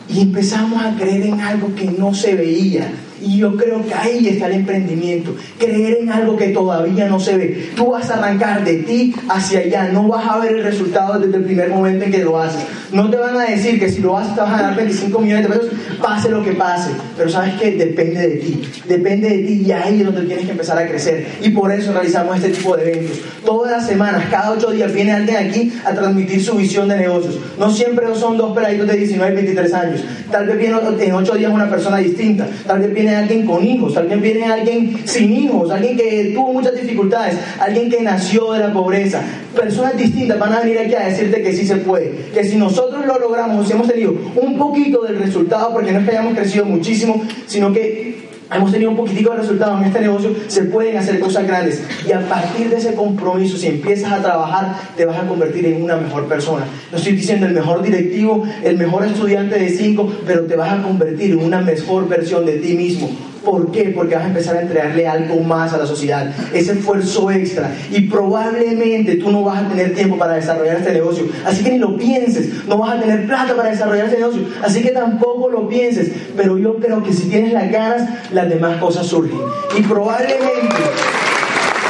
Y 0.08 0.20
empezamos 0.20 0.82
a 0.84 0.94
creer 0.96 1.22
en 1.22 1.40
algo 1.40 1.74
que 1.74 1.86
no 1.86 2.14
se 2.14 2.34
veía 2.34 2.90
y 3.22 3.38
yo 3.38 3.56
creo 3.56 3.84
que 3.84 3.94
ahí 3.94 4.28
está 4.28 4.46
el 4.46 4.54
emprendimiento. 4.54 5.34
Creer 5.58 5.98
en 6.02 6.10
algo 6.10 6.36
que 6.36 6.48
todavía 6.48 7.08
no 7.08 7.20
se 7.20 7.36
ve. 7.36 7.70
Tú 7.76 7.90
vas 7.90 8.10
a 8.10 8.14
arrancar 8.14 8.64
de 8.64 8.78
ti 8.78 9.14
hacia 9.28 9.60
allá. 9.60 9.88
No 9.92 10.08
vas 10.08 10.26
a 10.26 10.38
ver 10.38 10.56
el 10.56 10.64
resultado 10.64 11.18
desde 11.18 11.36
el 11.36 11.44
primer 11.44 11.70
momento 11.70 12.04
en 12.04 12.10
que 12.10 12.18
lo 12.18 12.40
haces. 12.40 12.62
No 12.92 13.08
te 13.08 13.16
van 13.16 13.36
a 13.36 13.44
decir 13.44 13.80
que 13.80 13.88
si 13.88 14.02
lo 14.02 14.18
haces 14.18 14.34
te 14.34 14.40
vas 14.40 14.52
a 14.52 14.56
ganar 14.58 14.76
25 14.76 15.18
millones 15.18 15.48
de 15.48 15.54
pesos, 15.54 15.72
pase 16.02 16.28
lo 16.28 16.42
que 16.42 16.52
pase. 16.52 16.90
Pero 17.16 17.30
sabes 17.30 17.54
que 17.54 17.72
depende 17.72 18.28
de 18.28 18.36
ti. 18.36 18.62
Depende 18.86 19.30
de 19.30 19.38
ti 19.38 19.62
y 19.66 19.72
ahí 19.72 20.00
es 20.00 20.06
donde 20.06 20.22
tienes 20.22 20.44
que 20.44 20.52
empezar 20.52 20.78
a 20.78 20.86
crecer. 20.86 21.26
Y 21.40 21.50
por 21.50 21.72
eso 21.72 21.92
realizamos 21.92 22.36
este 22.36 22.50
tipo 22.50 22.76
de 22.76 22.92
eventos. 22.92 23.18
Todas 23.44 23.70
las 23.70 23.86
semanas, 23.86 24.24
cada 24.30 24.52
ocho 24.52 24.70
días, 24.70 24.92
viene 24.92 25.12
alguien 25.12 25.36
aquí 25.36 25.72
a 25.84 25.92
transmitir 25.92 26.42
su 26.42 26.54
visión 26.54 26.88
de 26.88 26.96
negocios. 26.96 27.38
No 27.58 27.70
siempre 27.70 28.06
son 28.14 28.36
dos 28.36 28.54
peladitos 28.54 28.88
de 28.88 28.96
19 28.96 29.32
y 29.32 29.36
23 29.36 29.74
años. 29.74 30.04
Tal 30.30 30.46
vez 30.46 30.58
viene 30.58 30.76
en 31.00 31.14
ocho 31.14 31.34
días 31.34 31.52
una 31.52 31.70
persona 31.70 31.98
distinta. 31.98 32.46
Tal 32.66 32.80
vez 32.80 32.92
viene 32.92 33.11
alguien 33.14 33.46
con 33.46 33.66
hijos, 33.66 33.96
alguien 33.96 34.20
viene 34.20 34.44
alguien 34.44 35.02
sin 35.04 35.32
hijos, 35.32 35.70
alguien 35.70 35.96
que 35.96 36.32
tuvo 36.34 36.52
muchas 36.52 36.74
dificultades, 36.74 37.36
alguien 37.58 37.90
que 37.90 38.00
nació 38.02 38.52
de 38.52 38.60
la 38.60 38.72
pobreza. 38.72 39.22
Personas 39.54 39.96
distintas 39.96 40.38
van 40.38 40.52
a 40.52 40.60
venir 40.60 40.78
aquí 40.78 40.94
a 40.94 41.06
decirte 41.06 41.42
que 41.42 41.52
sí 41.52 41.66
se 41.66 41.76
puede, 41.76 42.12
que 42.32 42.44
si 42.44 42.56
nosotros 42.56 43.04
lo 43.06 43.18
logramos, 43.18 43.66
si 43.66 43.72
hemos 43.72 43.88
tenido 43.88 44.14
un 44.36 44.56
poquito 44.58 45.02
del 45.02 45.18
resultado, 45.18 45.72
porque 45.72 45.92
no 45.92 46.00
es 46.00 46.04
que 46.04 46.10
hayamos 46.12 46.34
crecido 46.34 46.64
muchísimo, 46.64 47.22
sino 47.46 47.72
que 47.72 48.31
hemos 48.54 48.70
tenido 48.70 48.90
un 48.90 48.96
poquitico 48.96 49.30
de 49.32 49.38
resultados 49.38 49.80
en 49.80 49.86
este 49.86 50.00
negocio, 50.00 50.34
se 50.48 50.64
pueden 50.64 50.96
hacer 50.96 51.20
cosas 51.20 51.46
grandes. 51.46 51.82
Y 52.06 52.12
a 52.12 52.20
partir 52.28 52.70
de 52.70 52.76
ese 52.76 52.94
compromiso, 52.94 53.56
si 53.56 53.68
empiezas 53.68 54.12
a 54.12 54.22
trabajar, 54.22 54.76
te 54.96 55.04
vas 55.04 55.18
a 55.18 55.26
convertir 55.26 55.66
en 55.66 55.82
una 55.82 55.96
mejor 55.96 56.26
persona. 56.26 56.66
No 56.90 56.98
estoy 56.98 57.12
diciendo 57.12 57.46
el 57.46 57.52
mejor 57.52 57.82
directivo, 57.82 58.44
el 58.64 58.76
mejor 58.78 59.04
estudiante 59.06 59.58
de 59.58 59.68
cinco, 59.70 60.12
pero 60.26 60.42
te 60.42 60.56
vas 60.56 60.72
a 60.72 60.82
convertir 60.82 61.32
en 61.32 61.40
una 61.40 61.60
mejor 61.60 62.08
versión 62.08 62.46
de 62.46 62.58
ti 62.58 62.74
mismo. 62.74 63.10
¿Por 63.44 63.72
qué? 63.72 63.92
Porque 63.94 64.14
vas 64.14 64.24
a 64.24 64.28
empezar 64.28 64.56
a 64.56 64.62
entregarle 64.62 65.06
algo 65.06 65.40
más 65.40 65.72
a 65.72 65.78
la 65.78 65.86
sociedad, 65.86 66.30
ese 66.52 66.72
esfuerzo 66.72 67.30
extra. 67.30 67.74
Y 67.90 68.02
probablemente 68.02 69.16
tú 69.16 69.30
no 69.30 69.42
vas 69.42 69.64
a 69.64 69.68
tener 69.68 69.94
tiempo 69.94 70.16
para 70.16 70.34
desarrollar 70.34 70.76
este 70.76 70.92
negocio. 70.92 71.24
Así 71.44 71.64
que 71.64 71.72
ni 71.72 71.78
lo 71.78 71.96
pienses, 71.96 72.66
no 72.66 72.78
vas 72.78 72.96
a 72.96 73.00
tener 73.00 73.26
plata 73.26 73.56
para 73.56 73.70
desarrollar 73.70 74.06
este 74.06 74.18
negocio. 74.18 74.42
Así 74.62 74.82
que 74.82 74.90
tampoco 74.90 75.48
lo 75.50 75.68
pienses. 75.68 76.12
Pero 76.36 76.56
yo 76.56 76.76
creo 76.76 77.02
que 77.02 77.12
si 77.12 77.28
tienes 77.28 77.52
las 77.52 77.70
ganas, 77.70 78.08
las 78.32 78.48
demás 78.48 78.76
cosas 78.78 79.06
surgen. 79.06 79.40
Y 79.76 79.82
probablemente, 79.82 80.76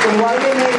probablemente 0.05 0.73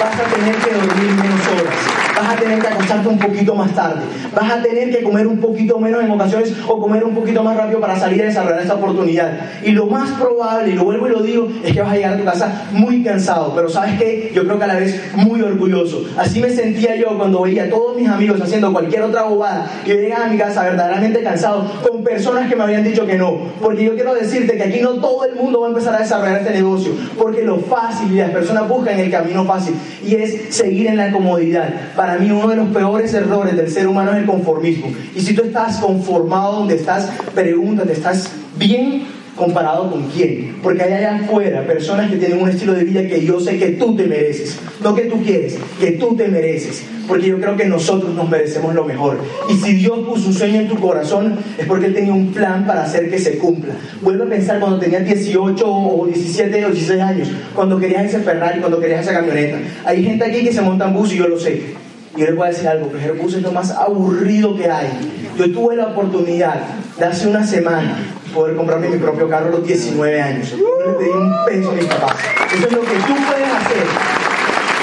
vas 0.00 0.14
a 0.18 0.34
tener 0.34 0.56
que 0.56 0.70
dormir 0.72 1.10
menos 1.12 1.46
horas 1.48 2.11
vas 2.22 2.36
a 2.36 2.40
tener 2.40 2.60
que 2.60 2.68
acostarte 2.68 3.08
un 3.08 3.18
poquito 3.18 3.54
más 3.54 3.72
tarde, 3.72 4.00
vas 4.34 4.50
a 4.50 4.62
tener 4.62 4.90
que 4.90 5.02
comer 5.02 5.26
un 5.26 5.38
poquito 5.38 5.78
menos 5.78 6.04
en 6.04 6.10
ocasiones 6.10 6.54
o 6.66 6.80
comer 6.80 7.04
un 7.04 7.14
poquito 7.14 7.42
más 7.42 7.56
rápido 7.56 7.80
para 7.80 7.96
salir 7.96 8.22
a 8.22 8.26
desarrollar 8.26 8.62
esta 8.62 8.74
oportunidad. 8.74 9.32
Y 9.64 9.72
lo 9.72 9.86
más 9.86 10.10
probable, 10.12 10.70
y 10.70 10.74
lo 10.74 10.84
vuelvo 10.84 11.08
y 11.08 11.10
lo 11.10 11.22
digo, 11.22 11.48
es 11.64 11.72
que 11.72 11.80
vas 11.80 11.92
a 11.92 11.96
llegar 11.96 12.14
a 12.14 12.16
tu 12.18 12.24
casa 12.24 12.66
muy 12.72 13.02
cansado, 13.02 13.52
pero 13.54 13.68
sabes 13.68 13.98
que 13.98 14.30
yo 14.34 14.44
creo 14.44 14.58
que 14.58 14.64
a 14.64 14.68
la 14.68 14.76
vez 14.76 15.00
muy 15.14 15.42
orgulloso. 15.42 16.04
Así 16.16 16.40
me 16.40 16.50
sentía 16.50 16.96
yo 16.96 17.16
cuando 17.18 17.42
veía 17.42 17.64
a 17.64 17.68
todos 17.68 17.96
mis 17.96 18.08
amigos 18.08 18.40
haciendo 18.40 18.72
cualquier 18.72 19.02
otra 19.02 19.22
bobada 19.22 19.70
y 19.84 19.88
yo 19.88 19.94
llegaba 19.96 20.26
a 20.26 20.28
mi 20.28 20.38
casa 20.38 20.62
verdaderamente 20.62 21.22
cansado 21.22 21.66
con 21.88 22.04
personas 22.04 22.48
que 22.48 22.56
me 22.56 22.64
habían 22.64 22.84
dicho 22.84 23.06
que 23.06 23.16
no. 23.16 23.38
Porque 23.60 23.84
yo 23.84 23.94
quiero 23.94 24.14
decirte 24.14 24.56
que 24.56 24.62
aquí 24.62 24.80
no 24.80 24.94
todo 24.94 25.24
el 25.24 25.34
mundo 25.34 25.60
va 25.60 25.66
a 25.66 25.70
empezar 25.70 25.94
a 25.94 25.98
desarrollar 25.98 26.40
este 26.40 26.52
negocio, 26.52 26.92
porque 27.18 27.42
lo 27.42 27.58
fácil 27.58 28.12
y 28.12 28.16
las 28.16 28.30
personas 28.30 28.68
buscan 28.68 28.98
el 28.98 29.10
camino 29.10 29.44
fácil 29.44 29.74
y 30.04 30.14
es 30.14 30.54
seguir 30.54 30.86
en 30.86 30.96
la 30.96 31.10
comodidad. 31.10 31.68
Para 31.96 32.11
mí 32.18 32.30
uno 32.30 32.48
de 32.48 32.56
los 32.56 32.68
peores 32.68 33.14
errores 33.14 33.56
del 33.56 33.70
ser 33.70 33.86
humano 33.86 34.12
es 34.12 34.18
el 34.18 34.26
conformismo. 34.26 34.92
Y 35.14 35.20
si 35.20 35.34
tú 35.34 35.42
estás 35.42 35.78
conformado 35.78 36.58
donde 36.58 36.76
estás, 36.76 37.10
pregúntate, 37.34 37.92
¿estás 37.92 38.30
bien 38.56 39.04
comparado 39.36 39.90
con 39.90 40.08
quién? 40.10 40.56
Porque 40.62 40.82
hay 40.82 40.92
allá 40.92 41.16
afuera 41.16 41.66
personas 41.66 42.10
que 42.10 42.16
tienen 42.16 42.40
un 42.40 42.48
estilo 42.48 42.74
de 42.74 42.84
vida 42.84 43.06
que 43.06 43.24
yo 43.24 43.40
sé 43.40 43.58
que 43.58 43.70
tú 43.70 43.96
te 43.96 44.06
mereces. 44.06 44.58
No 44.82 44.94
que 44.94 45.02
tú 45.02 45.22
quieres, 45.22 45.58
que 45.80 45.92
tú 45.92 46.14
te 46.16 46.28
mereces. 46.28 46.84
Porque 47.08 47.28
yo 47.28 47.40
creo 47.40 47.56
que 47.56 47.66
nosotros 47.66 48.14
nos 48.14 48.28
merecemos 48.28 48.74
lo 48.74 48.84
mejor. 48.84 49.18
Y 49.48 49.54
si 49.54 49.74
Dios 49.74 49.98
puso 50.06 50.28
un 50.28 50.34
sueño 50.34 50.60
en 50.60 50.68
tu 50.68 50.76
corazón, 50.76 51.38
es 51.58 51.66
porque 51.66 51.86
Él 51.86 51.94
tenía 51.94 52.12
un 52.12 52.32
plan 52.32 52.66
para 52.66 52.84
hacer 52.84 53.10
que 53.10 53.18
se 53.18 53.38
cumpla. 53.38 53.74
Vuelve 54.00 54.24
a 54.24 54.28
pensar 54.28 54.60
cuando 54.60 54.78
tenías 54.78 55.04
18 55.04 55.64
o 55.66 56.06
17 56.06 56.64
o 56.64 56.70
16 56.70 57.00
años, 57.00 57.28
cuando 57.54 57.78
querías 57.78 58.04
ese 58.04 58.20
Ferrari, 58.20 58.60
cuando 58.60 58.78
querías 58.80 59.02
esa 59.02 59.12
camioneta. 59.12 59.58
Hay 59.84 60.04
gente 60.04 60.24
aquí 60.24 60.44
que 60.44 60.52
se 60.52 60.62
monta 60.62 60.86
en 60.86 60.94
bus 60.94 61.12
y 61.12 61.18
yo 61.18 61.28
lo 61.28 61.38
sé. 61.38 61.81
Yo 62.16 62.26
les 62.26 62.36
voy 62.36 62.46
a 62.46 62.50
decir 62.50 62.68
algo, 62.68 62.92
que 62.92 63.10
bus 63.12 63.34
es 63.34 63.42
lo 63.42 63.52
más 63.52 63.70
aburrido 63.70 64.56
que 64.56 64.70
hay. 64.70 64.88
Yo 65.36 65.50
tuve 65.50 65.76
la 65.76 65.86
oportunidad 65.86 66.60
de 66.98 67.04
hace 67.04 67.28
una 67.28 67.46
semana 67.46 67.96
poder 68.34 68.54
comprarme 68.54 68.88
mi 68.88 68.98
propio 68.98 69.28
carro 69.28 69.48
a 69.48 69.50
los 69.50 69.66
19 69.66 70.20
años. 70.20 70.54
No 70.56 70.92
le 70.92 70.98
pedí 70.98 71.10
un 71.10 71.34
peso 71.46 71.70
a 71.70 71.74
mi 71.74 71.84
papá. 71.84 72.14
Eso 72.54 72.66
es 72.66 72.72
lo 72.72 72.80
que 72.80 72.94
tú 72.96 73.14
puedes 73.14 73.48
hacer. 73.48 73.84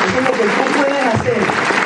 Eso 0.07 0.17
es 0.17 0.25
lo 0.25 0.31
que 0.31 0.43
tú 0.43 0.81
puedes 0.81 1.05
hacer 1.13 1.79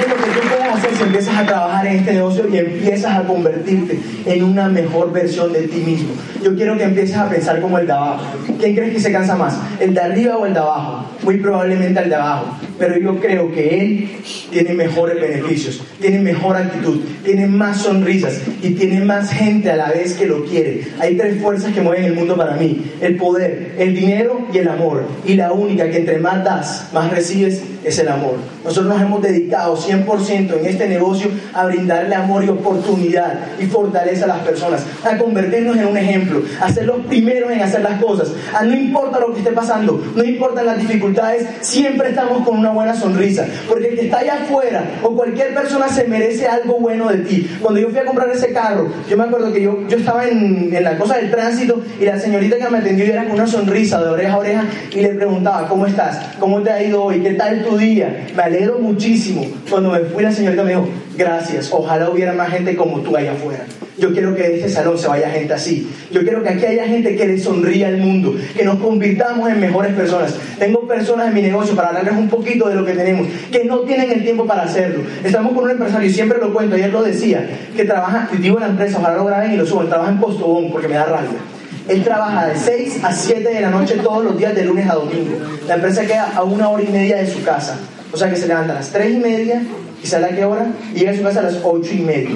es 0.00 0.08
lo 0.08 0.16
que 0.16 0.30
tú 0.30 0.48
puedes 0.48 0.74
hacer 0.74 0.96
si 0.96 1.02
empiezas 1.02 1.36
a 1.36 1.46
trabajar 1.46 1.86
en 1.86 1.96
este 1.98 2.12
negocio 2.14 2.48
y 2.50 2.56
empiezas 2.56 3.16
a 3.16 3.22
convertirte 3.24 4.00
en 4.26 4.44
una 4.44 4.68
mejor 4.68 5.12
versión 5.12 5.52
de 5.52 5.62
ti 5.62 5.80
mismo. 5.80 6.10
Yo 6.42 6.54
quiero 6.54 6.76
que 6.76 6.84
empieces 6.84 7.16
a 7.16 7.28
pensar 7.28 7.60
como 7.60 7.78
el 7.78 7.86
de 7.86 7.92
abajo. 7.92 8.22
¿Quién 8.58 8.74
crees 8.74 8.94
que 8.94 9.00
se 9.00 9.12
cansa 9.12 9.36
más? 9.36 9.58
¿El 9.78 9.94
de 9.94 10.00
arriba 10.00 10.36
o 10.36 10.46
el 10.46 10.54
de 10.54 10.60
abajo? 10.60 11.04
Muy 11.22 11.38
probablemente 11.38 12.00
el 12.00 12.08
de 12.08 12.14
abajo. 12.14 12.56
Pero 12.80 12.98
yo 12.98 13.20
creo 13.20 13.52
que 13.52 13.78
él 13.78 14.10
tiene 14.50 14.72
mejores 14.72 15.20
beneficios, 15.20 15.82
tiene 16.00 16.18
mejor 16.18 16.56
actitud, 16.56 16.98
tiene 17.22 17.46
más 17.46 17.82
sonrisas 17.82 18.40
y 18.62 18.70
tiene 18.70 19.04
más 19.04 19.30
gente 19.30 19.70
a 19.70 19.76
la 19.76 19.90
vez 19.90 20.14
que 20.14 20.24
lo 20.24 20.46
quiere. 20.46 20.86
Hay 20.98 21.14
tres 21.14 21.42
fuerzas 21.42 21.74
que 21.74 21.82
mueven 21.82 22.04
el 22.04 22.14
mundo 22.14 22.36
para 22.38 22.56
mí. 22.56 22.90
El 23.02 23.16
poder, 23.16 23.74
el 23.78 23.94
dinero 23.94 24.48
y 24.50 24.58
el 24.58 24.68
amor. 24.68 25.04
Y 25.26 25.34
la 25.34 25.52
única 25.52 25.90
que 25.90 25.98
entre 25.98 26.18
más 26.18 26.42
das, 26.42 26.88
más 26.94 27.10
recibes 27.10 27.62
es 27.84 27.98
el 27.98 28.08
amor. 28.08 28.36
Nosotros 28.64 28.92
nos 28.92 29.02
hemos 29.02 29.22
dedicado 29.22 29.76
100% 29.76 30.58
en 30.58 30.66
este 30.66 30.88
negocio 30.88 31.30
a 31.52 31.66
brindarle 31.66 32.14
amor 32.14 32.44
y 32.44 32.48
oportunidad 32.48 33.40
y 33.58 33.66
fortaleza 33.66 34.24
a 34.24 34.28
las 34.28 34.38
personas, 34.40 34.86
a 35.04 35.16
convertirnos 35.16 35.76
en 35.76 35.86
un 35.86 35.96
ejemplo, 35.96 36.42
a 36.60 36.70
ser 36.72 36.86
los 36.86 37.04
primeros 37.06 37.50
en 37.50 37.60
hacer 37.60 37.82
las 37.82 38.00
cosas, 38.02 38.32
a 38.54 38.64
no 38.64 38.74
importa 38.74 39.18
lo 39.18 39.32
que 39.32 39.40
esté 39.40 39.52
pasando, 39.52 40.02
no 40.14 40.24
importan 40.24 40.66
las 40.66 40.78
dificultades, 40.78 41.46
siempre 41.60 42.10
estamos 42.10 42.46
con 42.46 42.58
una 42.58 42.69
buena 42.72 42.94
sonrisa, 42.94 43.46
porque 43.68 43.88
el 43.88 43.94
que 43.96 44.04
está 44.06 44.18
allá 44.18 44.34
afuera 44.42 44.84
o 45.02 45.14
cualquier 45.14 45.54
persona 45.54 45.88
se 45.88 46.04
merece 46.04 46.46
algo 46.46 46.78
bueno 46.78 47.08
de 47.08 47.18
ti. 47.18 47.50
Cuando 47.60 47.80
yo 47.80 47.88
fui 47.90 47.98
a 47.98 48.04
comprar 48.04 48.30
ese 48.30 48.52
carro, 48.52 48.88
yo 49.08 49.16
me 49.16 49.24
acuerdo 49.24 49.52
que 49.52 49.62
yo, 49.62 49.86
yo 49.88 49.98
estaba 49.98 50.26
en, 50.26 50.74
en 50.74 50.84
la 50.84 50.96
cosa 50.96 51.16
del 51.16 51.30
tránsito 51.30 51.82
y 52.00 52.04
la 52.04 52.18
señorita 52.18 52.56
que 52.56 52.68
me 52.68 52.78
atendió 52.78 53.04
era 53.04 53.24
con 53.24 53.32
una 53.32 53.46
sonrisa 53.46 54.00
de 54.02 54.08
oreja 54.08 54.34
a 54.34 54.38
oreja 54.38 54.64
y 54.90 55.00
le 55.00 55.10
preguntaba, 55.10 55.68
¿cómo 55.68 55.86
estás? 55.86 56.20
¿Cómo 56.38 56.60
te 56.62 56.70
ha 56.70 56.82
ido 56.82 57.04
hoy? 57.04 57.20
¿Qué 57.20 57.34
tal 57.34 57.64
tu 57.64 57.76
día? 57.76 58.26
Me 58.34 58.42
alegro 58.42 58.78
muchísimo. 58.78 59.46
Cuando 59.68 59.90
me 59.90 60.00
fui, 60.00 60.22
la 60.22 60.32
señorita 60.32 60.62
me 60.62 60.70
dijo, 60.70 60.88
gracias. 61.20 61.68
Ojalá 61.70 62.08
hubiera 62.08 62.32
más 62.32 62.50
gente 62.50 62.74
como 62.74 63.00
tú 63.00 63.14
allá 63.14 63.32
afuera. 63.32 63.64
Yo 63.98 64.12
quiero 64.12 64.34
que 64.34 64.42
de 64.42 64.54
este 64.56 64.70
salón 64.70 64.96
se 64.96 65.06
vaya 65.06 65.28
gente 65.28 65.52
así. 65.52 65.86
Yo 66.10 66.22
quiero 66.22 66.42
que 66.42 66.48
aquí 66.48 66.64
haya 66.64 66.86
gente 66.86 67.14
que 67.14 67.26
le 67.26 67.38
sonríe 67.38 67.84
al 67.84 67.98
mundo, 67.98 68.34
que 68.56 68.64
nos 68.64 68.78
convirtamos 68.78 69.50
en 69.50 69.60
mejores 69.60 69.92
personas. 69.92 70.34
Tengo 70.58 70.80
personas 70.88 71.28
en 71.28 71.34
mi 71.34 71.42
negocio 71.42 71.76
para 71.76 71.88
hablarles 71.88 72.14
un 72.14 72.28
poquito 72.28 72.68
de 72.70 72.74
lo 72.74 72.86
que 72.86 72.92
tenemos, 72.92 73.28
que 73.52 73.64
no 73.64 73.80
tienen 73.80 74.10
el 74.10 74.22
tiempo 74.22 74.46
para 74.46 74.62
hacerlo. 74.62 75.04
Estamos 75.22 75.52
con 75.52 75.64
un 75.64 75.70
empresario, 75.70 76.08
y 76.08 76.12
siempre 76.12 76.38
lo 76.38 76.54
cuento, 76.54 76.76
ayer 76.76 76.90
lo 76.90 77.02
decía, 77.02 77.46
que 77.76 77.84
trabaja, 77.84 78.30
digo 78.38 78.56
en 78.56 78.62
la 78.62 78.68
empresa, 78.70 78.98
ojalá 78.98 79.16
lo 79.16 79.26
graben 79.26 79.52
y 79.52 79.56
lo 79.58 79.66
suban, 79.66 79.88
trabaja 79.88 80.10
en 80.10 80.18
Postobón 80.18 80.72
porque 80.72 80.88
me 80.88 80.94
da 80.94 81.04
rabia. 81.04 81.38
Él 81.86 82.02
trabaja 82.02 82.46
de 82.46 82.56
6 82.56 83.00
a 83.02 83.12
7 83.12 83.52
de 83.52 83.60
la 83.60 83.70
noche 83.70 83.96
todos 84.02 84.24
los 84.24 84.38
días 84.38 84.54
de 84.54 84.64
lunes 84.64 84.88
a 84.88 84.94
domingo. 84.94 85.36
La 85.68 85.74
empresa 85.74 86.02
queda 86.06 86.32
a 86.34 86.42
una 86.42 86.70
hora 86.70 86.82
y 86.82 86.88
media 86.88 87.16
de 87.18 87.30
su 87.30 87.42
casa. 87.42 87.76
O 88.12 88.16
sea 88.16 88.30
que 88.30 88.36
se 88.36 88.46
levanta 88.46 88.72
a 88.72 88.76
las 88.76 88.90
3 88.90 89.12
y 89.12 89.18
media 89.18 89.62
y 90.02 90.06
sale 90.06 90.26
a 90.26 90.36
qué 90.36 90.44
hora? 90.44 90.72
Llega 90.94 91.12
a 91.12 91.16
su 91.16 91.22
casa 91.22 91.40
a 91.40 91.44
las 91.44 91.58
8 91.62 91.90
y 91.92 92.00
media 92.00 92.30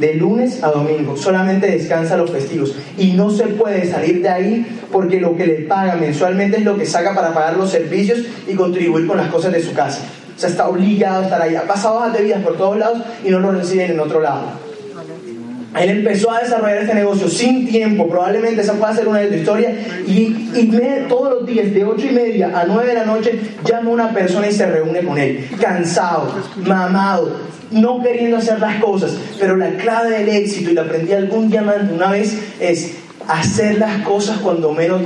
de 0.00 0.14
lunes 0.14 0.62
a 0.62 0.70
domingo, 0.70 1.14
solamente 1.14 1.66
descansa 1.66 2.16
los 2.16 2.30
festivos 2.30 2.74
y 2.96 3.12
no 3.12 3.30
se 3.30 3.48
puede 3.48 3.86
salir 3.86 4.22
de 4.22 4.30
ahí 4.30 4.80
porque 4.90 5.20
lo 5.20 5.36
que 5.36 5.46
le 5.46 5.54
paga 5.66 5.96
mensualmente 5.96 6.56
es 6.56 6.64
lo 6.64 6.78
que 6.78 6.86
saca 6.86 7.14
para 7.14 7.34
pagar 7.34 7.56
los 7.58 7.70
servicios 7.70 8.20
y 8.48 8.54
contribuir 8.54 9.06
con 9.06 9.18
las 9.18 9.28
cosas 9.28 9.52
de 9.52 9.62
su 9.62 9.74
casa. 9.74 10.00
O 10.34 10.40
sea, 10.40 10.48
está 10.48 10.68
obligado 10.68 11.20
a 11.20 11.24
estar 11.24 11.42
ahí. 11.42 11.54
Ha 11.54 11.64
pasado 11.64 11.96
hojas 11.96 12.14
de 12.14 12.22
vidas 12.22 12.42
por 12.42 12.56
todos 12.56 12.78
lados 12.78 13.02
y 13.22 13.28
no 13.28 13.40
lo 13.40 13.52
reciben 13.52 13.90
en 13.90 14.00
otro 14.00 14.20
lado. 14.20 14.69
Él 15.78 15.90
empezó 15.90 16.32
a 16.32 16.40
desarrollar 16.40 16.78
este 16.78 16.94
negocio 16.94 17.28
sin 17.28 17.68
tiempo, 17.68 18.08
probablemente 18.08 18.62
esa 18.62 18.74
puede 18.74 18.94
ser 18.94 19.08
una 19.08 19.20
de 19.20 19.28
tu 19.28 19.34
historia, 19.34 19.72
y, 20.06 20.68
todos 21.08 21.30
los 21.30 21.46
días, 21.46 21.72
de 21.72 21.84
8 21.84 22.06
y 22.06 22.12
media 22.12 22.60
a 22.60 22.64
9 22.64 22.88
de 22.88 22.94
la 22.94 23.04
noche, 23.04 23.38
llama 23.64 23.90
a 23.90 23.92
una 23.92 24.10
persona 24.12 24.48
y 24.48 24.52
se 24.52 24.66
reúne 24.66 25.02
con 25.04 25.16
él, 25.16 25.48
cansado, 25.60 26.34
mamado, 26.66 27.36
no 27.70 28.02
queriendo 28.02 28.38
hacer 28.38 28.58
las 28.58 28.82
cosas, 28.82 29.16
pero 29.38 29.56
la 29.56 29.70
clave 29.76 30.10
del 30.10 30.28
éxito, 30.28 30.70
y 30.70 30.74
la 30.74 30.82
aprendí 30.82 31.12
algún 31.12 31.50
diamante 31.50 31.94
una 31.94 32.10
vez, 32.10 32.36
es 32.58 32.96
hacer 33.28 33.78
las 33.78 34.02
cosas 34.02 34.38
cuando 34.38 34.72
menos 34.72 35.02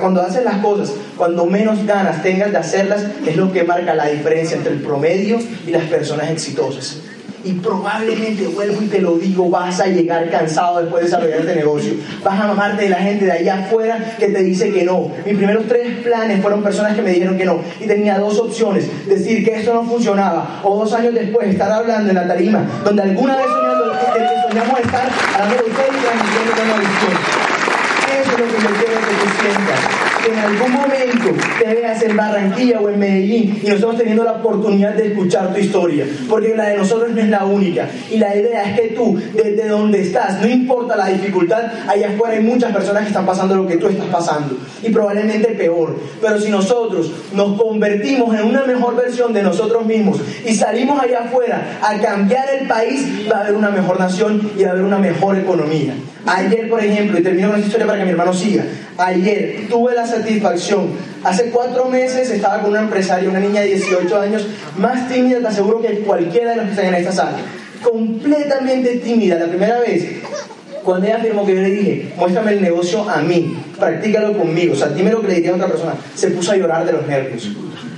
cuando 0.00 0.22
haces 0.22 0.44
las 0.44 0.58
cosas 0.58 0.92
cuando 1.16 1.46
menos 1.46 1.84
ganas 1.86 2.22
tengas 2.22 2.52
de 2.52 2.58
hacerlas 2.58 3.04
es 3.26 3.36
lo 3.36 3.52
que 3.52 3.64
marca 3.64 3.94
la 3.94 4.06
diferencia 4.06 4.56
entre 4.56 4.74
el 4.74 4.80
promedio 4.80 5.38
y 5.66 5.70
las 5.70 5.84
personas 5.84 6.30
exitosas 6.30 6.98
y 7.44 7.52
probablemente, 7.54 8.46
vuelvo 8.48 8.82
y 8.82 8.86
te 8.86 9.00
lo 9.00 9.16
digo, 9.16 9.48
vas 9.48 9.80
a 9.80 9.86
llegar 9.86 10.28
cansado 10.30 10.80
después 10.80 11.02
de 11.02 11.08
desarrollar 11.08 11.40
este 11.40 11.54
negocio. 11.54 11.94
Vas 12.24 12.40
a 12.40 12.46
mamarte 12.48 12.82
de 12.84 12.88
la 12.88 12.98
gente 12.98 13.24
de 13.24 13.32
allá 13.32 13.64
afuera 13.64 14.16
que 14.18 14.28
te 14.28 14.42
dice 14.42 14.72
que 14.72 14.84
no. 14.84 15.10
Mis 15.24 15.36
primeros 15.36 15.66
tres 15.68 15.98
planes 16.02 16.42
fueron 16.42 16.62
personas 16.62 16.94
que 16.94 17.02
me 17.02 17.10
dijeron 17.10 17.36
que 17.36 17.44
no. 17.44 17.60
Y 17.80 17.86
tenía 17.86 18.18
dos 18.18 18.38
opciones. 18.38 18.86
Decir 19.06 19.44
que 19.44 19.56
esto 19.56 19.72
no 19.74 19.84
funcionaba. 19.84 20.60
O 20.64 20.78
dos 20.78 20.92
años 20.92 21.14
después 21.14 21.48
estar 21.48 21.70
hablando 21.70 22.10
en 22.10 22.16
la 22.16 22.26
tarima, 22.26 22.66
donde 22.84 23.02
alguna 23.02 23.36
vez 23.36 23.46
soñando, 23.46 23.94
soñamos 24.48 24.80
estar 24.80 25.08
hablando 25.34 25.64
de 25.64 25.70
ustedes 25.70 25.90
y 25.90 26.04
transmitiendo 26.04 26.52
una 26.64 26.80
visión. 26.80 27.12
Eso 28.20 28.32
es 28.32 28.38
lo 28.38 28.46
que 28.46 28.62
yo 28.62 28.68
quiero 28.78 29.00
que 29.00 29.14
tú 29.14 29.28
sientas 29.40 29.97
en 30.28 30.38
algún 30.38 30.72
momento 30.72 31.42
te 31.58 31.74
veas 31.74 32.02
en 32.02 32.16
Barranquilla 32.16 32.80
o 32.80 32.88
en 32.88 32.98
Medellín 32.98 33.60
y 33.62 33.66
nosotros 33.68 33.98
teniendo 33.98 34.24
la 34.24 34.32
oportunidad 34.32 34.94
de 34.94 35.08
escuchar 35.08 35.52
tu 35.52 35.60
historia, 35.60 36.06
porque 36.28 36.54
la 36.54 36.68
de 36.68 36.76
nosotros 36.76 37.10
no 37.10 37.20
es 37.20 37.28
la 37.28 37.44
única. 37.44 37.88
Y 38.10 38.18
la 38.18 38.34
idea 38.36 38.62
es 38.64 38.80
que 38.80 38.88
tú, 38.88 39.20
desde 39.34 39.68
donde 39.68 40.00
estás, 40.00 40.40
no 40.40 40.48
importa 40.48 40.96
la 40.96 41.06
dificultad, 41.06 41.64
allá 41.88 42.10
afuera 42.10 42.36
hay 42.36 42.42
muchas 42.42 42.72
personas 42.72 43.02
que 43.02 43.08
están 43.08 43.26
pasando 43.26 43.54
lo 43.54 43.66
que 43.66 43.76
tú 43.76 43.88
estás 43.88 44.06
pasando, 44.06 44.56
y 44.82 44.90
probablemente 44.90 45.48
peor. 45.48 45.96
Pero 46.20 46.40
si 46.40 46.50
nosotros 46.50 47.10
nos 47.34 47.60
convertimos 47.60 48.34
en 48.38 48.46
una 48.46 48.64
mejor 48.64 48.96
versión 48.96 49.32
de 49.32 49.42
nosotros 49.42 49.84
mismos 49.86 50.20
y 50.44 50.54
salimos 50.54 51.00
allá 51.00 51.20
afuera 51.24 51.78
a 51.82 51.98
cambiar 51.98 52.48
el 52.60 52.66
país, 52.66 53.28
va 53.30 53.38
a 53.38 53.40
haber 53.42 53.54
una 53.54 53.70
mejor 53.70 53.98
nación 53.98 54.50
y 54.56 54.62
va 54.62 54.68
a 54.68 54.72
haber 54.72 54.84
una 54.84 54.98
mejor 54.98 55.36
economía. 55.36 55.94
Ayer, 56.26 56.68
por 56.68 56.82
ejemplo, 56.82 57.18
y 57.18 57.22
termino 57.22 57.48
con 57.48 57.56
esta 57.56 57.66
historia 57.66 57.86
para 57.86 57.98
que 57.98 58.04
mi 58.04 58.10
hermano 58.10 58.34
siga, 58.34 58.64
ayer 58.98 59.66
tuve 59.68 59.94
la 59.94 60.06
satisfacción, 60.06 60.88
hace 61.22 61.50
cuatro 61.50 61.86
meses 61.86 62.30
estaba 62.30 62.60
con 62.60 62.70
una 62.70 62.80
empresaria, 62.80 63.30
una 63.30 63.40
niña 63.40 63.60
de 63.60 63.68
18 63.68 64.20
años, 64.20 64.46
más 64.76 65.08
tímida, 65.08 65.40
te 65.40 65.46
aseguro 65.46 65.80
que 65.80 66.00
cualquiera 66.00 66.50
de 66.50 66.56
los 66.56 66.64
que 66.66 66.70
están 66.72 66.86
en 66.86 66.94
esta 66.96 67.12
sala, 67.12 67.38
completamente 67.82 68.96
tímida, 68.96 69.38
la 69.38 69.46
primera 69.46 69.78
vez, 69.80 70.06
cuando 70.82 71.06
ella 71.06 71.16
afirmó 71.16 71.46
que 71.46 71.54
yo 71.54 71.60
le 71.62 71.70
dije, 71.70 72.12
muéstrame 72.16 72.52
el 72.52 72.62
negocio 72.62 73.08
a 73.08 73.22
mí, 73.22 73.56
practícalo 73.78 74.36
conmigo, 74.36 74.72
o 74.72 74.76
sea, 74.76 74.88
dime 74.88 75.10
lo 75.10 75.20
que 75.20 75.28
le 75.28 75.34
diría 75.34 75.52
a 75.52 75.54
otra 75.54 75.68
persona, 75.68 75.94
se 76.14 76.30
puso 76.30 76.52
a 76.52 76.56
llorar 76.56 76.84
de 76.84 76.92
los 76.92 77.06
nervios. 77.06 77.48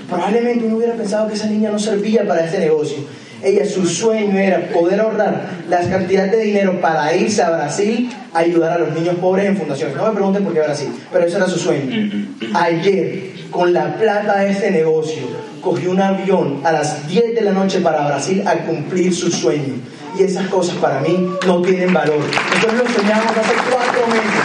Probablemente 0.08 0.64
uno 0.64 0.76
hubiera 0.76 0.94
pensado 0.94 1.28
que 1.28 1.34
esa 1.34 1.46
niña 1.46 1.70
no 1.70 1.78
servía 1.78 2.26
para 2.26 2.44
este 2.44 2.58
negocio. 2.58 2.98
Ella, 3.42 3.64
su 3.64 3.86
sueño 3.86 4.38
era 4.38 4.68
poder 4.68 5.00
ahorrar 5.00 5.48
las 5.68 5.86
cantidades 5.86 6.32
de 6.32 6.42
dinero 6.42 6.80
para 6.80 7.14
irse 7.14 7.42
a 7.42 7.50
Brasil 7.50 8.10
a 8.34 8.40
ayudar 8.40 8.72
a 8.72 8.78
los 8.78 8.92
niños 8.92 9.16
pobres 9.16 9.46
en 9.46 9.56
fundaciones. 9.56 9.96
No 9.96 10.06
me 10.06 10.12
pregunten 10.12 10.44
por 10.44 10.52
qué 10.52 10.60
Brasil, 10.60 10.88
pero 11.12 11.26
ese 11.26 11.36
era 11.36 11.46
su 11.46 11.58
sueño. 11.58 12.26
Ayer, 12.54 13.32
con 13.50 13.72
la 13.72 13.94
plata 13.96 14.40
de 14.40 14.50
este 14.50 14.70
negocio, 14.70 15.22
cogió 15.60 15.90
un 15.90 16.00
avión 16.00 16.60
a 16.64 16.72
las 16.72 17.08
10 17.08 17.34
de 17.34 17.40
la 17.42 17.52
noche 17.52 17.80
para 17.80 18.06
Brasil 18.06 18.42
a 18.46 18.54
cumplir 18.58 19.14
su 19.14 19.30
sueño. 19.30 19.74
Y 20.18 20.22
esas 20.24 20.48
cosas 20.48 20.76
para 20.76 21.00
mí 21.00 21.30
no 21.46 21.62
tienen 21.62 21.92
valor. 21.92 22.18
Nosotros 22.18 22.74
lo 22.74 22.94
soñamos 22.94 23.30
hace 23.30 23.54
cuatro 23.70 24.06
meses. 24.08 24.42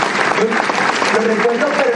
Lo 1.13 1.27
recuerdo 1.27 1.65
perfecto. 1.67 1.94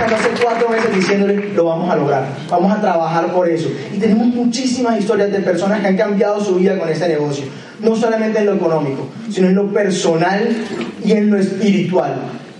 Están 0.00 0.18
hace 0.18 0.42
cuatro 0.42 0.68
meses 0.70 0.94
diciéndole, 0.94 1.52
lo 1.54 1.64
vamos 1.64 1.90
a 1.90 1.96
lograr. 1.96 2.26
Vamos 2.48 2.72
a 2.72 2.80
trabajar 2.80 3.32
por 3.32 3.48
eso. 3.48 3.68
Y 3.94 3.98
tenemos 3.98 4.28
muchísimas 4.28 4.98
historias 4.98 5.30
de 5.30 5.40
personas 5.40 5.80
que 5.80 5.88
han 5.88 5.96
cambiado 5.96 6.42
su 6.42 6.54
vida 6.54 6.78
con 6.78 6.88
este 6.88 7.08
negocio. 7.08 7.44
No 7.80 7.94
solamente 7.94 8.38
en 8.38 8.46
lo 8.46 8.54
económico, 8.54 9.08
sino 9.30 9.48
en 9.48 9.54
lo 9.54 9.70
personal 9.72 10.56
y 11.04 11.12
en 11.12 11.30
lo 11.30 11.38
espiritual. 11.38 12.14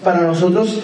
Para 0.05 0.21
nosotros 0.21 0.83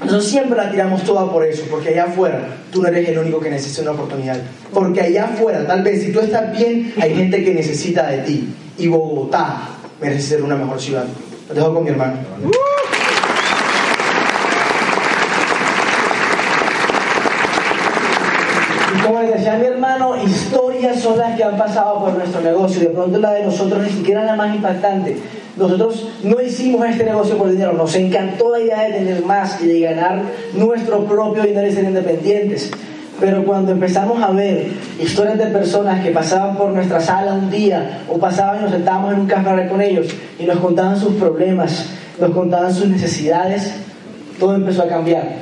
nosotros 0.00 0.26
siempre 0.26 0.56
la 0.58 0.70
tiramos 0.70 1.02
toda 1.04 1.30
por 1.32 1.42
eso, 1.42 1.64
porque 1.70 1.88
allá 1.88 2.04
afuera 2.04 2.46
tú 2.70 2.82
no 2.82 2.88
eres 2.88 3.08
el 3.08 3.18
único 3.18 3.40
que 3.40 3.48
necesita 3.48 3.82
una 3.82 3.92
oportunidad. 3.92 4.36
Porque 4.72 5.00
allá 5.00 5.24
afuera, 5.24 5.66
tal 5.66 5.82
vez 5.82 6.02
si 6.02 6.12
tú 6.12 6.20
estás 6.20 6.52
bien, 6.56 6.92
hay 7.00 7.14
gente 7.14 7.42
que 7.42 7.54
necesita 7.54 8.06
de 8.08 8.18
ti. 8.18 8.54
Y 8.76 8.88
Bogotá 8.88 9.68
merece 10.00 10.22
ser 10.22 10.42
una 10.42 10.56
mejor 10.56 10.78
ciudad. 10.78 11.06
Lo 11.48 11.54
dejo 11.54 11.74
con 11.74 11.84
mi 11.84 11.90
hermano. 11.90 12.18
Como 19.06 19.22
les 19.22 19.34
decía 19.34 19.56
mi 19.56 19.66
hermano, 19.66 20.16
historias 20.22 21.00
son 21.00 21.18
las 21.18 21.36
que 21.36 21.44
han 21.44 21.56
pasado 21.56 22.00
por 22.00 22.14
nuestro 22.14 22.40
negocio. 22.40 22.80
De 22.80 22.88
pronto 22.88 23.18
la 23.18 23.32
de 23.32 23.44
nosotros 23.44 23.82
ni 23.82 23.90
siquiera 23.90 24.24
la 24.24 24.34
más 24.34 24.54
impactante. 24.54 25.16
Nosotros 25.56 26.08
no 26.22 26.40
hicimos 26.40 26.86
este 26.86 27.04
negocio 27.04 27.38
por 27.38 27.50
dinero, 27.50 27.72
nos 27.72 27.94
encantó 27.94 28.50
la 28.50 28.60
idea 28.60 28.82
de 28.82 28.92
tener 28.92 29.24
más 29.24 29.62
y 29.62 29.68
de 29.68 29.80
ganar 29.80 30.22
nuestro 30.54 31.04
propio 31.04 31.42
dinero 31.42 31.66
y 31.66 31.72
ser 31.72 31.84
independientes. 31.84 32.70
Pero 33.18 33.44
cuando 33.44 33.72
empezamos 33.72 34.22
a 34.22 34.30
ver 34.32 34.66
historias 35.00 35.38
de 35.38 35.46
personas 35.46 36.04
que 36.04 36.10
pasaban 36.10 36.56
por 36.56 36.72
nuestra 36.72 37.00
sala 37.00 37.32
un 37.32 37.50
día 37.50 38.02
o 38.10 38.18
pasaban 38.18 38.58
y 38.58 38.62
nos 38.64 38.72
sentábamos 38.72 39.14
en 39.14 39.20
un 39.20 39.26
café 39.26 39.68
con 39.68 39.80
ellos 39.80 40.08
y 40.38 40.44
nos 40.44 40.58
contaban 40.58 41.00
sus 41.00 41.14
problemas, 41.14 41.86
nos 42.20 42.30
contaban 42.32 42.74
sus 42.74 42.88
necesidades, 42.88 43.72
todo 44.38 44.54
empezó 44.54 44.82
a 44.82 44.88
cambiar. 44.88 45.36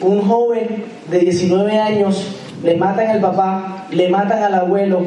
Un 0.00 0.22
joven 0.22 0.84
de 1.08 1.18
19 1.18 1.78
años 1.78 2.37
le 2.62 2.76
matan 2.76 3.08
al 3.08 3.20
papá, 3.20 3.86
le 3.90 4.08
matan 4.08 4.42
al 4.42 4.54
abuelo, 4.54 5.02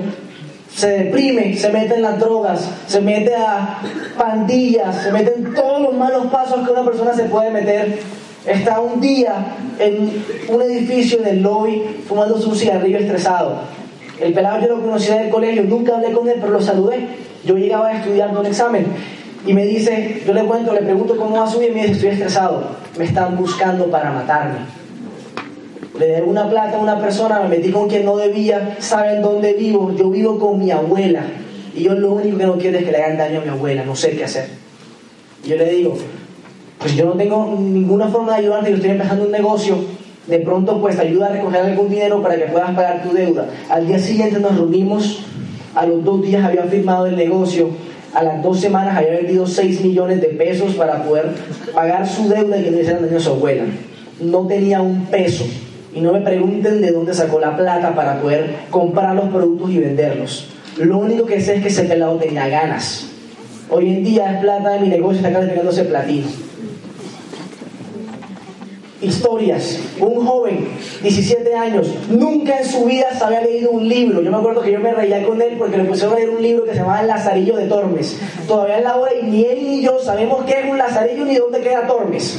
se 0.74 0.88
deprime, 0.90 1.56
se 1.58 1.70
mete 1.70 1.96
en 1.96 2.02
las 2.02 2.20
drogas, 2.20 2.70
se 2.88 3.02
mete 3.02 3.36
a 3.36 3.80
pandillas, 4.18 5.04
se 5.04 5.12
mete 5.12 5.34
en 5.36 5.54
todos 5.54 5.82
los 5.82 5.94
malos 5.94 6.28
pasos 6.28 6.66
que 6.66 6.72
una 6.72 6.84
persona 6.84 7.14
se 7.14 7.24
puede 7.24 7.52
meter. 7.52 8.00
Está 8.46 8.80
un 8.80 9.00
día 9.00 9.36
en 9.80 10.24
un 10.48 10.62
edificio 10.62 11.20
en 11.20 11.28
el 11.28 11.42
lobby 11.44 12.04
fumándose 12.08 12.48
un 12.48 12.56
cigarrillo 12.56 12.98
estresado. 12.98 13.60
El 14.20 14.34
pelado 14.34 14.62
yo 14.62 14.76
lo 14.76 14.82
conocía 14.82 15.18
del 15.18 15.30
colegio, 15.30 15.64
nunca 15.64 15.96
hablé 15.96 16.12
con 16.12 16.28
él, 16.28 16.38
pero 16.40 16.54
lo 16.54 16.62
saludé. 16.62 17.08
Yo 17.44 17.56
llegaba 17.56 17.92
estudiando 17.92 18.40
un 18.40 18.46
examen 18.46 18.86
y 19.46 19.54
me 19.54 19.66
dice, 19.66 20.24
yo 20.26 20.34
le 20.34 20.44
cuento, 20.44 20.74
le 20.74 20.82
pregunto 20.82 21.18
cómo 21.18 21.40
va 21.40 21.48
su 21.48 21.60
vida 21.60 21.72
y 21.72 21.74
me 21.74 21.82
dice, 21.82 21.94
estoy 21.94 22.10
estresado, 22.10 22.64
me 22.98 23.06
están 23.06 23.36
buscando 23.36 23.88
para 23.88 24.12
matarme 24.12 24.81
le 26.02 26.08
debo 26.08 26.32
una 26.32 26.50
plata 26.50 26.78
a 26.78 26.80
una 26.80 27.00
persona, 27.00 27.42
me 27.42 27.58
metí 27.58 27.72
con 27.72 27.88
quien 27.88 28.06
no 28.06 28.18
debía, 28.18 28.76
saben 28.80 29.22
dónde 29.22 29.54
vivo, 29.54 29.96
yo 29.96 30.10
vivo 30.10 30.40
con 30.40 30.58
mi 30.58 30.72
abuela 30.72 31.22
y 31.76 31.84
yo 31.84 31.94
lo 31.94 32.14
único 32.14 32.40
que 32.40 32.46
no 32.48 32.58
quiero 32.58 32.80
es 32.80 32.86
que 32.86 32.92
le 32.92 32.98
hagan 32.98 33.20
daño 33.20 33.40
a 33.40 33.44
mi 33.44 33.50
abuela, 33.50 33.86
no 33.86 33.96
sé 33.96 34.16
qué 34.18 34.24
hacer. 34.24 34.48
Y 35.44 35.50
yo 35.50 35.58
le 35.58 35.70
digo, 35.72 35.96
pues 36.80 36.96
yo 36.96 37.06
no 37.06 37.12
tengo 37.12 37.56
ninguna 37.56 38.08
forma 38.08 38.32
de 38.32 38.40
ayudarte, 38.40 38.72
yo 38.72 38.78
estoy 38.78 38.90
empezando 38.90 39.26
un 39.26 39.32
negocio, 39.32 39.78
de 40.26 40.40
pronto 40.40 40.82
pues 40.82 40.96
te 40.96 41.04
ayuda 41.04 41.28
a 41.28 41.34
recoger 41.34 41.62
algún 41.62 41.88
dinero 41.88 42.20
para 42.20 42.36
que 42.36 42.46
puedas 42.46 42.72
pagar 42.72 43.04
tu 43.04 43.14
deuda. 43.14 43.48
Al 43.70 43.86
día 43.86 44.00
siguiente 44.00 44.40
nos 44.40 44.58
reunimos, 44.58 45.24
a 45.76 45.86
los 45.86 46.04
dos 46.04 46.24
días 46.24 46.44
había 46.44 46.64
firmado 46.64 47.06
el 47.06 47.16
negocio, 47.16 47.70
a 48.16 48.24
las 48.24 48.42
dos 48.42 48.60
semanas 48.60 48.98
había 48.98 49.18
vendido 49.18 49.46
6 49.46 49.82
millones 49.82 50.20
de 50.20 50.30
pesos 50.30 50.74
para 50.74 51.04
poder 51.04 51.30
pagar 51.76 52.08
su 52.08 52.28
deuda 52.28 52.58
y 52.58 52.64
que 52.64 52.72
no 52.72 52.80
hicieran 52.80 53.06
daño 53.06 53.18
a 53.18 53.22
su 53.22 53.30
abuela. 53.30 53.66
No 54.20 54.48
tenía 54.48 54.82
un 54.82 55.06
peso 55.06 55.46
y 55.94 56.02
no 56.02 56.14
me 56.14 56.22
pregunten 56.22 56.82
de 56.82 56.92
dónde 56.92 57.14
sacó 57.14 57.40
la 57.40 57.56
plata 57.56 57.94
para 57.96 58.22
poder 58.22 58.56
comprar 58.70 59.16
los 59.16 59.30
productos 59.30 59.72
y 59.72 59.80
venderlos. 59.80 60.50
Lo 60.78 60.98
único 60.98 61.26
que 61.26 61.42
sé 61.42 61.56
es 61.56 61.62
que 61.62 61.68
ese 61.68 61.84
pelado 61.84 62.16
tenía 62.18 62.48
ganas. 62.48 63.08
Hoy 63.70 63.90
en 63.90 64.04
día 64.04 64.34
es 64.34 64.42
plata 64.42 64.72
de 64.72 64.80
mi 64.80 64.88
negocio, 64.90 65.18
está 65.18 65.32
calificándose 65.32 65.84
platino 65.86 66.28
historias. 69.02 69.80
Un 70.00 70.26
joven, 70.26 70.68
17 71.02 71.56
años, 71.56 71.88
nunca 72.10 72.60
en 72.60 72.66
su 72.66 72.86
vida 72.86 73.08
se 73.18 73.24
había 73.24 73.42
leído 73.42 73.72
un 73.72 73.88
libro. 73.88 74.22
Yo 74.22 74.32
me 74.32 74.38
acuerdo 74.38 74.62
que 74.62 74.72
yo 74.72 74.80
me 74.80 74.94
reía 74.94 75.24
con 75.24 75.42
él 75.42 75.56
porque 75.58 75.78
le 75.78 75.86
pusieron 75.86 76.14
a 76.14 76.18
leer 76.18 76.30
un 76.30 76.42
libro 76.42 76.64
que 76.66 76.72
se 76.72 76.78
llamaba 76.78 77.02
El 77.02 77.08
Lazarillo 77.08 77.58
de 77.58 77.66
Tormes. 77.66 78.18
Todavía 78.48 78.78
en 78.78 78.84
la 78.84 78.96
hora 78.96 79.12
y 79.20 79.26
ni 79.26 79.46
él 79.46 79.60
ni 79.64 79.82
yo 79.82 80.00
sabemos 80.00 80.46
qué 80.46 80.60
es 80.60 80.72
un 80.72 80.78
lazarillo 80.78 81.26
ni 81.26 81.36
dónde 81.36 81.62
queda 81.62 81.88
Tormes. 81.88 82.38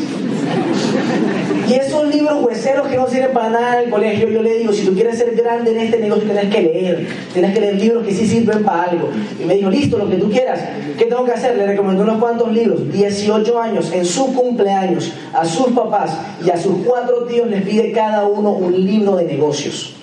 Y 1.69 1.75
esos 1.75 2.13
libros 2.13 2.43
hueseros 2.43 2.89
que 2.89 2.97
no 2.97 3.07
sirven 3.09 3.33
para 3.33 3.51
nada 3.51 3.79
en 3.79 3.85
el 3.85 3.91
colegio, 3.91 4.29
yo 4.29 4.43
le 4.43 4.59
digo, 4.59 4.73
si 4.73 4.85
tú 4.85 4.95
quieres 4.95 5.19
ser 5.19 5.35
grande 5.37 5.71
en 5.71 5.81
este 5.81 5.99
negocio, 5.99 6.25
tienes 6.25 6.53
que 6.53 6.63
leer. 6.63 7.07
Tienes 7.33 7.55
que 7.55 7.61
leer 7.61 7.75
libros 7.77 8.05
que 8.05 8.13
sí 8.13 8.27
sirven 8.27 8.65
para 8.65 8.91
algo. 8.91 9.11
Y 9.41 9.45
me 9.45 9.55
dijo, 9.55 9.71
listo, 9.71 9.99
lo 9.99 10.09
que 10.09 10.17
tú 10.17 10.31
quieras. 10.31 10.61
¿Qué 10.99 11.05
tengo 11.05 11.25
que 11.25 11.33
hacer? 11.33 11.57
Le 11.57 11.67
recomendó 11.67 12.03
unos 12.03 12.19
cuantos 12.19 12.53
libros. 12.53 12.91
18 12.93 13.61
años, 13.61 13.93
en 13.93 14.05
su 14.05 14.35
cumpleaños, 14.35 15.13
a 15.33 15.45
sus 15.45 15.69
papás 15.69 16.17
y 16.45 16.51
a 16.51 16.57
sus 16.57 16.85
cuatro 16.85 17.25
tíos 17.25 17.49
les 17.49 17.63
pide 17.63 17.93
cada 17.93 18.27
uno 18.27 18.51
un 18.51 18.85
libro 18.85 19.17
de 19.17 19.25
negocios. 19.25 19.95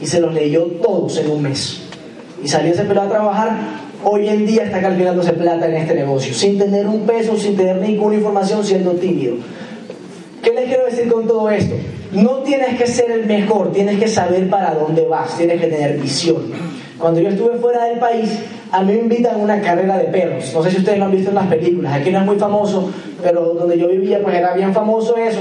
Y 0.00 0.06
se 0.06 0.20
los 0.20 0.32
leyó 0.32 0.62
todos 0.82 1.18
en 1.18 1.30
un 1.30 1.42
mes. 1.42 1.82
Y 2.42 2.48
salió 2.48 2.72
ese 2.72 2.82
a 2.82 3.08
trabajar. 3.08 3.86
Hoy 4.04 4.28
en 4.28 4.46
día 4.46 4.64
está 4.64 4.80
calculándose 4.80 5.32
plata 5.32 5.66
en 5.66 5.74
este 5.74 5.94
negocio, 5.94 6.32
sin 6.32 6.58
tener 6.58 6.86
un 6.86 7.06
peso, 7.06 7.36
sin 7.36 7.56
tener 7.56 7.76
ninguna 7.76 8.16
información, 8.16 8.62
siendo 8.62 8.92
tímido. 8.92 9.36
¿Qué 10.46 10.52
les 10.52 10.66
quiero 10.66 10.84
decir 10.84 11.12
con 11.12 11.26
todo 11.26 11.50
esto? 11.50 11.74
No 12.12 12.36
tienes 12.44 12.78
que 12.78 12.86
ser 12.86 13.10
el 13.10 13.26
mejor, 13.26 13.72
tienes 13.72 13.98
que 13.98 14.06
saber 14.06 14.48
para 14.48 14.74
dónde 14.74 15.04
vas, 15.04 15.36
tienes 15.36 15.60
que 15.60 15.66
tener 15.66 15.98
visión. 15.98 16.52
Cuando 16.98 17.20
yo 17.20 17.30
estuve 17.30 17.56
fuera 17.56 17.86
del 17.86 17.98
país, 17.98 18.30
a 18.70 18.80
mí 18.84 18.92
me 18.92 19.00
invitan 19.00 19.34
a 19.34 19.38
una 19.38 19.60
carrera 19.60 19.98
de 19.98 20.04
perros. 20.04 20.52
No 20.54 20.62
sé 20.62 20.70
si 20.70 20.76
ustedes 20.76 21.00
lo 21.00 21.06
han 21.06 21.10
visto 21.10 21.30
en 21.30 21.34
las 21.34 21.48
películas, 21.48 21.94
aquí 21.94 22.12
no 22.12 22.20
es 22.20 22.26
muy 22.26 22.36
famoso, 22.36 22.92
pero 23.20 23.54
donde 23.54 23.76
yo 23.76 23.88
vivía 23.88 24.22
pues 24.22 24.36
era 24.36 24.54
bien 24.54 24.72
famoso 24.72 25.16
eso. 25.16 25.40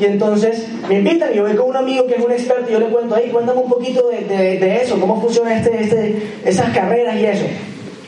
Y 0.00 0.04
entonces 0.04 0.66
me 0.88 0.96
invitan, 0.96 1.32
yo 1.32 1.44
voy 1.44 1.54
con 1.54 1.68
un 1.68 1.76
amigo 1.76 2.04
que 2.08 2.16
es 2.16 2.24
un 2.24 2.32
experto 2.32 2.68
y 2.70 2.72
yo 2.72 2.80
le 2.80 2.86
cuento, 2.86 3.14
ahí 3.14 3.28
cuéntame 3.30 3.60
un 3.60 3.70
poquito 3.70 4.08
de, 4.08 4.80
eso, 4.82 4.98
cómo 4.98 5.20
funciona 5.20 5.56
este, 5.56 5.80
este, 5.80 6.22
esas 6.44 6.70
carreras 6.74 7.14
y 7.14 7.24
eso. 7.24 7.44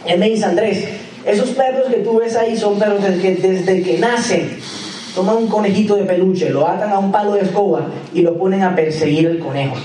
Él 0.07 0.18
me 0.18 0.28
dice, 0.28 0.45
Andrés, 0.47 0.88
esos 1.24 1.51
perros 1.51 1.86
que 1.86 2.01
tú 2.01 2.18
ves 2.18 2.34
ahí 2.34 2.57
son 2.57 2.80
perros 2.80 3.01
desde 3.01 3.36
desde 3.36 3.82
que 3.84 3.99
nacen 3.99 4.59
toman 5.14 5.36
un 5.36 5.48
conejito 5.48 5.96
de 5.96 6.04
peluche, 6.04 6.50
lo 6.50 6.66
atan 6.66 6.90
a 6.90 6.98
un 6.98 7.12
palo 7.12 7.34
de 7.34 7.42
escoba 7.42 7.86
y 8.14 8.22
lo 8.22 8.36
ponen 8.36 8.62
a 8.62 8.74
perseguir 8.74 9.26
el 9.26 9.38
conejo. 9.38 9.76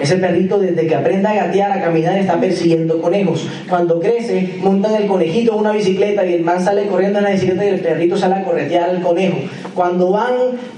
Ese 0.00 0.16
perrito 0.16 0.58
desde 0.58 0.86
que 0.86 0.94
aprende 0.94 1.28
a 1.28 1.34
gatear, 1.34 1.72
a 1.72 1.82
caminar, 1.82 2.16
está 2.16 2.40
persiguiendo 2.40 3.02
conejos. 3.02 3.46
Cuando 3.68 4.00
crece, 4.00 4.58
montan 4.62 4.94
el 4.94 5.06
conejito 5.06 5.52
en 5.52 5.58
una 5.58 5.72
bicicleta 5.72 6.24
y 6.24 6.34
el 6.34 6.42
man 6.42 6.64
sale 6.64 6.86
corriendo 6.86 7.18
en 7.18 7.24
la 7.24 7.30
bicicleta 7.32 7.66
y 7.66 7.68
el 7.68 7.80
perrito 7.80 8.16
sale 8.16 8.36
a 8.36 8.44
corretear 8.44 8.88
al 8.88 9.02
conejo. 9.02 9.36
Cuando 9.74 10.10
van 10.10 10.32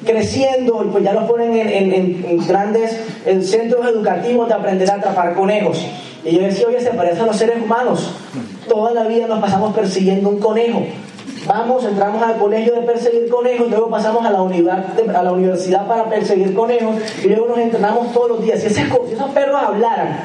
creciendo, 0.05 0.89
pues 0.91 1.05
ya 1.05 1.13
los 1.13 1.25
ponen 1.25 1.55
en, 1.55 2.47
grandes 2.49 2.99
centros 3.43 3.87
educativos 3.87 4.49
de 4.49 4.55
aprender 4.55 4.91
a 4.91 4.95
atrapar 4.95 5.35
conejos. 5.35 5.87
Y 6.25 6.35
yo 6.35 6.43
decía, 6.43 6.67
oye, 6.67 6.81
se 6.81 6.91
parecen 6.91 7.23
a 7.23 7.27
los 7.27 7.37
seres 7.37 7.63
humanos. 7.63 8.13
Toda 8.69 8.93
la 8.93 9.05
vida 9.05 9.29
nos 9.29 9.39
pasamos 9.39 9.73
persiguiendo 9.73 10.31
un 10.31 10.41
conejo. 10.41 10.85
Vamos, 11.47 11.85
entramos 11.85 12.23
al 12.23 12.39
colegio 12.39 12.75
de 12.75 12.83
perseguir 12.83 13.29
conejos, 13.29 13.69
luego 13.69 13.91
pasamos 13.91 14.25
a 14.25 14.31
la, 14.31 14.39
a 14.39 15.23
la 15.23 15.33
universidad 15.33 15.87
para 15.89 16.05
perseguir 16.05 16.55
conejos 16.55 16.97
y 17.25 17.29
luego 17.29 17.49
nos 17.49 17.59
entrenamos 17.59 18.13
todos 18.13 18.31
los 18.31 18.43
días. 18.43 18.61
Si, 18.61 18.69
esos 18.69 19.31
perros 19.35 19.61
hablaran, 19.61 20.21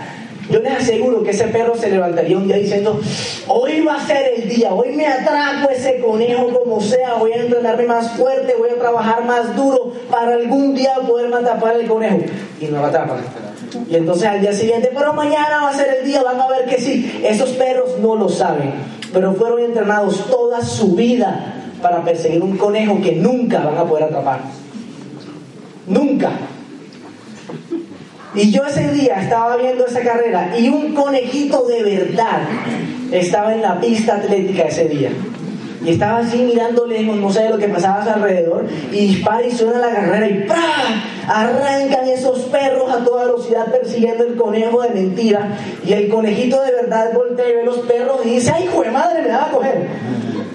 yo 0.49 0.59
les 0.59 0.73
aseguro 0.73 1.23
que 1.23 1.31
ese 1.31 1.45
perro 1.45 1.75
se 1.75 1.89
levantaría 1.89 2.37
un 2.37 2.47
día 2.47 2.57
diciendo, 2.57 2.99
hoy 3.47 3.81
va 3.81 3.95
a 3.95 4.07
ser 4.07 4.33
el 4.35 4.49
día, 4.49 4.73
hoy 4.73 4.95
me 4.95 5.05
atrapo 5.05 5.69
ese 5.69 5.99
conejo 5.99 6.47
como 6.59 6.81
sea, 6.81 7.15
voy 7.15 7.33
a 7.33 7.37
entrenarme 7.37 7.85
más 7.85 8.11
fuerte, 8.11 8.55
voy 8.57 8.69
a 8.69 8.79
trabajar 8.79 9.25
más 9.25 9.55
duro 9.55 9.91
para 10.09 10.33
algún 10.33 10.73
día 10.73 10.95
poder 11.07 11.33
atrapar 11.33 11.75
el 11.75 11.87
conejo. 11.87 12.19
Y 12.61 12.65
no 12.65 12.79
lo 12.79 12.85
atrapan. 12.85 13.17
Y 13.89 13.95
entonces 13.95 14.27
al 14.27 14.41
día 14.41 14.53
siguiente, 14.53 14.91
pero 14.93 15.13
mañana 15.13 15.63
va 15.63 15.69
a 15.69 15.73
ser 15.73 15.97
el 15.99 16.05
día, 16.05 16.23
van 16.23 16.39
a 16.39 16.47
ver 16.47 16.65
que 16.65 16.79
sí. 16.79 17.21
Esos 17.23 17.49
perros 17.51 17.97
no 17.99 18.15
lo 18.15 18.29
saben 18.29 18.97
pero 19.13 19.33
fueron 19.33 19.63
entrenados 19.63 20.25
toda 20.29 20.61
su 20.61 20.95
vida 20.95 21.53
para 21.81 22.03
perseguir 22.03 22.41
un 22.41 22.57
conejo 22.57 23.01
que 23.01 23.13
nunca 23.13 23.59
van 23.59 23.77
a 23.77 23.83
poder 23.83 24.05
atrapar. 24.05 24.41
Nunca. 25.87 26.31
Y 28.37 28.51
yo 28.51 28.63
ese 28.65 28.91
día 28.91 29.15
estaba 29.19 29.57
viendo 29.57 29.87
esa 29.87 30.01
carrera 30.01 30.53
y 30.59 30.69
un 30.69 30.93
conejito 30.93 31.63
de 31.63 31.81
verdad 31.81 32.41
estaba 33.11 33.55
en 33.55 33.63
la 33.63 33.79
pista 33.79 34.17
atlética 34.17 34.63
ese 34.65 34.85
día. 34.85 35.09
Y 35.83 35.91
estaba 35.91 36.19
así 36.19 36.37
mirando 36.43 36.85
lejos, 36.85 37.15
no 37.15 37.31
sé 37.31 37.49
lo 37.49 37.57
que 37.57 37.67
pasaba 37.67 38.01
a 38.01 38.03
su 38.03 38.09
alrededor, 38.11 38.67
y 38.91 39.07
dispara 39.07 39.43
y 39.43 39.51
suena 39.51 39.79
la 39.79 39.89
carrera 39.89 40.27
y 40.27 40.43
¡pra! 40.43 40.57
Arrancan 41.27 42.07
esos 42.07 42.39
perros 42.45 42.91
a 42.91 43.03
toda 43.03 43.25
velocidad 43.25 43.71
persiguiendo 43.71 44.23
el 44.23 44.35
conejo 44.35 44.83
de 44.83 44.89
mentira. 44.89 45.57
Y 45.83 45.93
el 45.93 46.09
conejito 46.09 46.61
de 46.61 46.73
verdad 46.73 47.13
voltea 47.13 47.49
y 47.49 47.55
ve 47.55 47.65
los 47.65 47.79
perros 47.79 48.19
y 48.23 48.35
dice, 48.35 48.51
¡ay, 48.53 48.67
de 48.67 48.91
madre, 48.91 49.23
me 49.23 49.29
va 49.29 49.45
a 49.45 49.51
coger! 49.51 49.87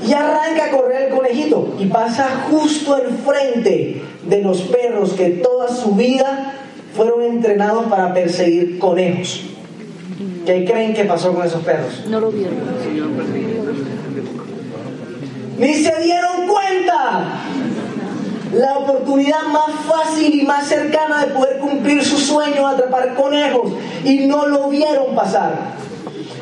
Y 0.07 0.13
arranca 0.13 0.67
a 0.67 0.71
correr 0.71 1.11
el 1.11 1.17
conejito 1.17 1.75
y 1.79 1.87
pasa 1.87 2.29
justo 2.49 2.97
enfrente 2.97 4.03
de 4.25 4.43
los 4.43 4.63
perros 4.63 5.15
que 5.15 5.31
toda 5.31 5.69
su 5.69 5.93
vida 5.93 6.55
fueron 6.95 7.23
entrenados 7.23 7.87
para 7.87 8.13
perseguir 8.13 8.79
conejos. 8.79 9.43
¿Qué 10.47 10.65
creen 10.65 10.95
que 10.95 11.05
pasó 11.05 11.33
con 11.33 11.47
esos 11.47 11.63
perros? 11.63 12.05
No 12.09 12.21
lo 12.21 12.31
vieron. 12.31 12.55
Ni 15.59 15.75
se 15.75 15.95
dieron 16.03 16.49
cuenta. 16.49 17.43
La 18.55 18.79
oportunidad 18.79 19.43
más 19.51 19.71
fácil 19.89 20.41
y 20.41 20.45
más 20.45 20.67
cercana 20.67 21.25
de 21.25 21.33
poder 21.33 21.59
cumplir 21.59 22.05
su 22.05 22.19
sueño, 22.19 22.67
atrapar 22.67 23.15
conejos, 23.15 23.73
y 24.05 24.27
no 24.27 24.47
lo 24.47 24.69
vieron 24.69 25.15
pasar. 25.15 25.82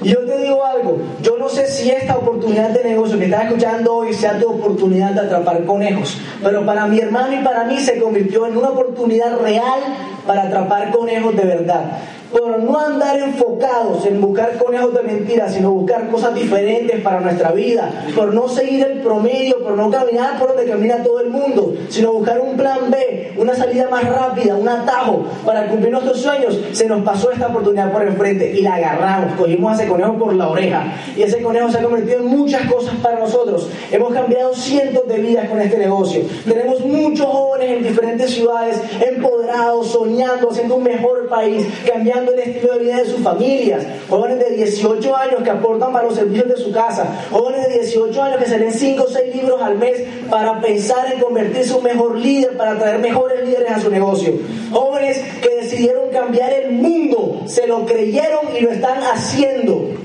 Y 0.02 0.08
yo 0.08 0.24
te 0.24 0.38
digo 0.38 0.64
algo, 0.64 0.98
yo 1.22 1.36
no 1.38 1.48
sé 1.48 1.66
si 1.66 1.90
esta 1.90 2.16
oportunidad 2.16 2.70
de 2.70 2.84
negocio 2.84 3.18
que 3.18 3.26
estás 3.26 3.44
escuchando 3.44 3.96
hoy 3.96 4.14
sea 4.14 4.38
tu 4.38 4.48
oportunidad 4.48 5.10
de 5.10 5.20
atrapar 5.20 5.64
conejos, 5.64 6.16
pero 6.42 6.64
para 6.64 6.86
mi 6.86 6.98
hermano 6.98 7.38
y 7.38 7.44
para 7.44 7.64
mí 7.64 7.78
se 7.78 7.98
convirtió 7.98 8.46
en 8.46 8.56
una 8.56 8.70
oportunidad 8.70 9.38
real 9.40 9.80
para 10.26 10.44
atrapar 10.44 10.90
conejos 10.90 11.36
de 11.36 11.44
verdad 11.44 11.98
por 12.32 12.62
no 12.62 12.78
andar 12.78 13.18
enfocados 13.18 14.06
en 14.06 14.20
buscar 14.20 14.56
conejos 14.58 14.94
de 14.94 15.02
mentiras, 15.02 15.54
sino 15.54 15.72
buscar 15.72 16.08
cosas 16.08 16.34
diferentes 16.34 17.00
para 17.00 17.20
nuestra 17.20 17.52
vida, 17.52 18.06
por 18.14 18.32
no 18.32 18.48
seguir 18.48 18.84
el 18.84 19.00
promedio, 19.00 19.62
por 19.62 19.76
no 19.76 19.90
caminar 19.90 20.38
por 20.38 20.48
donde 20.48 20.70
camina 20.70 21.02
todo 21.02 21.20
el 21.20 21.30
mundo, 21.30 21.74
sino 21.88 22.12
buscar 22.12 22.40
un 22.40 22.56
plan 22.56 22.90
B, 22.90 23.32
una 23.36 23.54
salida 23.54 23.88
más 23.90 24.04
rápida, 24.04 24.54
un 24.54 24.68
atajo 24.68 25.24
para 25.44 25.68
cumplir 25.68 25.92
nuestros 25.92 26.20
sueños, 26.20 26.58
se 26.72 26.86
nos 26.86 27.02
pasó 27.02 27.30
esta 27.32 27.48
oportunidad 27.48 27.92
por 27.92 28.02
enfrente 28.02 28.52
y 28.52 28.62
la 28.62 28.74
agarramos, 28.76 29.34
cogimos 29.34 29.72
a 29.72 29.82
ese 29.82 29.90
conejo 29.90 30.14
por 30.14 30.34
la 30.34 30.48
oreja 30.48 30.94
y 31.16 31.22
ese 31.22 31.42
conejo 31.42 31.70
se 31.70 31.78
ha 31.78 31.82
convertido 31.82 32.18
en 32.18 32.26
muchas 32.26 32.70
cosas 32.70 32.94
para 33.02 33.18
nosotros. 33.18 33.68
Hemos 33.90 34.12
cambiado 34.12 34.54
cientos 34.54 35.06
de 35.08 35.18
vidas 35.18 35.48
con 35.48 35.60
este 35.60 35.78
negocio. 35.78 36.22
Tenemos 36.46 36.80
muchos 36.84 37.26
jóvenes 37.26 37.78
en 37.78 37.82
diferentes 37.82 38.30
ciudades 38.30 38.80
empoderados, 39.00 39.88
soñando, 39.88 40.50
haciendo 40.50 40.76
un 40.76 40.84
mejor 40.84 41.28
país, 41.28 41.66
cambiando 41.86 42.19
el 42.28 42.38
estilo 42.38 42.74
de 42.74 42.78
vida 42.80 42.96
de 42.96 43.06
sus 43.06 43.20
familias, 43.20 43.84
jóvenes 44.08 44.38
de 44.38 44.50
18 44.56 45.16
años 45.16 45.42
que 45.42 45.50
aportan 45.50 45.92
para 45.92 46.06
los 46.06 46.14
servicios 46.14 46.48
de 46.48 46.56
su 46.56 46.72
casa, 46.72 47.26
jóvenes 47.30 47.68
de 47.68 47.80
18 47.80 48.22
años 48.22 48.38
que 48.38 48.48
se 48.48 48.58
leen 48.58 48.72
5 48.72 49.02
o 49.02 49.08
6 49.08 49.34
libros 49.34 49.60
al 49.62 49.78
mes 49.78 50.02
para 50.28 50.60
pensar 50.60 51.12
en 51.12 51.20
convertirse 51.20 51.70
en 51.70 51.76
un 51.78 51.84
mejor 51.84 52.16
líder, 52.18 52.56
para 52.56 52.78
traer 52.78 53.00
mejores 53.00 53.44
líderes 53.46 53.70
a 53.70 53.80
su 53.80 53.90
negocio, 53.90 54.34
jóvenes 54.72 55.20
que 55.42 55.56
decidieron 55.56 56.10
cambiar 56.10 56.52
el 56.52 56.72
mundo, 56.72 57.42
se 57.46 57.66
lo 57.66 57.86
creyeron 57.86 58.56
y 58.56 58.60
lo 58.60 58.70
están 58.70 59.02
haciendo. 59.02 59.99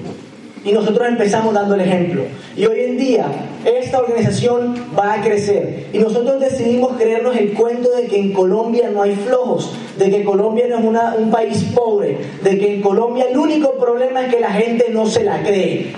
Y 0.65 0.71
nosotros 0.71 1.07
empezamos 1.07 1.53
dando 1.53 1.75
el 1.75 1.81
ejemplo. 1.81 2.23
Y 2.57 2.65
hoy 2.65 2.79
en 2.79 2.97
día 2.97 3.27
esta 3.63 3.99
organización 3.99 4.75
va 4.97 5.13
a 5.13 5.21
crecer. 5.21 5.85
Y 5.93 5.99
nosotros 5.99 6.39
decidimos 6.39 6.97
creernos 6.97 7.37
el 7.37 7.53
cuento 7.53 7.91
de 7.91 8.07
que 8.07 8.19
en 8.19 8.33
Colombia 8.33 8.89
no 8.91 9.03
hay 9.03 9.15
flojos, 9.15 9.71
de 9.99 10.09
que 10.09 10.23
Colombia 10.23 10.65
no 10.67 10.79
es 10.79 11.19
un 11.19 11.29
país 11.29 11.63
pobre, 11.75 12.17
de 12.43 12.57
que 12.57 12.75
en 12.75 12.81
Colombia 12.81 13.27
el 13.29 13.37
único 13.37 13.73
problema 13.73 14.25
es 14.25 14.33
que 14.33 14.39
la 14.39 14.51
gente 14.51 14.87
no 14.91 15.05
se 15.05 15.23
la 15.23 15.43
cree. 15.43 15.93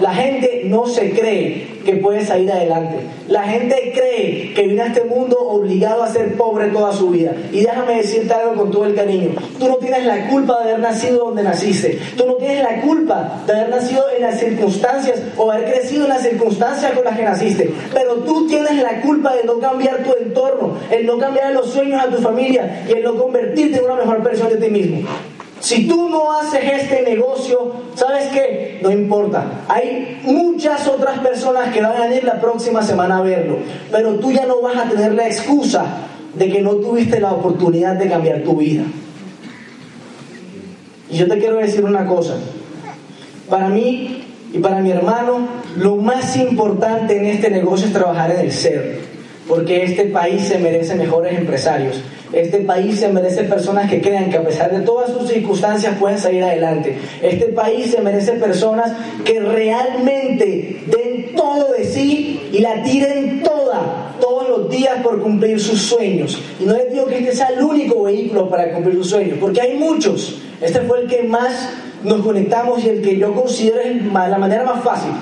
La 0.00 0.14
gente 0.14 0.62
no 0.64 0.86
se 0.86 1.10
cree 1.10 1.71
que 1.84 1.96
puede 1.96 2.24
salir 2.24 2.50
adelante. 2.50 2.96
La 3.28 3.44
gente 3.44 3.92
cree 3.94 4.52
que 4.54 4.62
viene 4.62 4.82
a 4.82 4.86
este 4.86 5.04
mundo 5.04 5.36
obligado 5.38 6.02
a 6.02 6.08
ser 6.08 6.36
pobre 6.36 6.68
toda 6.68 6.92
su 6.92 7.10
vida. 7.10 7.32
Y 7.52 7.60
déjame 7.60 7.96
decirte 7.96 8.32
algo 8.32 8.54
con 8.54 8.70
todo 8.70 8.84
el 8.84 8.94
cariño. 8.94 9.30
Tú 9.58 9.68
no 9.68 9.76
tienes 9.76 10.04
la 10.04 10.28
culpa 10.28 10.58
de 10.58 10.70
haber 10.70 10.80
nacido 10.80 11.26
donde 11.26 11.42
naciste. 11.42 11.98
Tú 12.16 12.26
no 12.26 12.34
tienes 12.34 12.62
la 12.62 12.80
culpa 12.80 13.42
de 13.46 13.52
haber 13.52 13.70
nacido 13.70 14.04
en 14.16 14.22
las 14.22 14.38
circunstancias 14.38 15.20
o 15.36 15.50
haber 15.50 15.72
crecido 15.72 16.04
en 16.04 16.10
las 16.10 16.22
circunstancias 16.22 16.92
con 16.92 17.04
las 17.04 17.16
que 17.16 17.24
naciste. 17.24 17.74
Pero 17.92 18.14
tú 18.16 18.46
tienes 18.46 18.82
la 18.82 19.00
culpa 19.00 19.34
de 19.34 19.44
no 19.44 19.58
cambiar 19.58 20.02
tu 20.02 20.12
entorno, 20.14 20.76
el 20.90 21.06
no 21.06 21.18
cambiar 21.18 21.52
los 21.52 21.70
sueños 21.70 22.02
a 22.02 22.08
tu 22.08 22.20
familia 22.20 22.84
y 22.88 22.92
el 22.92 23.04
no 23.04 23.16
convertirte 23.16 23.78
en 23.78 23.84
una 23.84 23.96
mejor 23.96 24.22
persona 24.22 24.50
de 24.50 24.56
ti 24.56 24.70
mismo. 24.70 25.08
Si 25.62 25.86
tú 25.86 26.08
no 26.08 26.32
haces 26.32 26.60
este 26.82 27.02
negocio, 27.02 27.72
¿sabes 27.94 28.26
qué? 28.32 28.80
No 28.82 28.90
importa. 28.90 29.62
Hay 29.68 30.20
muchas 30.24 30.88
otras 30.88 31.20
personas 31.20 31.72
que 31.72 31.80
van 31.80 31.96
a 32.02 32.06
venir 32.08 32.24
la 32.24 32.40
próxima 32.40 32.82
semana 32.82 33.18
a 33.18 33.22
verlo, 33.22 33.58
pero 33.92 34.16
tú 34.16 34.32
ya 34.32 34.44
no 34.44 34.60
vas 34.60 34.76
a 34.76 34.90
tener 34.90 35.14
la 35.14 35.28
excusa 35.28 35.84
de 36.34 36.50
que 36.50 36.60
no 36.60 36.74
tuviste 36.74 37.20
la 37.20 37.30
oportunidad 37.30 37.94
de 37.94 38.08
cambiar 38.08 38.42
tu 38.42 38.56
vida. 38.56 38.82
Y 41.08 41.18
yo 41.18 41.28
te 41.28 41.38
quiero 41.38 41.58
decir 41.58 41.84
una 41.84 42.06
cosa. 42.06 42.34
Para 43.48 43.68
mí 43.68 44.24
y 44.52 44.58
para 44.58 44.80
mi 44.80 44.90
hermano, 44.90 45.46
lo 45.76 45.94
más 45.94 46.36
importante 46.38 47.18
en 47.18 47.26
este 47.26 47.50
negocio 47.50 47.86
es 47.86 47.92
trabajar 47.92 48.32
en 48.32 48.40
el 48.40 48.50
ser, 48.50 48.98
porque 49.46 49.84
este 49.84 50.06
país 50.06 50.42
se 50.42 50.58
merece 50.58 50.96
mejores 50.96 51.38
empresarios. 51.38 52.02
Este 52.32 52.60
país 52.60 52.98
se 52.98 53.08
merece 53.08 53.44
personas 53.44 53.90
que 53.90 54.00
crean 54.00 54.30
que 54.30 54.38
a 54.38 54.42
pesar 54.42 54.70
de 54.70 54.80
todas 54.80 55.10
sus 55.10 55.28
circunstancias 55.28 55.96
pueden 55.98 56.18
salir 56.18 56.42
adelante. 56.42 56.96
Este 57.20 57.46
país 57.46 57.90
se 57.90 58.00
merece 58.00 58.32
personas 58.32 58.92
que 59.24 59.40
realmente 59.40 60.82
den 60.86 61.34
todo 61.36 61.72
de 61.72 61.84
sí 61.84 62.48
y 62.52 62.60
la 62.60 62.82
tiren 62.82 63.42
toda, 63.42 64.16
todos 64.20 64.48
los 64.48 64.70
días 64.70 65.02
por 65.02 65.20
cumplir 65.20 65.60
sus 65.60 65.82
sueños. 65.82 66.40
Y 66.58 66.64
no 66.64 66.74
les 66.74 66.90
digo 66.90 67.06
que 67.06 67.18
este 67.18 67.36
sea 67.36 67.48
el 67.48 67.62
único 67.62 68.04
vehículo 68.04 68.48
para 68.48 68.72
cumplir 68.72 68.96
sus 68.96 69.10
sueños, 69.10 69.36
porque 69.38 69.60
hay 69.60 69.76
muchos. 69.76 70.40
Este 70.60 70.80
fue 70.80 71.02
el 71.02 71.08
que 71.08 71.24
más 71.24 71.68
nos 72.02 72.22
conectamos 72.22 72.82
y 72.84 72.88
el 72.88 73.02
que 73.02 73.18
yo 73.18 73.34
considero 73.34 73.80
es 73.80 74.04
la 74.04 74.38
manera 74.38 74.64
más 74.64 74.82
fácil. 74.82 75.12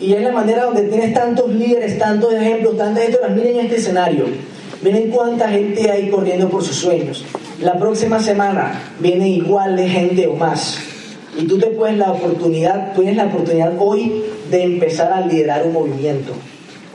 Y 0.00 0.12
es 0.12 0.22
la 0.22 0.32
manera 0.32 0.64
donde 0.64 0.82
tienes 0.82 1.14
tantos 1.14 1.48
líderes, 1.48 1.98
tantos 1.98 2.32
ejemplos, 2.34 2.76
tantas 2.76 3.04
historias. 3.04 3.30
Miren 3.30 3.60
este 3.60 3.76
escenario. 3.76 4.53
Miren 4.84 5.10
cuánta 5.10 5.48
gente 5.48 5.90
hay 5.90 6.10
corriendo 6.10 6.50
por 6.50 6.62
sus 6.62 6.76
sueños. 6.76 7.24
La 7.58 7.78
próxima 7.78 8.20
semana 8.20 8.82
viene 9.00 9.30
igual 9.30 9.76
de 9.76 9.88
gente 9.88 10.26
o 10.26 10.34
más. 10.34 10.78
Y 11.38 11.46
tú 11.46 11.56
te 11.56 11.68
puedes 11.68 11.96
la 11.96 12.12
oportunidad, 12.12 12.92
tienes 12.92 13.16
la 13.16 13.24
oportunidad 13.24 13.72
hoy 13.78 14.22
de 14.50 14.62
empezar 14.62 15.10
a 15.10 15.22
liderar 15.22 15.66
un 15.66 15.72
movimiento, 15.72 16.34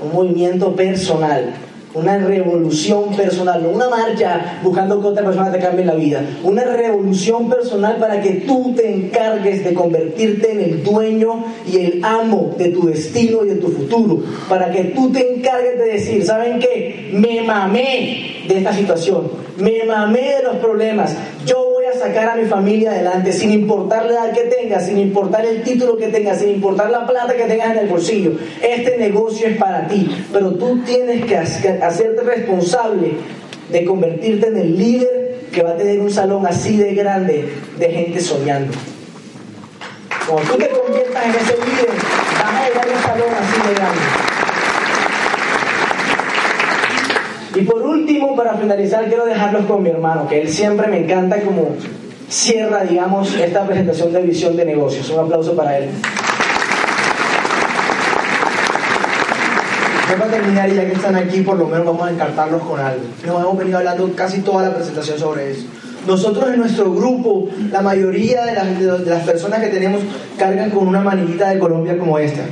un 0.04 0.14
movimiento 0.14 0.76
personal, 0.76 1.56
una 2.00 2.18
revolución 2.18 3.16
personal, 3.16 3.64
no 3.64 3.70
una 3.70 3.90
marcha 3.90 4.60
buscando 4.64 5.02
que 5.02 5.08
otra 5.08 5.26
persona 5.26 5.52
te 5.52 5.60
cambie 5.60 5.86
la 5.86 5.96
vida, 5.96 6.24
una 6.44 6.64
revolución 6.64 7.50
personal 7.50 7.98
para 7.98 8.22
que 8.22 8.32
tú 8.48 8.74
te 8.76 8.92
encargues 8.92 9.64
de 9.64 9.74
convertirte 9.74 10.52
en 10.52 10.62
el 10.62 10.84
dueño 10.84 11.44
y 11.72 11.78
el 11.78 12.02
amo 12.04 12.56
de 12.58 12.70
tu 12.70 12.86
destino 12.88 13.46
y 13.46 13.50
de 13.50 13.56
tu 13.56 13.70
futuro, 13.70 14.22
para 14.48 14.72
que 14.72 14.86
tú 14.86 15.12
te 15.12 15.36
encargues 15.36 15.78
de 15.78 15.86
decir, 15.86 16.26
¿saben 16.26 16.60
qué? 16.60 17.10
Me 17.14 17.42
mamé 17.42 18.44
de 18.48 18.58
esta 18.58 18.74
situación, 18.74 19.30
me 19.58 19.84
mamé 19.84 20.36
de 20.38 20.44
los 20.44 20.56
problemas, 20.58 21.16
yo 21.46 21.69
sacar 22.00 22.30
a 22.30 22.36
mi 22.36 22.46
familia 22.46 22.92
adelante 22.92 23.32
sin 23.32 23.52
importar 23.52 24.06
la 24.06 24.12
edad 24.12 24.34
que 24.34 24.44
tengas, 24.44 24.86
sin 24.86 24.98
importar 24.98 25.46
el 25.46 25.64
título 25.64 25.98
que 25.98 26.08
tengas, 26.08 26.40
sin 26.40 26.50
importar 26.50 26.90
la 26.90 27.06
plata 27.06 27.36
que 27.36 27.44
tengas 27.44 27.72
en 27.72 27.80
el 27.80 27.88
bolsillo. 27.88 28.32
Este 28.62 28.98
negocio 28.98 29.48
es 29.48 29.58
para 29.58 29.88
ti, 29.88 30.10
pero 30.32 30.52
tú 30.54 30.82
tienes 30.84 31.26
que 31.26 31.38
hacerte 31.38 32.22
responsable 32.24 33.12
de 33.72 33.86
convertirte 33.86 34.48
en 34.48 34.58
el 34.58 34.78
líder 34.78 35.40
que 35.52 35.64
va 35.64 35.72
a 35.72 35.78
tener 35.78 36.00
un 36.00 36.12
salón 36.12 36.46
así 36.48 36.78
de 36.78 36.94
grande 36.94 37.50
de 37.78 37.90
gente 37.90 38.20
soñando. 38.20 38.74
Cuando 40.28 40.54
tú 40.54 40.58
te 40.58 40.70
conviertas 40.70 41.26
en 41.26 41.32
ese 41.32 41.56
líder, 41.58 41.90
vas 42.40 42.54
a 42.54 42.68
llegar 42.68 42.88
a 42.88 42.92
un 42.92 43.02
salón 43.02 43.30
así 43.40 43.68
de 43.68 43.74
grande. 43.76 44.02
Y 47.56 47.62
por 47.62 47.82
último, 47.82 47.99
para 48.36 48.54
finalizar, 48.56 49.06
quiero 49.08 49.26
dejarlos 49.26 49.66
con 49.66 49.84
mi 49.84 49.90
hermano, 49.90 50.28
que 50.28 50.42
él 50.42 50.50
siempre 50.50 50.88
me 50.88 51.04
encanta 51.04 51.42
como 51.42 51.76
cierra, 52.30 52.84
digamos, 52.84 53.36
esta 53.36 53.66
presentación 53.66 54.14
de 54.14 54.22
visión 54.22 54.56
de 54.56 54.66
negocios. 54.66 55.10
Un 55.10 55.20
aplauso 55.20 55.56
para 55.56 55.78
él. 55.78 55.90
Para 60.18 60.32
terminar, 60.32 60.70
y 60.70 60.76
ya 60.76 60.86
que 60.86 60.94
están 60.94 61.16
aquí, 61.16 61.42
por 61.42 61.58
lo 61.58 61.68
menos 61.68 61.86
vamos 61.86 62.08
a 62.08 62.12
encartarlos 62.12 62.62
con 62.64 62.80
algo. 62.80 63.04
Nos 63.26 63.42
hemos 63.42 63.58
venido 63.58 63.78
hablando 63.78 64.12
casi 64.16 64.42
toda 64.42 64.64
la 64.64 64.76
presentación 64.76 65.20
sobre 65.20 65.52
eso. 65.52 65.66
Nosotros 66.08 66.50
en 66.50 66.60
nuestro 66.60 66.94
grupo, 66.94 67.48
la 67.72 67.82
mayoría 67.82 68.46
de 68.46 68.54
las, 68.54 68.80
de 68.80 69.10
las 69.10 69.24
personas 69.24 69.62
que 69.62 69.68
tenemos 69.68 70.02
cargan 70.38 70.72
con 70.72 70.88
una 70.88 71.02
manillita 71.02 71.50
de 71.50 71.60
Colombia 71.60 71.98
como 71.98 72.18
esta 72.18 72.44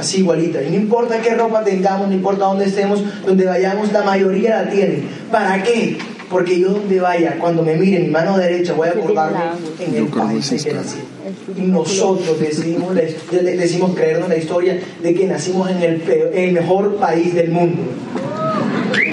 así 0.00 0.18
igualita. 0.18 0.62
Y 0.62 0.70
no 0.70 0.76
importa 0.76 1.20
qué 1.20 1.34
ropa 1.34 1.62
tengamos, 1.62 2.08
no 2.08 2.14
importa 2.14 2.46
dónde 2.46 2.66
estemos, 2.66 3.02
donde 3.24 3.44
vayamos, 3.44 3.92
la 3.92 4.02
mayoría 4.02 4.62
la 4.62 4.70
tiene. 4.70 5.04
¿Para 5.30 5.62
qué? 5.62 5.98
Porque 6.28 6.60
yo 6.60 6.70
donde 6.70 7.00
vaya, 7.00 7.38
cuando 7.40 7.62
me 7.62 7.74
mire 7.76 7.98
mi 7.98 8.08
mano 8.08 8.38
derecha, 8.38 8.72
voy 8.72 8.88
a 8.88 8.92
acordarme 8.92 9.38
en 9.80 9.96
el 9.96 10.06
país 10.06 10.52
en 10.52 10.62
que 10.62 10.72
nací. 10.72 10.98
Y 11.56 11.62
nosotros 11.62 12.38
decidimos, 12.38 12.94
decimos 12.94 13.92
creernos 13.94 14.28
la 14.28 14.36
historia 14.36 14.78
de 15.02 15.14
que 15.14 15.26
nacimos 15.26 15.70
en 15.70 15.82
el, 15.82 16.02
en 16.32 16.44
el 16.44 16.52
mejor 16.52 16.96
país 16.96 17.34
del 17.34 17.50
mundo 17.50 17.82